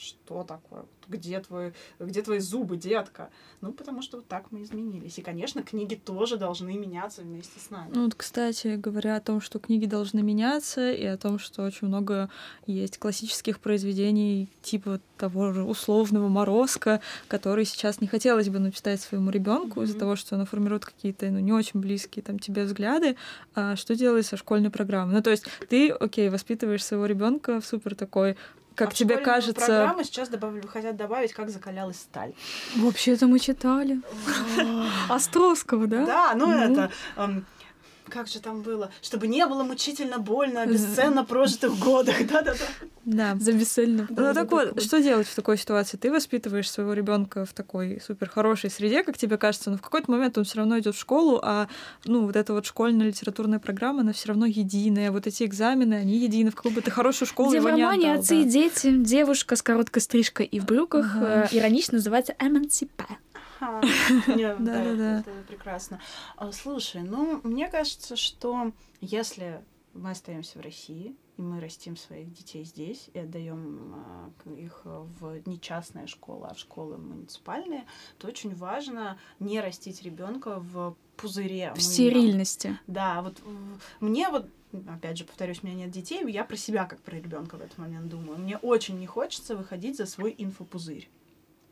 что 0.03 0.43
такое? 0.43 0.85
Где, 1.09 1.41
твой, 1.41 1.73
где 2.01 2.23
твои 2.23 2.39
зубы, 2.39 2.77
детка? 2.77 3.31
Ну, 3.61 3.73
потому 3.73 4.03
что 4.03 4.19
вот 4.19 4.27
так 4.27 4.51
мы 4.51 4.63
изменились. 4.63 5.19
И, 5.19 5.23
конечно, 5.23 5.63
книги 5.63 5.95
тоже 5.95 6.37
должны 6.37 6.77
меняться 6.77 7.23
вместе 7.23 7.61
с 7.61 7.71
нами. 7.71 7.91
Ну, 7.95 8.05
вот, 8.05 8.15
кстати, 8.15 8.77
говоря 8.77 9.17
о 9.17 9.21
том, 9.21 9.41
что 9.41 9.59
книги 9.59 9.87
должны 9.87 10.23
меняться, 10.23 10.93
и 10.93 11.05
о 11.05 11.17
том, 11.17 11.39
что 11.39 11.63
очень 11.65 11.87
много 11.87 12.31
есть 12.67 12.99
классических 12.99 13.61
произведений 13.61 14.49
типа 14.63 15.01
того 15.17 15.53
же 15.53 15.63
условного 15.63 16.29
Морозка, 16.29 17.01
который 17.29 17.65
сейчас 17.65 18.01
не 18.01 18.09
хотелось 18.09 18.49
бы 18.49 18.59
написать 18.59 19.01
своему 19.01 19.31
ребенку 19.31 19.81
mm-hmm. 19.81 19.85
из-за 19.85 19.99
того, 19.99 20.17
что 20.17 20.35
она 20.35 20.45
формирует 20.45 20.85
какие-то 20.85 21.27
ну, 21.31 21.39
не 21.39 21.53
очень 21.53 21.81
близкие 21.81 22.23
там 22.23 22.39
тебе 22.39 22.65
взгляды. 22.65 23.17
А 23.55 23.77
что 23.77 23.95
делать 23.95 24.27
со 24.27 24.37
школьной 24.37 24.71
программой? 24.71 25.15
Ну, 25.15 25.23
то 25.23 25.31
есть 25.31 25.45
ты, 25.69 25.91
окей, 25.91 26.29
воспитываешь 26.29 26.85
своего 26.85 27.07
ребенка 27.07 27.61
в 27.61 27.67
супер 27.67 27.95
такой 27.95 28.37
как 28.75 28.91
а 28.91 28.93
тебе 28.93 29.19
кажется... 29.19 29.67
программы 29.67 30.05
сейчас 30.05 30.29
добавили, 30.29 30.67
хотят 30.67 30.97
добавить, 30.97 31.33
как 31.33 31.51
закалялась 31.51 31.97
сталь. 31.97 32.33
Вообще-то 32.77 33.27
мы 33.27 33.39
читали. 33.39 34.01
Островского, 35.09 35.87
да? 35.87 36.07
Да, 36.07 36.35
ну 36.35 36.51
это 36.51 36.91
как 38.09 38.29
же 38.29 38.41
там 38.41 38.63
было, 38.63 38.91
чтобы 39.01 39.27
не 39.27 39.47
было 39.47 39.63
мучительно 39.63 40.19
больно 40.19 40.63
о 40.63 40.67
бесценно 40.67 41.25
прожитых 41.25 41.79
годах, 41.79 42.17
да-да-да. 42.31 42.67
Да, 43.05 43.37
за 43.41 43.53
бесцельно. 43.53 44.07
Ну 44.09 44.35
так 44.35 44.51
вот, 44.53 44.81
что 44.81 45.01
делать 45.01 45.27
в 45.27 45.35
такой 45.35 45.59
ситуации? 45.59 45.97
Ты 45.97 46.13
воспитываешь 46.13 46.71
своего 46.71 46.93
ребенка 46.93 47.45
в 47.45 47.53
такой 47.53 48.01
супер 48.05 48.29
хорошей 48.29 48.71
среде, 48.71 49.03
как 49.03 49.19
тебе 49.19 49.39
кажется, 49.39 49.71
но 49.71 49.77
в 49.77 49.83
какой-то 49.83 50.11
момент 50.11 50.39
он 50.39 50.45
все 50.45 50.59
равно 50.59 50.79
идет 50.79 50.95
в 50.95 51.01
школу, 51.01 51.41
а 51.43 51.69
ну 52.05 52.27
вот 52.27 52.37
эта 52.37 52.53
вот 52.53 52.65
школьная 52.65 53.09
литературная 53.09 53.59
программа, 53.59 54.03
она 54.03 54.13
все 54.13 54.29
равно 54.29 54.47
единая. 54.47 55.11
Вот 55.11 55.27
эти 55.27 55.43
экзамены, 55.43 55.95
они 55.95 56.19
едины. 56.19 56.51
В 56.51 56.55
какую 56.55 56.75
бы 56.75 56.81
ты 56.81 56.91
хорошую 56.91 57.27
школу 57.27 57.49
Где 57.49 57.59
его 57.59 57.69
в 57.69 57.71
романе 57.73 57.99
не 57.99 58.11
отдал, 58.11 58.21
отцы 58.21 58.35
да. 58.35 58.41
и 58.41 58.45
дети, 58.45 58.97
девушка 58.97 59.57
с 59.57 59.63
короткой 59.63 60.01
стрижкой 60.01 60.47
и 60.47 60.61
в 60.61 60.67
брюках, 60.67 61.17
ага. 61.17 61.49
э, 61.51 61.57
иронично 61.57 61.97
называется 61.97 62.37
эмансипе. 62.39 63.05
Да, 64.27 64.57
да, 64.57 64.97
да. 64.97 65.19
Это 65.21 65.31
прекрасно. 65.49 66.01
А, 66.37 66.53
слушай, 66.53 67.03
ну, 67.03 67.41
мне 67.45 67.69
кажется, 67.69 68.17
что 68.17 68.73
если 69.01 69.63
мы 69.95 70.11
остаемся 70.11 70.59
в 70.59 70.63
России, 70.63 71.17
и 71.37 71.43
мы 71.43 71.61
растим 71.61 71.97
своих 71.97 72.33
детей 72.33 72.65
здесь 72.65 73.09
и 73.15 73.19
отдаем 73.19 73.95
а, 73.95 74.31
их 74.55 74.83
в 74.85 75.41
не 75.47 75.61
частные 75.61 76.07
школы, 76.07 76.47
а 76.51 76.55
в 76.55 76.59
школы 76.59 76.99
муниципальные, 76.99 77.85
то 78.19 78.29
очень 78.29 78.55
важно 78.55 79.19
не 79.39 79.61
растить 79.61 80.03
ребенка 80.03 80.61
в 80.61 80.97
пузыре. 81.17 81.73
В 81.75 81.81
стерильности. 81.81 82.79
Да, 82.87 83.23
вот 83.23 83.41
мне 84.01 84.29
вот 84.29 84.49
опять 84.89 85.19
же, 85.19 85.25
повторюсь, 85.25 85.61
у 85.63 85.67
меня 85.67 85.85
нет 85.85 85.91
детей, 85.91 86.25
я 86.31 86.45
про 86.45 86.57
себя 86.57 86.85
как 86.85 87.01
про 87.01 87.17
ребенка 87.17 87.57
в 87.57 87.61
этот 87.61 87.79
момент 87.79 88.09
думаю. 88.09 88.39
Мне 88.39 88.57
очень 88.59 88.99
не 88.99 89.07
хочется 89.07 89.57
выходить 89.57 89.97
за 89.97 90.07
свой 90.07 90.35
инфопузырь 90.37 91.09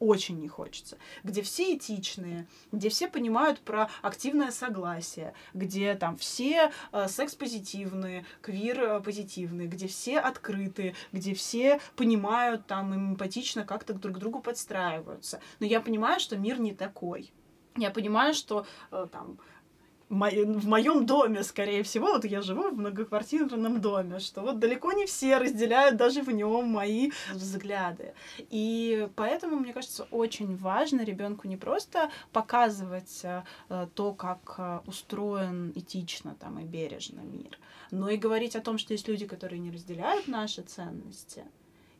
очень 0.00 0.40
не 0.40 0.48
хочется, 0.48 0.98
где 1.22 1.42
все 1.42 1.76
этичные, 1.76 2.48
где 2.72 2.88
все 2.88 3.06
понимают 3.06 3.60
про 3.60 3.88
активное 4.02 4.50
согласие, 4.50 5.34
где 5.54 5.94
там 5.94 6.16
все 6.16 6.72
э, 6.90 7.06
секс-позитивные, 7.06 8.24
квир-позитивные, 8.40 9.68
где 9.68 9.86
все 9.86 10.18
открыты, 10.18 10.96
где 11.12 11.34
все 11.34 11.80
понимают 11.94 12.66
там 12.66 12.94
эмпатично 12.94 13.64
как-то 13.64 13.92
друг 13.94 14.16
к 14.16 14.18
другу 14.18 14.40
подстраиваются. 14.40 15.40
Но 15.60 15.66
я 15.66 15.80
понимаю, 15.80 16.18
что 16.18 16.36
мир 16.36 16.58
не 16.58 16.74
такой. 16.74 17.30
Я 17.76 17.90
понимаю, 17.90 18.34
что 18.34 18.66
э, 18.90 19.06
там 19.12 19.38
в 20.10 20.66
моем 20.66 21.06
доме, 21.06 21.44
скорее 21.44 21.84
всего, 21.84 22.08
вот 22.08 22.24
я 22.24 22.42
живу 22.42 22.70
в 22.70 22.74
многоквартирном 22.76 23.80
доме, 23.80 24.18
что 24.18 24.40
вот 24.40 24.58
далеко 24.58 24.92
не 24.92 25.06
все 25.06 25.38
разделяют 25.38 25.96
даже 25.96 26.22
в 26.22 26.32
нем 26.32 26.68
мои 26.68 27.12
взгляды. 27.32 28.12
И 28.50 29.08
поэтому, 29.14 29.56
мне 29.56 29.72
кажется, 29.72 30.08
очень 30.10 30.56
важно 30.56 31.02
ребенку 31.02 31.46
не 31.46 31.56
просто 31.56 32.10
показывать 32.32 33.20
э, 33.22 33.42
то, 33.94 34.12
как 34.12 34.54
э, 34.58 34.80
устроен 34.86 35.72
этично 35.76 36.34
там 36.34 36.58
и 36.58 36.64
бережно 36.64 37.20
мир, 37.20 37.58
но 37.92 38.10
и 38.10 38.16
говорить 38.16 38.56
о 38.56 38.60
том, 38.60 38.78
что 38.78 38.94
есть 38.94 39.06
люди, 39.06 39.26
которые 39.26 39.60
не 39.60 39.70
разделяют 39.70 40.26
наши 40.26 40.62
ценности, 40.62 41.44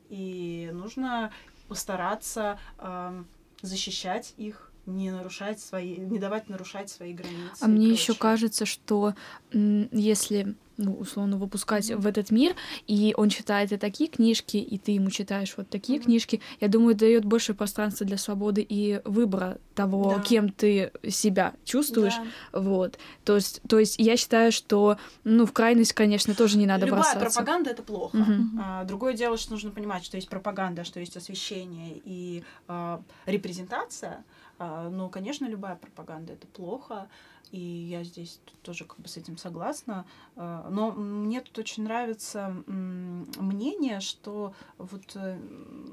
и 0.08 0.68
нужно 0.72 1.32
постараться 1.68 2.58
э, 2.78 3.22
защищать 3.62 4.34
их 4.36 4.69
не 4.94 5.10
нарушать 5.10 5.60
свои, 5.60 5.96
не 5.96 6.18
давать 6.18 6.48
нарушать 6.48 6.90
свои 6.90 7.12
границы. 7.12 7.60
А 7.60 7.66
мне 7.66 7.88
еще 7.88 8.14
кажется, 8.14 8.66
что 8.66 9.14
если 9.52 10.54
ну, 10.80 10.94
условно, 10.94 11.36
выпускать 11.36 11.90
mm-hmm. 11.90 11.96
в 11.98 12.06
этот 12.06 12.30
мир, 12.30 12.56
и 12.86 13.14
он 13.16 13.28
читает 13.28 13.72
и 13.72 13.76
такие 13.76 14.08
книжки, 14.08 14.56
и 14.56 14.78
ты 14.78 14.92
ему 14.92 15.10
читаешь 15.10 15.54
вот 15.56 15.68
такие 15.68 15.98
mm-hmm. 15.98 16.04
книжки, 16.04 16.40
я 16.60 16.68
думаю, 16.68 16.94
дает 16.94 17.24
больше 17.24 17.54
пространства 17.54 18.06
для 18.06 18.16
свободы 18.16 18.64
и 18.66 19.00
выбора 19.04 19.58
того, 19.74 20.14
да. 20.16 20.22
кем 20.22 20.48
ты 20.48 20.90
себя 21.08 21.54
чувствуешь. 21.64 22.16
Да. 22.52 22.60
Вот. 22.60 22.98
То 23.24 23.36
есть, 23.36 23.60
то 23.68 23.78
есть 23.78 23.96
я 23.98 24.16
считаю, 24.16 24.52
что, 24.52 24.96
ну, 25.24 25.46
в 25.46 25.52
крайность, 25.52 25.92
конечно, 25.92 26.34
тоже 26.34 26.58
не 26.58 26.66
надо 26.66 26.86
Любая 26.86 27.02
бросаться. 27.02 27.40
пропаганда— 27.40 27.70
это 27.72 27.82
плохо. 27.82 28.16
Mm-hmm. 28.16 28.44
А, 28.60 28.84
другое 28.84 29.12
дело, 29.12 29.36
что 29.36 29.52
нужно 29.52 29.70
понимать, 29.70 30.04
что 30.04 30.16
есть 30.16 30.28
пропаганда, 30.28 30.84
что 30.84 30.98
есть 30.98 31.16
освещение 31.16 32.00
и 32.04 32.42
а, 32.68 33.02
репрезентация— 33.26 34.24
но, 34.60 35.08
конечно, 35.08 35.46
любая 35.46 35.76
пропаганда 35.76 36.34
это 36.34 36.46
плохо, 36.46 37.08
и 37.52 37.58
я 37.58 38.04
здесь 38.04 38.40
тоже 38.62 38.84
как 38.84 38.98
бы 38.98 39.08
с 39.08 39.16
этим 39.16 39.36
согласна. 39.36 40.06
А, 40.36 40.68
но 40.70 40.92
мне 40.92 41.40
тут 41.40 41.58
очень 41.58 41.84
нравится 41.84 42.54
мнение, 42.66 44.00
что 44.00 44.54
вот 44.78 45.16
э, 45.16 45.38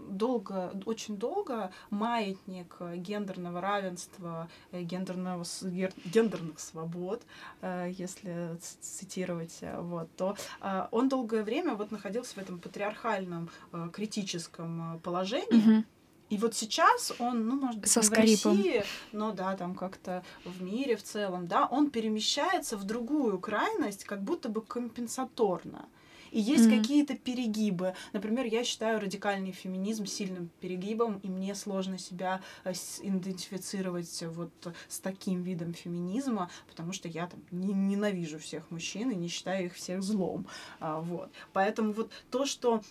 долго, 0.10 0.72
очень 0.86 1.18
долго 1.18 1.72
маятник 1.90 2.78
гендерного 2.98 3.60
равенства, 3.60 4.50
э, 4.72 4.84
гендерного, 4.84 5.46
гендерных 6.06 6.60
свобод, 6.60 7.24
э, 7.62 7.92
если 7.98 8.58
цитировать, 8.60 9.60
вот, 9.80 10.10
то 10.16 10.36
а, 10.62 10.90
он 10.92 11.10
долгое 11.10 11.44
время 11.44 11.76
вот 11.76 11.92
находился 11.92 12.36
в 12.36 12.38
этом 12.38 12.60
патриархальном 12.60 13.50
критическом 13.92 15.00
положении. 15.00 15.86
И 16.30 16.38
вот 16.38 16.56
сейчас 16.56 17.14
он, 17.20 17.48
ну, 17.48 17.56
может 17.56 17.80
быть, 17.80 17.90
Со 17.90 18.02
не 18.02 18.06
скрипом. 18.06 18.54
в 18.54 18.58
России, 18.58 18.84
но 19.12 19.32
да, 19.32 19.56
там 19.56 19.76
как-то 19.76 20.24
в 20.44 20.62
мире 20.62 20.96
в 20.98 21.04
целом, 21.04 21.48
да, 21.48 21.66
он 21.66 21.90
перемещается 21.90 22.78
в 22.78 22.84
другую 22.84 23.40
крайность, 23.40 24.04
как 24.04 24.22
будто 24.22 24.50
бы 24.50 24.62
компенсаторно. 24.62 25.88
И 26.32 26.40
есть 26.40 26.66
mm-hmm. 26.66 26.82
какие-то 26.82 27.16
перегибы. 27.16 27.94
Например, 28.14 28.46
я 28.46 28.64
считаю 28.64 29.00
радикальный 29.00 29.52
феминизм 29.52 30.06
сильным 30.06 30.50
перегибом, 30.60 31.20
и 31.24 31.30
мне 31.30 31.56
сложно 31.56 31.98
себя 31.98 32.42
э, 32.64 32.74
идентифицировать 33.02 34.24
вот 34.28 34.52
с 34.88 35.00
таким 35.00 35.44
видом 35.44 35.74
феминизма, 35.74 36.50
потому 36.68 36.94
что 36.94 37.08
я 37.08 37.28
там 37.28 37.40
не, 37.52 37.74
ненавижу 37.74 38.40
всех 38.40 38.70
мужчин 38.72 39.12
и 39.12 39.16
не 39.16 39.28
считаю 39.30 39.68
их 39.68 39.76
всех 39.76 40.04
злом. 40.04 40.48
А, 40.80 41.00
вот. 41.00 41.30
Поэтому 41.54 41.94
вот 41.94 42.12
то, 42.30 42.46
что 42.46 42.82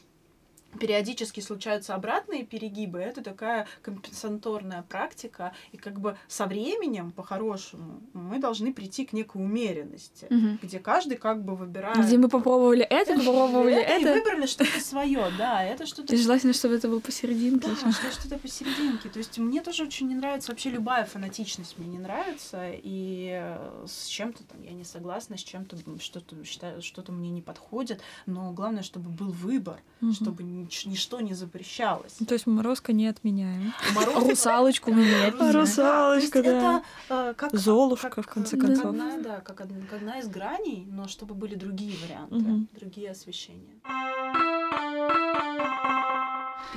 периодически 0.76 1.40
случаются 1.40 1.94
обратные 1.94 2.44
перегибы, 2.44 2.98
это 2.98 3.22
такая 3.22 3.66
компенсаторная 3.82 4.82
практика, 4.82 5.52
и 5.72 5.76
как 5.76 6.00
бы 6.00 6.16
со 6.28 6.46
временем, 6.46 7.10
по-хорошему, 7.10 8.00
мы 8.12 8.38
должны 8.38 8.72
прийти 8.72 9.04
к 9.06 9.12
некой 9.12 9.42
умеренности, 9.42 10.26
Мгм. 10.30 10.58
где 10.62 10.78
каждый 10.78 11.16
как 11.16 11.42
бы 11.44 11.56
выбирает... 11.56 11.98
Где 12.04 12.18
мы 12.18 12.28
попробовали 12.28 12.82
это, 12.90 13.14
попробовали 13.16 13.74
и 13.74 13.84
это. 13.84 14.12
выбрали 14.14 14.46
что-то 14.46 14.80
свое, 14.80 15.30
да, 15.38 15.62
это 15.64 15.86
что-то 15.86 16.14
И 16.14 16.18
желательно, 16.18 16.52
чтобы 16.52 16.74
это 16.74 16.88
было 16.88 17.00
посерединке. 17.00 17.68
да, 17.68 17.92
что 17.92 18.10
что-то 18.10 18.38
посерединке. 18.38 19.08
То 19.08 19.18
есть 19.18 19.38
мне 19.38 19.60
тоже 19.62 19.84
очень 19.84 20.08
не 20.08 20.14
нравится, 20.14 20.52
вообще 20.52 20.70
любая 20.70 21.04
фанатичность 21.04 21.78
мне 21.78 21.88
не 21.88 21.98
нравится, 21.98 22.70
и 22.72 23.30
э, 23.40 23.84
с 23.86 24.06
чем-то 24.06 24.44
там 24.44 24.62
я 24.62 24.72
не 24.72 24.84
согласна, 24.84 25.36
с 25.36 25.42
чем-то 25.42 25.76
что-то 26.00 26.44
считаю, 26.44 26.82
что-то 26.82 27.12
мне 27.12 27.30
не 27.30 27.42
подходит, 27.42 28.00
но 28.26 28.52
главное, 28.52 28.82
чтобы 28.82 29.10
был 29.10 29.30
выбор, 29.32 29.80
чтобы 30.12 30.42
нич- 30.66 30.88
ничто 30.88 31.20
не 31.20 31.34
запрещалось. 31.34 32.16
Ну, 32.20 32.26
То 32.26 32.34
есть 32.34 32.46
Морозко 32.46 32.92
не 32.92 33.06
отменяем. 33.08 33.72
Морозко- 33.94 34.28
Русалочку 34.30 34.92
мы 34.92 35.04
не 35.04 35.14
отменяем. 35.26 35.56
Русалочка, 35.56 36.42
да. 36.42 36.48
это, 36.48 36.82
э, 37.30 37.34
как, 37.36 37.54
Золушка, 37.54 38.10
как, 38.10 38.24
в 38.26 38.28
конце 38.28 38.56
концов. 38.56 38.86
Одна, 38.86 39.16
да, 39.18 39.40
как 39.40 39.60
одна, 39.60 39.76
как 39.86 39.92
одна 40.00 40.18
из 40.18 40.28
граней, 40.28 40.86
но 40.90 41.08
чтобы 41.08 41.34
были 41.34 41.54
другие 41.54 41.96
варианты, 42.02 42.66
другие 42.78 43.10
освещения. 43.10 43.80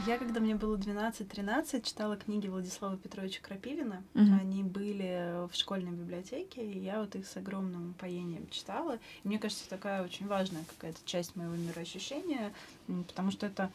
Я, 0.06 0.18
когда 0.18 0.40
мне 0.40 0.56
было 0.56 0.78
12-13, 0.78 1.82
читала 1.82 2.16
книги 2.16 2.48
Владислава 2.48 2.98
Петровича 2.98 3.40
Крапивина. 3.42 4.04
Мгм. 4.14 4.40
Они 4.40 4.64
были 4.64 5.48
в 5.52 5.56
школьной 5.56 5.92
библиотеке, 5.92 6.66
и 6.66 6.80
я 6.80 7.00
вот 7.00 7.16
их 7.16 7.28
с 7.28 7.36
огромным 7.38 7.92
упоением 7.92 8.48
читала. 8.50 9.00
И 9.24 9.28
мне 9.28 9.40
кажется, 9.40 9.70
такая 9.70 10.04
очень 10.04 10.28
важная 10.28 10.64
какая-то 10.66 11.00
часть 11.06 11.36
моего 11.36 11.56
мироощущения, 11.56 12.54
потому 13.08 13.32
что 13.32 13.46
это 13.46 13.70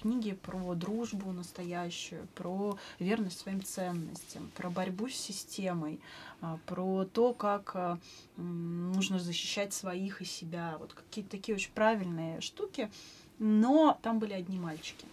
книги 0.00 0.32
про 0.32 0.74
дружбу 0.74 1.32
настоящую, 1.32 2.26
про 2.34 2.76
верность 2.98 3.38
своим 3.38 3.62
ценностям, 3.62 4.50
про 4.54 4.68
борьбу 4.68 5.08
с 5.08 5.14
системой, 5.14 6.00
а, 6.40 6.58
про 6.66 7.04
то, 7.04 7.32
как 7.32 7.72
а, 7.74 7.98
нужно 8.36 9.18
защищать 9.18 9.72
своих 9.72 10.20
и 10.20 10.24
себя. 10.24 10.76
Вот 10.78 10.92
какие-то 10.92 11.30
такие 11.30 11.54
очень 11.54 11.72
правильные 11.72 12.40
штуки. 12.40 12.90
Но 13.38 13.98
там 14.02 14.18
были 14.18 14.32
одни 14.32 14.58
мальчики. 14.58 15.06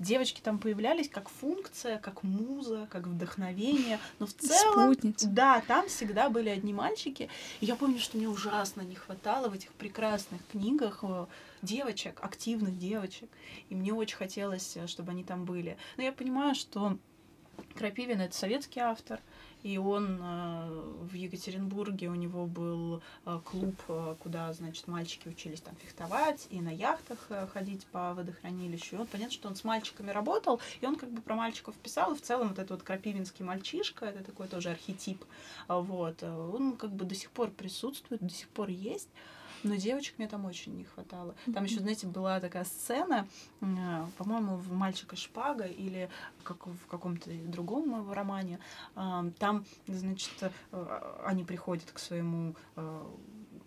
Девочки 0.00 0.40
там 0.40 0.58
появлялись 0.58 1.10
как 1.10 1.28
функция, 1.28 1.98
как 1.98 2.22
муза, 2.22 2.88
как 2.90 3.06
вдохновение, 3.06 4.00
но 4.18 4.24
в 4.26 4.32
целом, 4.32 4.94
Спутница. 4.94 5.28
да, 5.28 5.62
там 5.68 5.88
всегда 5.88 6.30
были 6.30 6.48
одни 6.48 6.72
мальчики. 6.72 7.28
И 7.60 7.66
я 7.66 7.76
помню, 7.76 7.98
что 7.98 8.16
мне 8.16 8.26
ужасно 8.26 8.80
не 8.80 8.94
хватало 8.94 9.50
в 9.50 9.52
этих 9.52 9.70
прекрасных 9.72 10.40
книгах 10.50 11.00
э, 11.02 11.26
девочек, 11.60 12.18
активных 12.22 12.78
девочек. 12.78 13.28
И 13.68 13.74
мне 13.74 13.92
очень 13.92 14.16
хотелось, 14.16 14.74
э, 14.78 14.86
чтобы 14.86 15.10
они 15.10 15.22
там 15.22 15.44
были. 15.44 15.76
Но 15.98 16.02
я 16.02 16.12
понимаю, 16.12 16.54
что 16.54 16.96
Крапивин 17.74 18.22
это 18.22 18.34
советский 18.34 18.80
автор, 18.80 19.20
и 19.62 19.78
он 19.78 20.18
э, 20.20 20.68
в 21.02 21.14
Екатеринбурге 21.14 22.08
у 22.08 22.14
него 22.14 22.46
был 22.46 23.02
э, 23.26 23.40
клуб, 23.44 23.74
э, 23.88 24.16
куда, 24.20 24.52
значит, 24.52 24.86
мальчики 24.88 25.28
учились 25.28 25.60
там 25.60 25.74
фехтовать 25.76 26.46
и 26.50 26.60
на 26.60 26.70
яхтах 26.70 27.18
ходить 27.52 27.86
по 27.86 28.14
водохранилищу. 28.14 28.96
И 28.96 28.98
он, 28.98 29.06
понятно, 29.06 29.32
что 29.32 29.48
он 29.48 29.56
с 29.56 29.64
мальчиками 29.64 30.10
работал, 30.10 30.60
и 30.80 30.86
он 30.86 30.96
как 30.96 31.10
бы 31.10 31.20
про 31.20 31.34
мальчиков 31.34 31.74
писал, 31.76 32.12
и 32.12 32.16
в 32.16 32.22
целом 32.22 32.48
вот 32.48 32.58
этот 32.58 32.70
вот 32.70 32.82
крапивинский 32.82 33.44
мальчишка, 33.44 34.06
это 34.06 34.24
такой 34.24 34.48
тоже 34.48 34.70
архетип, 34.70 35.24
вот, 35.68 36.22
он 36.22 36.76
как 36.76 36.90
бы 36.90 37.04
до 37.04 37.14
сих 37.14 37.30
пор 37.30 37.50
присутствует, 37.50 38.22
до 38.22 38.32
сих 38.32 38.48
пор 38.48 38.68
есть. 38.68 39.08
Но 39.62 39.76
девочек 39.76 40.14
мне 40.18 40.28
там 40.28 40.44
очень 40.44 40.76
не 40.76 40.84
хватало. 40.84 41.34
Там 41.52 41.64
еще, 41.64 41.80
знаете, 41.80 42.06
была 42.06 42.40
такая 42.40 42.64
сцена, 42.64 43.26
э, 43.60 44.06
по-моему, 44.16 44.56
в 44.56 44.72
«Мальчика 44.72 45.16
шпага» 45.16 45.64
или 45.64 46.08
как 46.42 46.66
в 46.66 46.86
каком-то 46.88 47.30
другом 47.46 48.10
романе. 48.12 48.58
А, 48.94 49.24
Там, 49.38 49.64
значит, 49.86 50.32
э, 50.72 51.16
они 51.24 51.44
приходят 51.44 51.90
к 51.90 51.98
своему 51.98 52.54
э, 52.76 53.04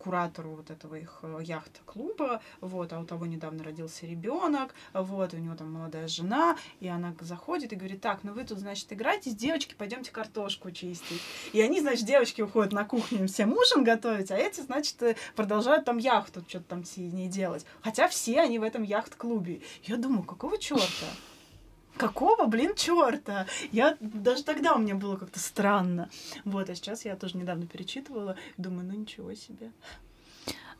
куратору 0.03 0.51
вот 0.55 0.69
этого 0.69 0.95
их 0.95 1.19
э, 1.23 1.39
яхт-клуба, 1.41 2.41
вот, 2.61 2.91
а 2.93 2.99
у 2.99 3.05
того 3.05 3.25
недавно 3.25 3.63
родился 3.63 4.05
ребенок, 4.05 4.75
вот, 4.93 5.33
у 5.33 5.37
него 5.37 5.55
там 5.55 5.71
молодая 5.71 6.07
жена, 6.07 6.57
и 6.79 6.87
она 6.87 7.15
заходит 7.21 7.71
и 7.71 7.75
говорит, 7.75 8.01
так, 8.01 8.23
ну 8.23 8.33
вы 8.33 8.43
тут, 8.43 8.59
значит, 8.59 8.91
играетесь, 8.91 9.35
девочки, 9.35 9.75
пойдемте 9.77 10.11
картошку 10.11 10.71
чистить. 10.71 11.21
И 11.53 11.61
они, 11.61 11.79
значит, 11.79 12.05
девочки 12.05 12.41
уходят 12.41 12.73
на 12.73 12.83
кухню 12.83 13.19
им 13.19 13.27
всем 13.27 13.53
ужин 13.53 13.83
готовить, 13.83 14.31
а 14.31 14.37
эти, 14.37 14.61
значит, 14.61 15.01
э, 15.03 15.15
продолжают 15.35 15.85
там 15.85 15.97
яхту 15.97 16.43
что-то 16.47 16.65
там 16.65 16.83
с 16.83 16.97
ней 16.97 17.27
делать. 17.27 17.65
Хотя 17.81 18.07
все 18.07 18.41
они 18.41 18.59
в 18.59 18.63
этом 18.63 18.83
яхт-клубе. 18.83 19.61
Я 19.83 19.97
думаю, 19.97 20.23
какого 20.23 20.57
черта? 20.57 21.07
Какого, 21.97 22.45
блин, 22.47 22.75
черта? 22.75 23.45
Я 23.71 23.97
даже 23.99 24.43
тогда 24.43 24.73
у 24.73 24.79
меня 24.79 24.95
было 24.95 25.15
как-то 25.15 25.39
странно. 25.39 26.09
Вот, 26.43 26.69
а 26.69 26.75
сейчас 26.75 27.05
я 27.05 27.15
тоже 27.15 27.37
недавно 27.37 27.67
перечитывала, 27.67 28.35
думаю, 28.57 28.87
ну 28.87 28.93
ничего 28.93 29.33
себе. 29.33 29.71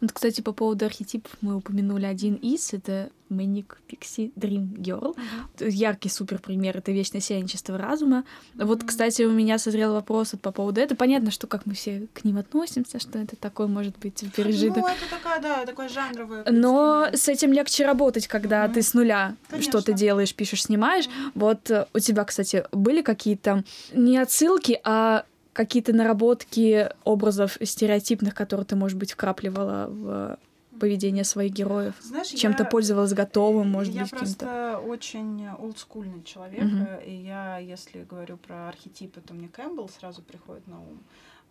Вот, 0.03 0.11
кстати, 0.11 0.41
по 0.41 0.51
поводу 0.51 0.83
архетипов 0.85 1.31
мы 1.39 1.55
упомянули 1.55 2.03
один 2.05 2.35
из, 2.35 2.73
это 2.73 3.09
Мэник 3.29 3.79
Пикси 3.87 4.33
Dream 4.35 4.67
Girl. 4.75 5.15
Яркий 5.61 6.09
супер 6.09 6.39
пример— 6.39 6.75
это 6.79 6.91
вечное 6.91 7.21
сиянчество 7.21 7.77
разума. 7.77 8.25
Вот, 8.55 8.79
Мгм. 8.79 8.87
кстати, 8.87 9.21
у 9.21 9.31
меня 9.31 9.57
созрел 9.59 9.93
вопрос 9.93 10.33
вот 10.33 10.41
по 10.41 10.51
поводу 10.51 10.81
этого. 10.81 10.97
Понятно, 10.97 11.31
что 11.31 11.47
как 11.47 11.65
мы 11.65 11.73
все 11.73 12.07
к 12.13 12.25
ним 12.25 12.37
относимся, 12.37 12.99
что 12.99 13.17
это 13.17 13.37
такой, 13.37 13.67
может 13.67 13.97
быть, 13.97 14.21
пережиток. 14.35 14.79
Ну, 14.79 14.87
это 14.87 15.09
такая, 15.09 15.41
да, 15.41 15.65
такое 15.65 15.87
жанровое. 15.87 16.43
Но 16.51 17.07
с 17.13 17.29
этим 17.29 17.53
легче 17.53 17.85
работать, 17.85 18.27
когда 18.27 18.65
Мгм. 18.65 18.73
ты 18.73 18.81
с 18.81 18.93
нуля 18.93 19.37
Конечно. 19.47 19.71
что-то 19.71 19.93
делаешь, 19.93 20.35
пишешь, 20.35 20.63
снимаешь. 20.63 21.07
Мгм. 21.07 21.31
Вот 21.35 21.71
э, 21.71 21.85
у 21.93 21.99
тебя, 21.99 22.25
кстати, 22.25 22.65
были 22.73 23.01
какие-то 23.01 23.63
не 23.93 24.17
отсылки, 24.17 24.81
а 24.83 25.23
какие-то 25.53 25.93
наработки 25.93 26.89
образов 27.03 27.57
стереотипных, 27.61 28.33
которые 28.35 28.65
ты, 28.65 28.75
может 28.75 28.97
быть, 28.97 29.11
вкрапливала 29.13 29.87
в 29.89 30.37
поведение 30.79 31.23
своих 31.23 31.51
героев? 31.53 31.93
Знаешь, 32.01 32.27
Чем-то 32.27 32.63
я- 32.63 32.69
пользовалась 32.69 33.13
готовым, 33.13 33.69
может 33.69 33.93
я 33.93 34.01
быть, 34.01 34.09
каким-то. 34.11 34.35
просто 34.45 34.79
очень 34.87 35.47
олдскульный 35.59 36.23
человек, 36.23 36.63
э, 36.65 37.03
и 37.05 37.13
я, 37.15 37.59
если 37.59 38.03
говорю 38.03 38.37
про 38.37 38.67
архетипы, 38.69 39.21
то 39.21 39.33
мне 39.33 39.47
Кэмпбелл 39.47 39.89
сразу 39.89 40.21
приходит 40.23 40.67
на 40.67 40.79
ум. 40.79 40.99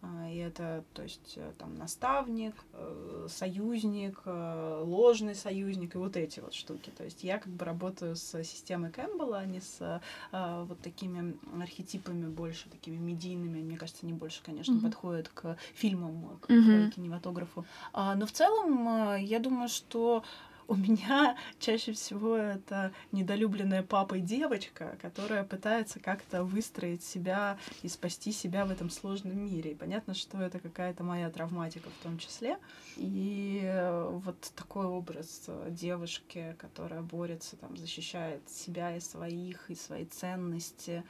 А, 0.05 0.29
И 0.29 0.37
это, 0.37 0.83
то 0.95 1.03
есть, 1.03 1.35
э, 1.37 1.53
там, 1.59 1.77
наставник, 1.77 2.55
э, 2.73 3.27
союзник, 3.31 4.21
э, 4.25 4.83
ложный 4.85 5.35
союзник 5.37 5.95
и 5.95 5.99
вот 5.99 6.17
эти 6.17 6.41
вот 6.41 6.55
штуки. 6.55 6.91
То 6.91 7.05
есть 7.05 7.23
я 7.23 7.39
как 7.39 7.53
бы 7.53 7.65
работаю 7.65 8.17
с 8.17 8.43
системой 8.43 8.91
Кэмпбелла, 8.91 9.39
а 9.39 9.47
не 9.47 9.61
с 9.61 10.01
э, 10.33 10.65
вот 10.69 10.81
такими 10.81 11.37
архетипами 11.63 12.27
больше, 12.27 12.69
такими 12.69 12.97
медийными. 12.97 13.63
Мне 13.63 13.77
кажется, 13.77 14.01
они 14.05 14.13
больше, 14.13 14.43
конечно, 14.43 14.75
Мгм. 14.75 14.83
подходят 14.83 15.29
к 15.29 15.57
фильмам, 15.75 16.37
к, 16.41 16.47
к 16.47 16.51
Мгм. 16.51 16.91
кинематографу. 16.91 17.65
А, 17.93 18.17
но 18.17 18.27
в 18.27 18.33
целом, 18.33 19.17
я 19.17 19.39
думаю, 19.39 19.69
что 19.69 20.25
у 20.69 20.75
меня 20.75 21.37
чаще 21.59 21.93
всего 21.93 22.37
это 22.37 22.93
недолюбленная 23.13 23.83
папой 23.83 24.21
девочка, 24.21 24.97
которая 25.01 25.45
пытается 25.45 26.01
как-то 26.01 26.45
выстроить 26.45 27.03
себя 27.03 27.59
и 27.83 27.89
спасти 27.89 28.33
себя 28.33 28.65
в 28.65 28.71
этом 28.71 28.91
сложном 28.91 29.39
мире. 29.39 29.73
И 29.73 29.75
понятно, 29.75 30.15
что 30.15 30.41
это 30.41 30.59
какая-то 30.59 31.05
моя 31.05 31.31
травматика 31.31 31.89
в 31.91 32.03
том 32.03 32.19
числе. 32.19 32.59
И 32.97 33.61
э, 33.63 34.09
вот 34.11 34.53
такой 34.55 34.87
образ 34.87 35.45
э, 35.47 35.69
девушки, 35.71 36.57
которая 36.59 37.03
борется, 37.03 37.57
там, 37.57 37.77
защищает 37.77 38.49
себя 38.49 38.97
и 38.97 39.01
своих, 39.01 39.71
и 39.71 39.75
свои 39.75 40.05
ценности, 40.05 41.05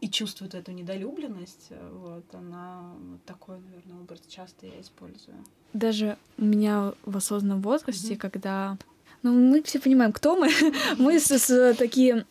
и 0.00 0.08
чувствует 0.08 0.54
эту 0.54 0.72
недолюбленность, 0.72 1.72
вот, 1.90 2.32
она 2.34 2.94
вот 2.98 3.24
такой, 3.24 3.58
наверное, 3.58 4.00
образ 4.00 4.20
часто 4.28 4.66
я 4.66 4.80
использую. 4.80 5.44
Даже 5.72 6.16
у 6.38 6.44
меня 6.44 6.92
в 7.04 7.16
осознанном 7.16 7.60
возрасте, 7.62 8.14
mm-hmm. 8.14 8.18
когда... 8.18 8.76
Ну, 9.22 9.32
мы 9.32 9.62
все 9.62 9.80
понимаем, 9.80 10.12
кто 10.12 10.36
мы. 10.36 10.48
мы 10.98 11.18
с, 11.18 11.30
с 11.30 11.74
такие 11.74 12.24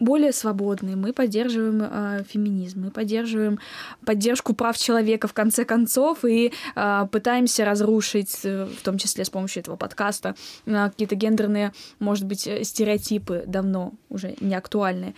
более 0.00 0.32
свободные, 0.32 0.96
мы 0.96 1.12
поддерживаем 1.12 1.82
э, 1.82 2.24
феминизм, 2.28 2.84
мы 2.84 2.90
поддерживаем 2.90 3.58
поддержку 4.04 4.54
прав 4.54 4.76
человека 4.76 5.28
в 5.28 5.32
конце 5.32 5.64
концов 5.64 6.24
и 6.24 6.52
э, 6.74 7.06
пытаемся 7.10 7.64
разрушить, 7.64 8.40
э, 8.44 8.66
в 8.66 8.82
том 8.82 8.98
числе 8.98 9.24
с 9.24 9.30
помощью 9.30 9.62
этого 9.62 9.76
подкаста, 9.76 10.34
э, 10.66 10.88
какие-то 10.90 11.14
гендерные, 11.14 11.72
может 12.00 12.26
быть, 12.26 12.48
стереотипы 12.62 13.44
давно 13.46 13.92
уже 14.10 14.34
не 14.40 14.54
актуальные. 14.54 15.14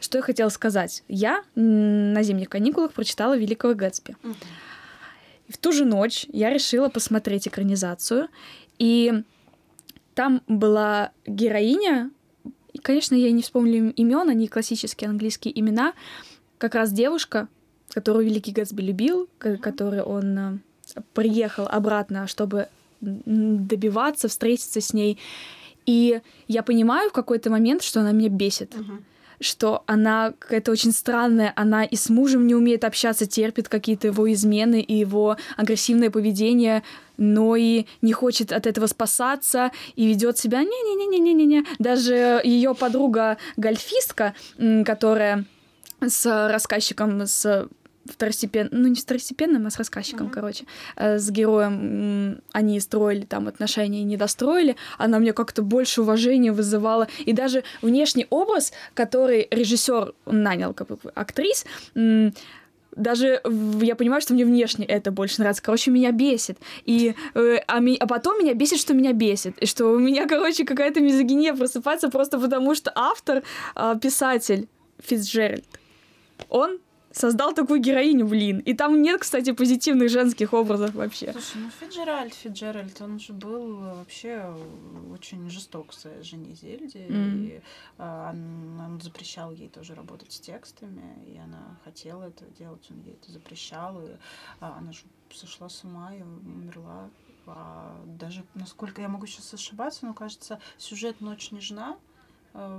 Что 0.00 0.18
я 0.18 0.22
хотела 0.22 0.48
сказать? 0.48 1.02
Я 1.08 1.42
на 1.54 2.22
зимних 2.22 2.48
каникулах 2.48 2.92
прочитала 2.92 3.36
Великого 3.36 3.74
Гэтсби. 3.74 4.16
Угу. 4.22 4.34
В 5.48 5.58
ту 5.58 5.72
же 5.72 5.84
ночь 5.84 6.26
я 6.32 6.50
решила 6.50 6.88
посмотреть 6.88 7.46
экранизацию, 7.46 8.28
и 8.78 9.22
там 10.14 10.42
была 10.48 11.12
героиня, 11.26 12.10
и, 12.72 12.78
конечно, 12.78 13.14
я 13.14 13.30
не 13.30 13.42
вспомню 13.42 13.92
имен, 13.92 14.28
они 14.28 14.48
классические 14.48 15.08
английские 15.08 15.58
имена, 15.58 15.92
как 16.58 16.74
раз 16.74 16.92
девушка, 16.92 17.48
которую 17.90 18.26
Великий 18.26 18.52
Гэтсби 18.52 18.82
любил, 18.82 19.28
который 19.38 20.02
он 20.02 20.38
э, 20.38 20.58
приехал 21.14 21.66
обратно, 21.68 22.26
чтобы 22.26 22.68
добиваться, 23.00 24.28
встретиться 24.28 24.80
с 24.80 24.92
ней. 24.92 25.18
И 25.84 26.20
я 26.48 26.62
понимаю 26.62 27.10
в 27.10 27.12
какой-то 27.12 27.50
момент, 27.50 27.82
что 27.82 28.00
она 28.00 28.12
меня 28.12 28.30
бесит. 28.30 28.74
Uh-huh 28.74 29.02
что 29.40 29.82
она 29.86 30.32
какая-то 30.38 30.72
очень 30.72 30.92
странная, 30.92 31.52
она 31.56 31.84
и 31.84 31.96
с 31.96 32.08
мужем 32.08 32.46
не 32.46 32.54
умеет 32.54 32.84
общаться, 32.84 33.26
терпит 33.26 33.68
какие-то 33.68 34.08
его 34.08 34.32
измены 34.32 34.80
и 34.80 34.94
его 34.94 35.36
агрессивное 35.56 36.10
поведение, 36.10 36.82
но 37.16 37.56
и 37.56 37.86
не 38.02 38.12
хочет 38.12 38.52
от 38.52 38.66
этого 38.66 38.86
спасаться 38.86 39.72
и 39.94 40.06
ведет 40.06 40.38
себя 40.38 40.60
не-не-не-не-не-не. 40.62 41.64
Даже 41.78 42.40
ее 42.44 42.74
подруга 42.74 43.38
гольфистка, 43.56 44.34
которая 44.84 45.44
с 46.00 46.48
рассказчиком, 46.48 47.26
с 47.26 47.68
второстепенным, 48.10 48.82
ну 48.82 48.88
не 48.88 48.96
второстепенным, 48.96 49.66
а 49.66 49.70
с 49.70 49.78
рассказчиком, 49.78 50.28
mm-hmm. 50.28 50.32
короче, 50.32 50.64
э, 50.96 51.18
с 51.18 51.30
героем 51.30 52.40
они 52.52 52.80
строили 52.80 53.24
там 53.24 53.48
отношения 53.48 54.00
и 54.00 54.04
не 54.04 54.16
достроили, 54.16 54.76
она 54.98 55.18
мне 55.18 55.32
как-то 55.32 55.62
больше 55.62 56.02
уважения 56.02 56.52
вызывала. 56.52 57.08
И 57.24 57.32
даже 57.32 57.64
внешний 57.82 58.26
образ, 58.30 58.72
который 58.94 59.48
режиссер 59.50 60.14
нанял 60.26 60.74
как 60.74 60.88
бы 60.88 60.98
актрис, 61.14 61.64
даже 62.96 63.42
я 63.82 63.94
понимаю, 63.94 64.22
что 64.22 64.34
мне 64.34 64.44
внешне 64.44 64.86
это 64.86 65.10
больше 65.10 65.40
нравится. 65.40 65.62
Короче, 65.62 65.90
меня 65.90 66.12
бесит. 66.12 66.58
И, 66.86 67.14
э, 67.34 67.58
а, 67.66 67.78
ми, 67.78 67.96
а 68.00 68.06
потом 68.06 68.38
меня 68.38 68.54
бесит, 68.54 68.80
что 68.80 68.94
меня 68.94 69.12
бесит. 69.12 69.56
И 69.58 69.66
что 69.66 69.86
у 69.92 69.98
меня, 69.98 70.26
короче, 70.26 70.64
какая-то 70.64 71.00
мизогиния 71.00 71.54
просыпается 71.54 72.08
просто 72.08 72.38
потому, 72.38 72.74
что 72.74 72.90
автор, 72.94 73.42
э, 73.76 73.94
писатель 74.00 74.68
Фицджеральд, 74.98 75.66
он 76.48 76.78
создал 77.16 77.54
такую 77.54 77.80
героиню, 77.80 78.26
блин. 78.26 78.58
И 78.60 78.74
там 78.74 79.00
нет, 79.00 79.20
кстати, 79.20 79.52
позитивных 79.52 80.10
женских 80.10 80.52
образов 80.52 80.94
вообще. 80.94 81.32
Слушай, 81.32 81.62
ну 81.62 81.70
Фиджеральд, 81.80 82.34
Фиджеральд, 82.34 83.00
он 83.00 83.18
же 83.18 83.32
был 83.32 83.76
вообще 83.76 84.54
очень 85.12 85.48
жесток 85.50 85.88
к 85.88 85.92
своей 85.92 86.22
жене 86.22 86.54
Зельде. 86.54 87.06
Mm. 87.06 87.46
И 87.46 87.62
а, 87.98 88.30
он, 88.30 88.80
он 88.80 89.00
запрещал 89.00 89.50
ей 89.50 89.68
тоже 89.68 89.94
работать 89.94 90.32
с 90.32 90.40
текстами, 90.40 91.24
и 91.26 91.38
она 91.38 91.78
хотела 91.84 92.24
это 92.24 92.44
делать, 92.58 92.86
он 92.90 93.00
ей 93.00 93.14
это 93.14 93.32
запрещал. 93.32 94.00
И 94.02 94.10
а, 94.60 94.76
она 94.78 94.92
же 94.92 95.00
сошла 95.32 95.68
с 95.68 95.84
ума 95.84 96.14
и 96.14 96.22
умерла. 96.22 97.08
А, 97.46 97.98
даже, 98.06 98.44
насколько 98.54 99.00
я 99.00 99.08
могу 99.08 99.26
сейчас 99.26 99.54
ошибаться, 99.54 100.04
но 100.04 100.12
кажется, 100.12 100.60
сюжет 100.76 101.20
«Ночь 101.20 101.50
нежна», 101.50 101.96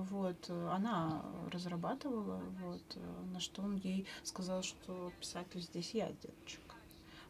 вот, 0.10 0.46
э, 0.50 0.70
она 0.74 1.24
разрабатывала, 1.52 2.42
вот, 2.64 2.82
э, 2.96 3.24
на 3.34 3.40
что 3.40 3.62
он 3.62 3.76
ей 3.78 4.08
сказал, 4.24 4.64
что 4.64 5.12
писатель 5.20 5.62
здесь 5.62 5.92
я, 5.94 6.08
деточка. 6.08 6.76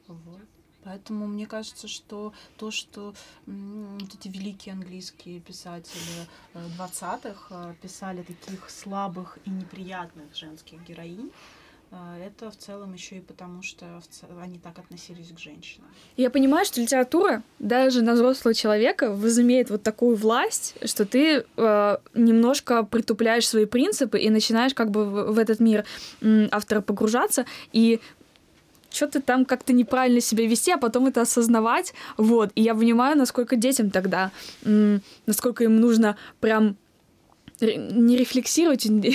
Вот. 0.08 0.41
Поэтому 0.84 1.28
мне 1.28 1.45
кажется, 1.48 1.89
что 1.89 2.34
то, 2.56 2.72
что 2.72 3.14
вот 3.45 4.16
эти 4.16 4.30
великие 4.30 4.72
английские 4.72 5.41
писатели 5.41 6.28
20-х 6.54 7.76
писали 7.82 8.24
таких 8.24 8.70
слабых 8.70 9.38
и 9.43 9.50
неприятных 9.50 10.34
женских 10.34 10.82
героинь, 10.86 11.32
это 11.92 12.52
в 12.52 12.58
целом 12.58 12.94
еще 12.94 13.18
и 13.18 13.20
потому, 13.22 13.64
что 13.64 13.86
они 14.42 14.60
так 14.60 14.78
относились 14.78 15.32
к 15.32 15.40
женщинам. 15.40 15.88
Я 16.18 16.30
понимаю, 16.30 16.66
что 16.66 16.82
литература 16.82 17.44
даже 17.60 18.02
на 18.02 18.14
взрослого 18.14 18.54
человека 18.54 19.12
возымеет 19.12 19.70
вот 19.70 19.84
такую 19.84 20.16
власть, 20.16 20.76
что 20.86 21.06
ты 21.06 21.46
э, 21.56 21.98
немножко 22.14 22.84
притупляешь 22.84 23.48
свои 23.48 23.66
принципы 23.66 24.20
и 24.20 24.30
начинаешь 24.30 24.74
как 24.74 24.92
бы 24.92 25.06
в, 25.06 25.38
этот 25.38 25.60
мир 25.60 25.86
автора 26.52 26.82
погружаться 26.82 27.46
и 27.72 28.02
что-то 28.90 29.22
там 29.22 29.46
как-то 29.46 29.74
неправильно 29.74 30.22
себя 30.22 30.48
вести, 30.48 30.72
а 30.72 30.78
потом 30.78 31.08
это 31.08 31.22
осознавать. 31.22 31.94
Вот. 32.18 32.52
И 32.56 32.62
я 32.62 32.74
понимаю, 32.74 33.18
насколько 33.18 33.56
детям 33.56 33.92
тогда, 33.92 34.32
насколько 34.64 35.64
им 35.64 35.80
нужно 35.80 36.18
прям 36.40 36.78
не 37.62 38.18
рефлексировать. 38.18 38.86
Ну, 38.86 39.01
я 39.01 39.14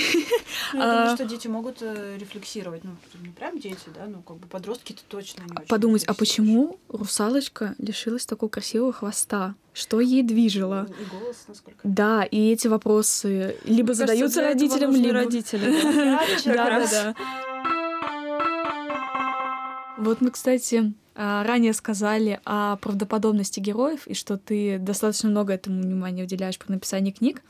думаю, 0.73 1.15
что 1.15 1.25
дети 1.25 1.47
могут 1.47 1.77
э, 1.81 2.17
рефлексировать. 2.19 2.83
Ну, 2.83 2.91
не 3.21 3.29
прям 3.29 3.59
дети, 3.59 3.87
да, 3.95 4.05
ну, 4.07 4.21
как 4.21 4.37
бы 4.37 4.47
подростки-то 4.47 5.01
точно 5.07 5.43
не 5.43 5.53
очень. 5.53 5.67
Подумать, 5.67 6.03
а 6.05 6.13
почему 6.13 6.77
русалочка 6.89 7.75
лишилась 7.77 8.25
такого 8.25 8.49
красивого 8.49 8.91
хвоста? 8.91 9.55
Что 9.73 10.01
ей 10.01 10.23
движило? 10.23 10.87
И 10.99 11.05
голос, 11.05 11.45
насколько. 11.47 11.79
Да, 11.83 12.23
и 12.23 12.51
эти 12.51 12.67
вопросы 12.67 13.57
либо 13.63 13.93
задаются 13.93 14.41
родителям, 14.41 14.91
либо 14.91 15.13
родители. 15.13 15.73
Да, 16.45 16.79
да, 16.79 16.87
да. 16.87 17.15
Вот 19.97 20.21
мы, 20.21 20.31
кстати, 20.31 20.93
а, 21.15 21.43
ранее 21.43 21.73
сказали 21.73 22.39
о 22.43 22.77
правдоподобности 22.77 23.59
героев 23.59 24.07
и 24.07 24.13
что 24.13 24.37
ты 24.37 24.79
достаточно 24.79 25.29
много 25.29 25.53
этому 25.53 25.81
внимания 25.81 26.23
уделяешь 26.23 26.57
при 26.57 26.71
написании 26.71 27.11
книг. 27.11 27.41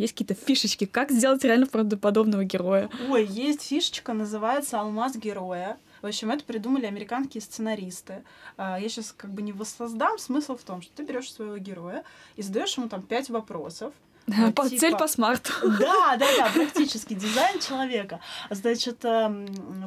Есть 0.00 0.14
какие-то 0.14 0.32
фишечки, 0.32 0.86
как 0.86 1.10
сделать 1.10 1.44
реально 1.44 1.66
правдоподобного 1.66 2.42
героя? 2.44 2.88
Ой, 3.10 3.26
есть 3.26 3.60
фишечка, 3.60 4.14
называется 4.14 4.80
«Алмаз 4.80 5.14
героя». 5.14 5.76
В 6.00 6.06
общем, 6.06 6.30
это 6.30 6.42
придумали 6.42 6.86
американские 6.86 7.42
сценаристы. 7.42 8.24
А, 8.56 8.80
я 8.80 8.88
сейчас 8.88 9.12
как 9.14 9.30
бы 9.30 9.42
не 9.42 9.52
воссоздам. 9.52 10.18
Смысл 10.18 10.56
в 10.56 10.62
том, 10.62 10.80
что 10.80 10.90
ты 10.96 11.02
берешь 11.02 11.30
своего 11.30 11.58
героя 11.58 12.02
и 12.36 12.42
задаешь 12.42 12.78
ему 12.78 12.88
там 12.88 13.02
пять 13.02 13.28
вопросов, 13.28 13.92
ну, 14.38 14.52
по, 14.52 14.68
типа... 14.68 14.80
Цель 14.80 14.96
по 14.96 15.08
смарту. 15.08 15.52
Да, 15.80 16.16
да, 16.16 16.26
да, 16.36 16.50
практически 16.54 17.14
дизайн 17.14 17.58
человека. 17.60 18.20
Значит, 18.50 19.04
эм, 19.04 19.46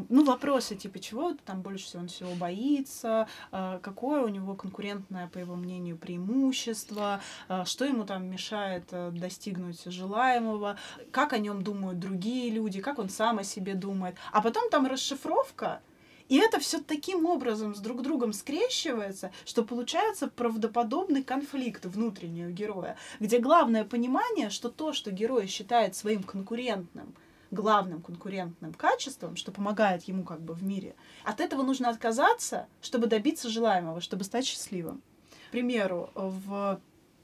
ну, 0.09 0.23
вопросы 0.23 0.75
типа, 0.75 0.99
чего 0.99 1.33
там 1.45 1.61
больше 1.61 1.85
всего 1.85 2.01
он 2.01 2.07
всего 2.07 2.31
боится, 2.35 3.27
э, 3.51 3.79
какое 3.81 4.21
у 4.21 4.27
него 4.27 4.55
конкурентное, 4.55 5.27
по 5.27 5.37
его 5.37 5.55
мнению, 5.55 5.97
преимущество, 5.97 7.21
э, 7.49 7.63
что 7.65 7.85
ему 7.85 8.05
там 8.05 8.25
мешает 8.25 8.85
э, 8.91 9.11
достигнуть 9.11 9.83
желаемого, 9.85 10.77
как 11.11 11.33
о 11.33 11.37
нем 11.37 11.61
думают 11.61 11.99
другие 11.99 12.49
люди, 12.51 12.81
как 12.81 12.99
он 12.99 13.09
сам 13.09 13.39
о 13.39 13.43
себе 13.43 13.75
думает. 13.75 14.15
А 14.31 14.41
потом 14.41 14.69
там 14.69 14.87
расшифровка, 14.87 15.81
и 16.29 16.37
это 16.37 16.59
все 16.59 16.79
таким 16.79 17.25
образом 17.25 17.75
с 17.75 17.79
друг 17.79 18.01
другом 18.01 18.33
скрещивается, 18.33 19.31
что 19.45 19.63
получается 19.63 20.27
правдоподобный 20.27 21.23
конфликт 21.23 21.85
внутреннего 21.85 22.49
героя, 22.49 22.97
где 23.19 23.39
главное 23.39 23.83
понимание, 23.83 24.49
что 24.49 24.69
то, 24.69 24.93
что 24.93 25.11
герой 25.11 25.47
считает 25.47 25.95
своим 25.95 26.23
конкурентным, 26.23 27.13
главным 27.51 28.01
конкурентным 28.01 28.73
качеством, 28.73 29.35
что 29.35 29.51
помогает 29.51 30.03
ему 30.03 30.23
как 30.23 30.41
бы 30.41 30.53
в 30.53 30.63
мире, 30.63 30.95
от 31.23 31.39
этого 31.39 31.61
нужно 31.61 31.89
отказаться, 31.89 32.67
чтобы 32.81 33.07
добиться 33.07 33.49
желаемого, 33.49 34.01
чтобы 34.01 34.23
стать 34.23 34.45
счастливым. 34.45 35.01
К 35.49 35.51
примеру, 35.51 36.09
в 36.15 36.79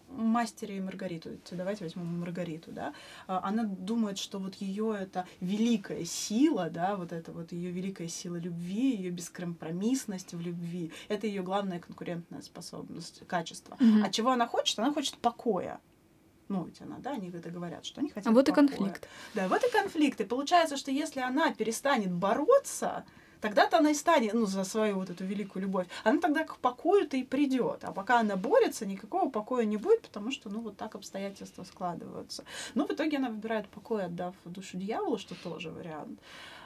мастере 0.09 0.77
и 0.77 0.81
Маргариту, 0.81 1.31
давайте 1.51 1.83
возьмем 1.83 2.19
Маргариту, 2.19 2.71
да, 2.71 2.93
а, 3.27 3.41
она 3.43 3.63
думает, 3.63 4.17
что 4.17 4.39
вот 4.39 4.55
ее 4.55 4.95
это 4.99 5.25
великая 5.39 6.05
сила, 6.05 6.69
да, 6.69 6.95
вот 6.95 7.11
это 7.11 7.31
вот 7.31 7.51
ее 7.51 7.71
великая 7.71 8.07
сила 8.07 8.35
любви, 8.37 8.95
ее 8.95 9.11
бескомпромиссность 9.11 10.33
в 10.33 10.41
любви, 10.41 10.91
это 11.07 11.27
ее 11.27 11.43
главная 11.43 11.79
конкурентная 11.79 12.41
способность, 12.41 13.25
качество. 13.27 13.75
Mm-hmm. 13.75 14.05
А 14.05 14.09
чего 14.09 14.31
она 14.31 14.47
хочет? 14.47 14.79
Она 14.79 14.93
хочет 14.93 15.17
покоя. 15.17 15.79
Ну, 16.49 16.63
ведь 16.65 16.81
она, 16.81 16.97
да, 16.97 17.11
они 17.11 17.29
это 17.29 17.51
говорят, 17.51 17.85
что 17.85 18.01
они 18.01 18.09
хотят 18.09 18.27
А 18.27 18.31
вот 18.31 18.47
покоя. 18.47 18.65
и 18.65 18.67
конфликт. 18.67 19.07
Да, 19.35 19.47
вот 19.47 19.63
и 19.63 19.71
конфликт. 19.71 20.19
И 20.19 20.25
получается, 20.25 20.77
что 20.77 20.89
если 20.89 21.19
она 21.19 21.53
перестанет 21.53 22.11
бороться, 22.11 23.05
тогда-то 23.41 23.77
она 23.77 23.91
и 23.91 23.93
станет, 23.93 24.33
ну, 24.33 24.45
за 24.45 24.63
свою 24.63 24.95
вот 24.95 25.09
эту 25.09 25.25
великую 25.25 25.63
любовь, 25.63 25.87
она 26.03 26.19
тогда 26.19 26.43
к 26.43 26.57
покою-то 26.57 27.17
и 27.17 27.23
придет. 27.23 27.83
А 27.83 27.91
пока 27.91 28.19
она 28.19 28.35
борется, 28.35 28.85
никакого 28.85 29.29
покоя 29.29 29.65
не 29.65 29.77
будет, 29.77 30.01
потому 30.01 30.31
что, 30.31 30.49
ну, 30.49 30.61
вот 30.61 30.77
так 30.77 30.95
обстоятельства 30.95 31.63
складываются. 31.63 32.43
Но 32.75 32.85
в 32.85 32.91
итоге 32.91 33.17
она 33.17 33.29
выбирает 33.29 33.67
покой, 33.69 34.05
отдав 34.05 34.35
душу 34.45 34.77
дьяволу, 34.77 35.17
что 35.17 35.35
тоже 35.35 35.71
вариант. 35.71 36.19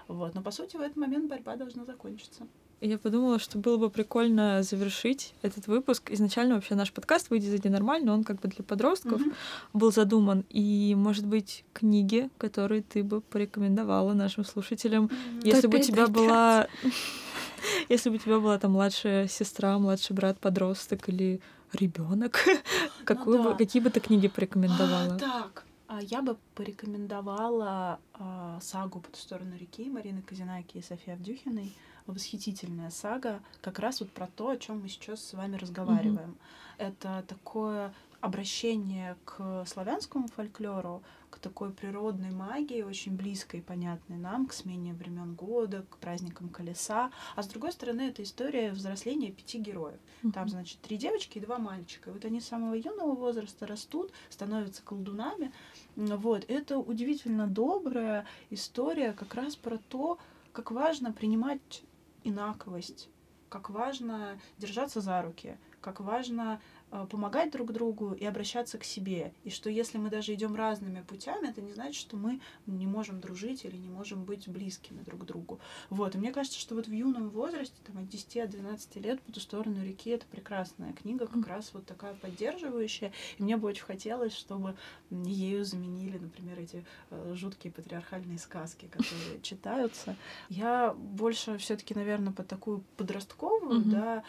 Вот. 0.08 0.34
Но, 0.36 0.42
по 0.42 0.52
сути, 0.52 0.78
в 0.78 0.82
этот 0.82 0.98
момент 0.98 1.30
борьба 1.30 1.56
должна 1.56 1.86
закончиться. 1.86 2.48
Я 2.86 2.98
подумала, 2.98 3.40
что 3.40 3.58
было 3.58 3.78
бы 3.78 3.90
прикольно 3.90 4.62
завершить 4.62 5.34
этот 5.42 5.68
выпуск. 5.68 6.12
Изначально 6.12 6.56
вообще 6.56 6.76
наш 6.76 6.92
подкаст 6.92 7.30
«Выйди, 7.30 7.48
зайди 7.48 7.70
нормально», 7.70 8.14
он 8.14 8.26
как 8.26 8.42
бы 8.42 8.50
для 8.50 8.62
подростков 8.62 9.22
Мгм. 9.22 9.34
был 9.72 9.94
задуман. 9.94 10.44
И, 10.50 10.94
может 10.98 11.26
быть, 11.26 11.64
книги, 11.72 12.30
которые 12.38 12.82
ты 12.82 13.02
бы 13.04 13.22
порекомендовала 13.22 14.12
нашим 14.14 14.44
слушателям, 14.44 15.10
если 15.44 15.68
бы 15.68 15.78
у 15.78 15.82
тебя 15.82 16.08
была... 16.08 16.68
Если 17.88 18.10
бы 18.10 18.18
у 18.18 18.20
тебя 18.20 18.40
была 18.40 18.60
там 18.60 18.72
младшая 18.74 19.30
сестра, 19.30 19.80
младший 19.80 20.14
брат, 20.14 20.38
подросток 20.38 21.08
или 21.08 21.40
ребенок, 21.72 22.42
какую 23.06 23.38
бы, 23.38 23.44
Ну 23.46 23.50
да. 23.52 23.56
какие 23.58 23.82
бы 23.82 23.90
ты 23.90 24.02
книги 24.02 24.28
А, 24.28 24.30
порекомендовала? 24.30 25.18
так, 25.18 25.64
я 26.02 26.22
бы 26.22 26.38
порекомендовала 26.56 28.00
а, 28.14 28.60
сагу 28.62 29.00
«По 29.00 29.10
ту 29.10 29.18
сторону 29.18 29.56
реки» 29.58 29.90
Марины 29.90 30.22
Казинаки 30.22 30.78
и 30.78 30.82
Софии 30.82 31.14
Авдюхиной. 31.14 31.74
Восхитительная 32.06 32.90
сага, 32.90 33.42
как 33.62 33.80
раз 33.80 34.02
вот 34.02 34.12
про 34.12 34.28
то, 34.28 34.50
о 34.50 34.58
чем 34.58 34.82
мы 34.82 34.90
сейчас 34.90 35.24
с 35.24 35.34
вами 35.34 35.56
разговариваем. 35.56 36.36
Это 36.78 37.24
такое 37.30 37.94
обращение 38.24 39.18
к 39.26 39.66
славянскому 39.68 40.30
фольклору, 40.30 41.04
к 41.30 41.40
такой 41.40 41.74
природной 41.74 42.32
магии, 42.32 42.82
очень 42.82 43.18
близкой 43.18 43.60
и 43.60 43.64
понятной 43.64 44.16
нам, 44.16 44.48
к 44.48 44.54
смене 44.54 44.94
времен 44.94 45.36
года, 45.36 45.86
к 45.90 45.98
праздникам 45.98 46.48
колеса. 46.48 47.12
А 47.36 47.44
с 47.44 47.48
другой 47.48 47.74
стороны, 47.74 48.04
это 48.04 48.24
история 48.24 48.72
взросления 48.72 49.30
пяти 49.30 49.60
героев. 49.60 50.00
Там, 50.34 50.48
значит, 50.48 50.80
три 50.80 50.96
девочки 50.96 51.38
и 51.38 51.42
два 51.42 51.58
мальчика. 51.58 52.12
И 52.12 52.14
вот 52.14 52.24
они 52.24 52.40
с 52.40 52.48
самого 52.48 52.76
юного 52.76 53.14
возраста 53.14 53.68
растут, 53.68 54.14
становятся 54.30 54.82
колдунами. 54.84 55.52
Вот. 55.98 56.46
Это 56.48 56.78
удивительно 56.78 57.48
добрая 57.48 58.26
история 58.50 59.12
как 59.12 59.36
раз 59.36 59.58
про 59.58 59.78
то, 59.90 60.18
как 60.54 60.72
важно 60.72 61.12
принимать 61.12 61.84
инаковость, 62.24 63.10
как 63.50 63.70
важно 63.70 64.40
держаться 64.60 65.02
за 65.02 65.22
руки, 65.22 65.58
как 65.82 66.00
важно 66.00 66.62
помогать 67.10 67.52
друг 67.52 67.72
другу 67.72 68.14
и 68.14 68.26
обращаться 68.26 68.78
к 68.78 68.84
себе. 68.84 69.34
И 69.44 69.50
что 69.50 69.70
если 69.70 69.98
мы 69.98 70.10
даже 70.10 70.34
идем 70.34 70.56
разными 70.56 71.02
путями, 71.02 71.50
это 71.50 71.62
не 71.62 71.74
значит, 71.74 71.96
что 71.96 72.18
мы 72.18 72.40
не 72.66 72.86
можем 72.86 73.20
дружить 73.20 73.66
или 73.66 73.76
не 73.78 73.90
можем 73.90 74.26
быть 74.26 74.48
близкими 74.48 75.02
друг 75.02 75.22
к 75.22 75.26
другу. 75.26 75.60
Вот. 75.90 76.16
И 76.16 76.18
мне 76.18 76.32
кажется, 76.32 76.60
что 76.60 76.76
вот 76.76 76.88
в 76.88 76.92
юном 76.92 77.30
возрасте, 77.30 77.76
там, 77.86 77.98
от 77.98 78.08
10 78.10 78.38
от 78.38 78.50
12 78.52 78.96
лет, 78.98 79.22
по 79.22 79.32
ту 79.32 79.40
сторону 79.40 79.84
реки, 79.84 80.12
это 80.12 80.26
прекрасная 80.28 80.94
книга, 80.94 81.26
как 81.26 81.36
Мгм. 81.38 81.46
раз 81.50 81.72
вот 81.74 81.86
такая 81.86 82.14
поддерживающая. 82.14 83.12
И 83.38 83.44
мне 83.44 83.58
бы 83.58 83.68
очень 83.68 83.84
хотелось, 83.84 84.34
чтобы 84.34 84.76
ею 85.10 85.66
заменили, 85.66 86.18
например, 86.18 86.60
эти 86.60 86.86
э, 87.10 87.34
жуткие 87.36 87.74
патриархальные 87.74 88.38
сказки, 88.38 88.88
которые 88.88 89.42
читаются. 89.42 90.16
Я 90.50 90.94
больше 90.94 91.58
все-таки, 91.58 91.94
наверное, 91.96 92.34
по 92.34 92.44
такую 92.44 92.84
подростковую, 92.98 93.80
Мгм. 93.80 93.90
да, 93.90 94.24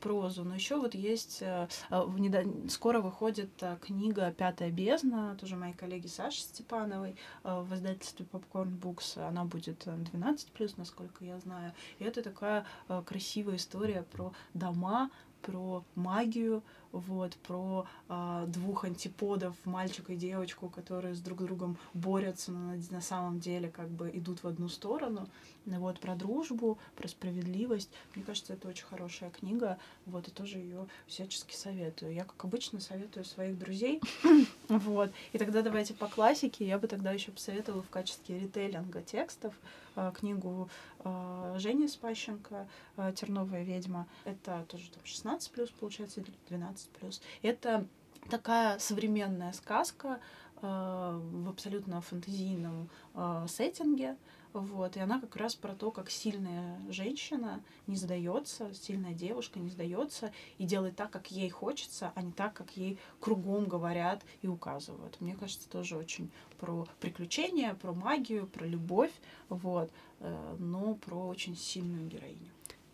прозу. 0.00 0.44
Но 0.44 0.54
еще 0.54 0.76
вот 0.76 0.94
есть 0.94 1.42
э, 1.42 1.68
а, 1.90 2.04
в 2.04 2.18
недо- 2.20 2.68
скоро 2.68 3.00
выходит 3.00 3.50
а, 3.62 3.76
книга 3.76 4.32
Пятая 4.32 4.70
бездна, 4.70 5.36
тоже 5.40 5.56
моей 5.56 5.74
коллеги 5.74 6.06
Саши 6.06 6.40
Степановой 6.40 7.16
а, 7.42 7.62
в 7.62 7.74
издательстве 7.74 8.26
Popcorn 8.30 8.78
Books. 8.78 9.18
Она 9.26 9.44
будет 9.44 9.86
э, 9.86 9.96
12 9.96 10.52
насколько 10.76 11.24
я 11.24 11.38
знаю. 11.38 11.72
И 11.98 12.04
это 12.04 12.22
такая 12.22 12.66
а, 12.88 13.02
красивая 13.02 13.56
история 13.56 14.02
про 14.02 14.32
дома, 14.54 15.10
про 15.42 15.84
магию, 15.94 16.62
вот, 16.92 17.36
про 17.36 17.86
а, 18.08 18.46
двух 18.46 18.84
антиподов, 18.84 19.56
мальчика 19.64 20.12
и 20.12 20.16
девочку, 20.16 20.68
которые 20.68 21.14
с 21.14 21.20
друг 21.20 21.42
другом 21.42 21.78
борются, 21.94 22.52
но 22.52 22.74
на, 22.74 22.82
на 22.90 23.00
самом 23.00 23.40
деле 23.40 23.68
как 23.68 23.88
бы 23.88 24.10
идут 24.12 24.42
в 24.42 24.46
одну 24.46 24.68
сторону. 24.68 25.28
Ну 25.64 25.78
Вот, 25.78 26.00
про 26.00 26.16
дружбу, 26.16 26.78
про 26.96 27.08
справедливость. 27.08 27.88
Мне 28.14 28.24
кажется, 28.24 28.52
это 28.52 28.68
очень 28.68 28.84
хорошая 28.84 29.30
книга, 29.30 29.78
вот, 30.06 30.28
и 30.28 30.30
тоже 30.30 30.58
ее 30.58 30.86
всячески 31.06 31.54
советую. 31.54 32.12
Я, 32.12 32.24
как 32.24 32.44
обычно, 32.44 32.80
советую 32.80 33.24
своих 33.24 33.58
друзей, 33.58 34.00
вот. 34.68 35.12
И 35.32 35.38
тогда 35.38 35.62
давайте 35.62 35.94
по 35.94 36.08
классике. 36.08 36.66
Я 36.66 36.78
бы 36.78 36.88
тогда 36.88 37.12
еще 37.12 37.30
посоветовала 37.30 37.82
в 37.82 37.90
качестве 37.90 38.38
ритейлинга 38.40 39.02
текстов 39.02 39.54
а, 39.94 40.10
книгу 40.10 40.68
а, 41.00 41.56
Жени 41.58 41.86
Спащенко 41.86 42.66
«Терновая 43.14 43.62
ведьма». 43.62 44.06
Это 44.24 44.64
тоже 44.68 44.90
там 44.90 45.04
16 45.04 45.50
плюс, 45.52 45.70
получается, 45.70 46.20
или 46.20 46.30
12 46.48 46.81
плюс. 46.90 47.20
Это 47.42 47.86
такая 48.30 48.78
современная 48.78 49.52
сказка 49.52 50.20
а, 50.60 51.18
в 51.18 51.48
абсолютно 51.48 52.00
фантазийном 52.00 52.88
а, 53.14 53.46
сеттинге. 53.48 54.16
Вот, 54.52 54.98
и 54.98 55.00
она 55.00 55.18
как 55.18 55.36
раз 55.36 55.54
про 55.54 55.74
то, 55.74 55.90
как 55.90 56.10
сильная 56.10 56.78
женщина 56.90 57.62
не 57.86 57.96
сдается, 57.96 58.72
сильная 58.74 59.14
девушка 59.14 59.58
не 59.58 59.70
сдается 59.70 60.30
и 60.58 60.64
делает 60.64 60.94
так, 60.94 61.10
как 61.10 61.30
ей 61.30 61.48
хочется, 61.48 62.12
а 62.14 62.20
не 62.20 62.32
так, 62.32 62.52
как 62.52 62.76
ей 62.76 62.98
кругом 63.18 63.64
говорят 63.64 64.22
и 64.42 64.48
указывают. 64.48 65.18
Мне 65.20 65.34
кажется, 65.34 65.70
тоже 65.70 65.96
очень 65.96 66.30
про 66.60 66.86
приключения, 67.00 67.72
про 67.72 67.94
магию, 67.94 68.46
про 68.46 68.66
любовь, 68.66 69.12
вот, 69.48 69.90
э, 70.20 70.56
но 70.58 70.96
про 70.96 71.28
очень 71.28 71.56
сильную 71.56 72.06
героиню. 72.06 72.52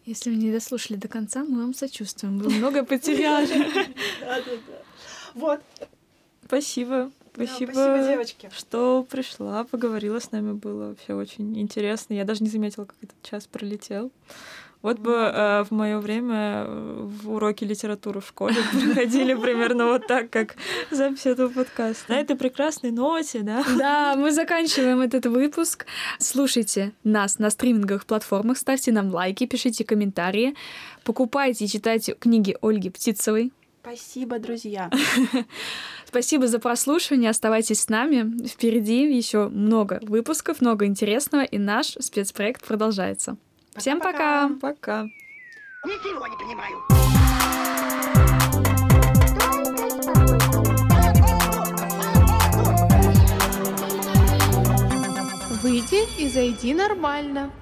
Если 0.08 0.30
вы 0.30 0.36
не 0.36 0.50
дослушали 0.50 0.96
до 0.96 1.06
конца, 1.06 1.44
мы 1.44 1.60
вам 1.60 1.74
сочувствуем. 1.74 2.38
Вы 2.38 2.48
много 2.48 2.82
потеряли. 2.82 3.48
Да-да-да. 4.20 4.82
Вот. 5.34 5.60
Спасибо. 6.46 7.10
Да, 7.36 7.44
Спасибо, 7.44 7.72
Спасибо, 7.72 8.08
девочки. 8.08 8.50
что 8.56 9.06
пришла, 9.08 9.64
поговорила 9.64 10.18
с 10.18 10.32
нами, 10.32 10.52
было 10.52 10.88
вообще 10.88 11.12
очень 11.12 11.60
интересно. 11.60 12.14
Я 12.14 12.24
даже 12.24 12.42
не 12.42 12.48
заметила, 12.48 12.86
как 12.86 12.96
этот 13.02 13.22
час 13.22 13.46
пролетел. 13.46 14.10
Вот 14.80 15.00
бы 15.00 15.12
э, 15.12 15.64
в 15.64 15.72
мое 15.72 15.98
время 15.98 16.64
э, 16.66 17.00
в 17.02 17.32
уроки 17.32 17.64
литературы 17.64 18.20
в 18.20 18.28
школе 18.28 18.56
проходили 18.72 19.34
примерно 19.34 19.86
вот 19.86 20.06
так, 20.06 20.30
как 20.30 20.54
запись 20.90 21.26
этого 21.26 21.48
подкаста. 21.48 22.12
На 22.12 22.20
этой 22.20 22.36
прекрасной 22.36 22.92
ноте, 22.92 23.40
да? 23.40 23.64
Да, 23.76 24.14
мы 24.16 24.30
заканчиваем 24.30 25.00
этот 25.00 25.26
выпуск. 25.26 25.86
Слушайте 26.20 26.92
нас 27.02 27.40
на 27.40 27.50
стриминговых 27.50 28.06
платформах, 28.06 28.56
ставьте 28.56 28.92
нам 28.92 29.12
лайки, 29.12 29.46
пишите 29.46 29.84
комментарии, 29.84 30.54
покупайте 31.02 31.64
и 31.64 31.68
читайте 31.68 32.14
книги 32.14 32.56
Ольги 32.62 32.88
Птицевой. 32.88 33.52
Спасибо, 33.82 34.38
друзья. 34.38 34.90
Спасибо 36.04 36.46
за 36.46 36.60
прослушивание, 36.60 37.30
оставайтесь 37.30 37.80
с 37.80 37.88
нами. 37.88 38.46
Впереди 38.46 39.12
еще 39.12 39.48
много 39.48 39.98
выпусков, 40.02 40.60
много 40.60 40.84
интересного, 40.84 41.42
и 41.42 41.58
наш 41.58 41.96
спецпроект 41.98 42.64
продолжается. 42.64 43.38
Всем 43.78 44.00
пока! 44.00 44.50
Пока. 44.60 45.04
Ничего 45.84 46.26
не 46.26 46.36
понимаю. 46.36 46.78
Выйди 55.62 56.20
и 56.20 56.28
зайди 56.28 56.74
нормально. 56.74 57.52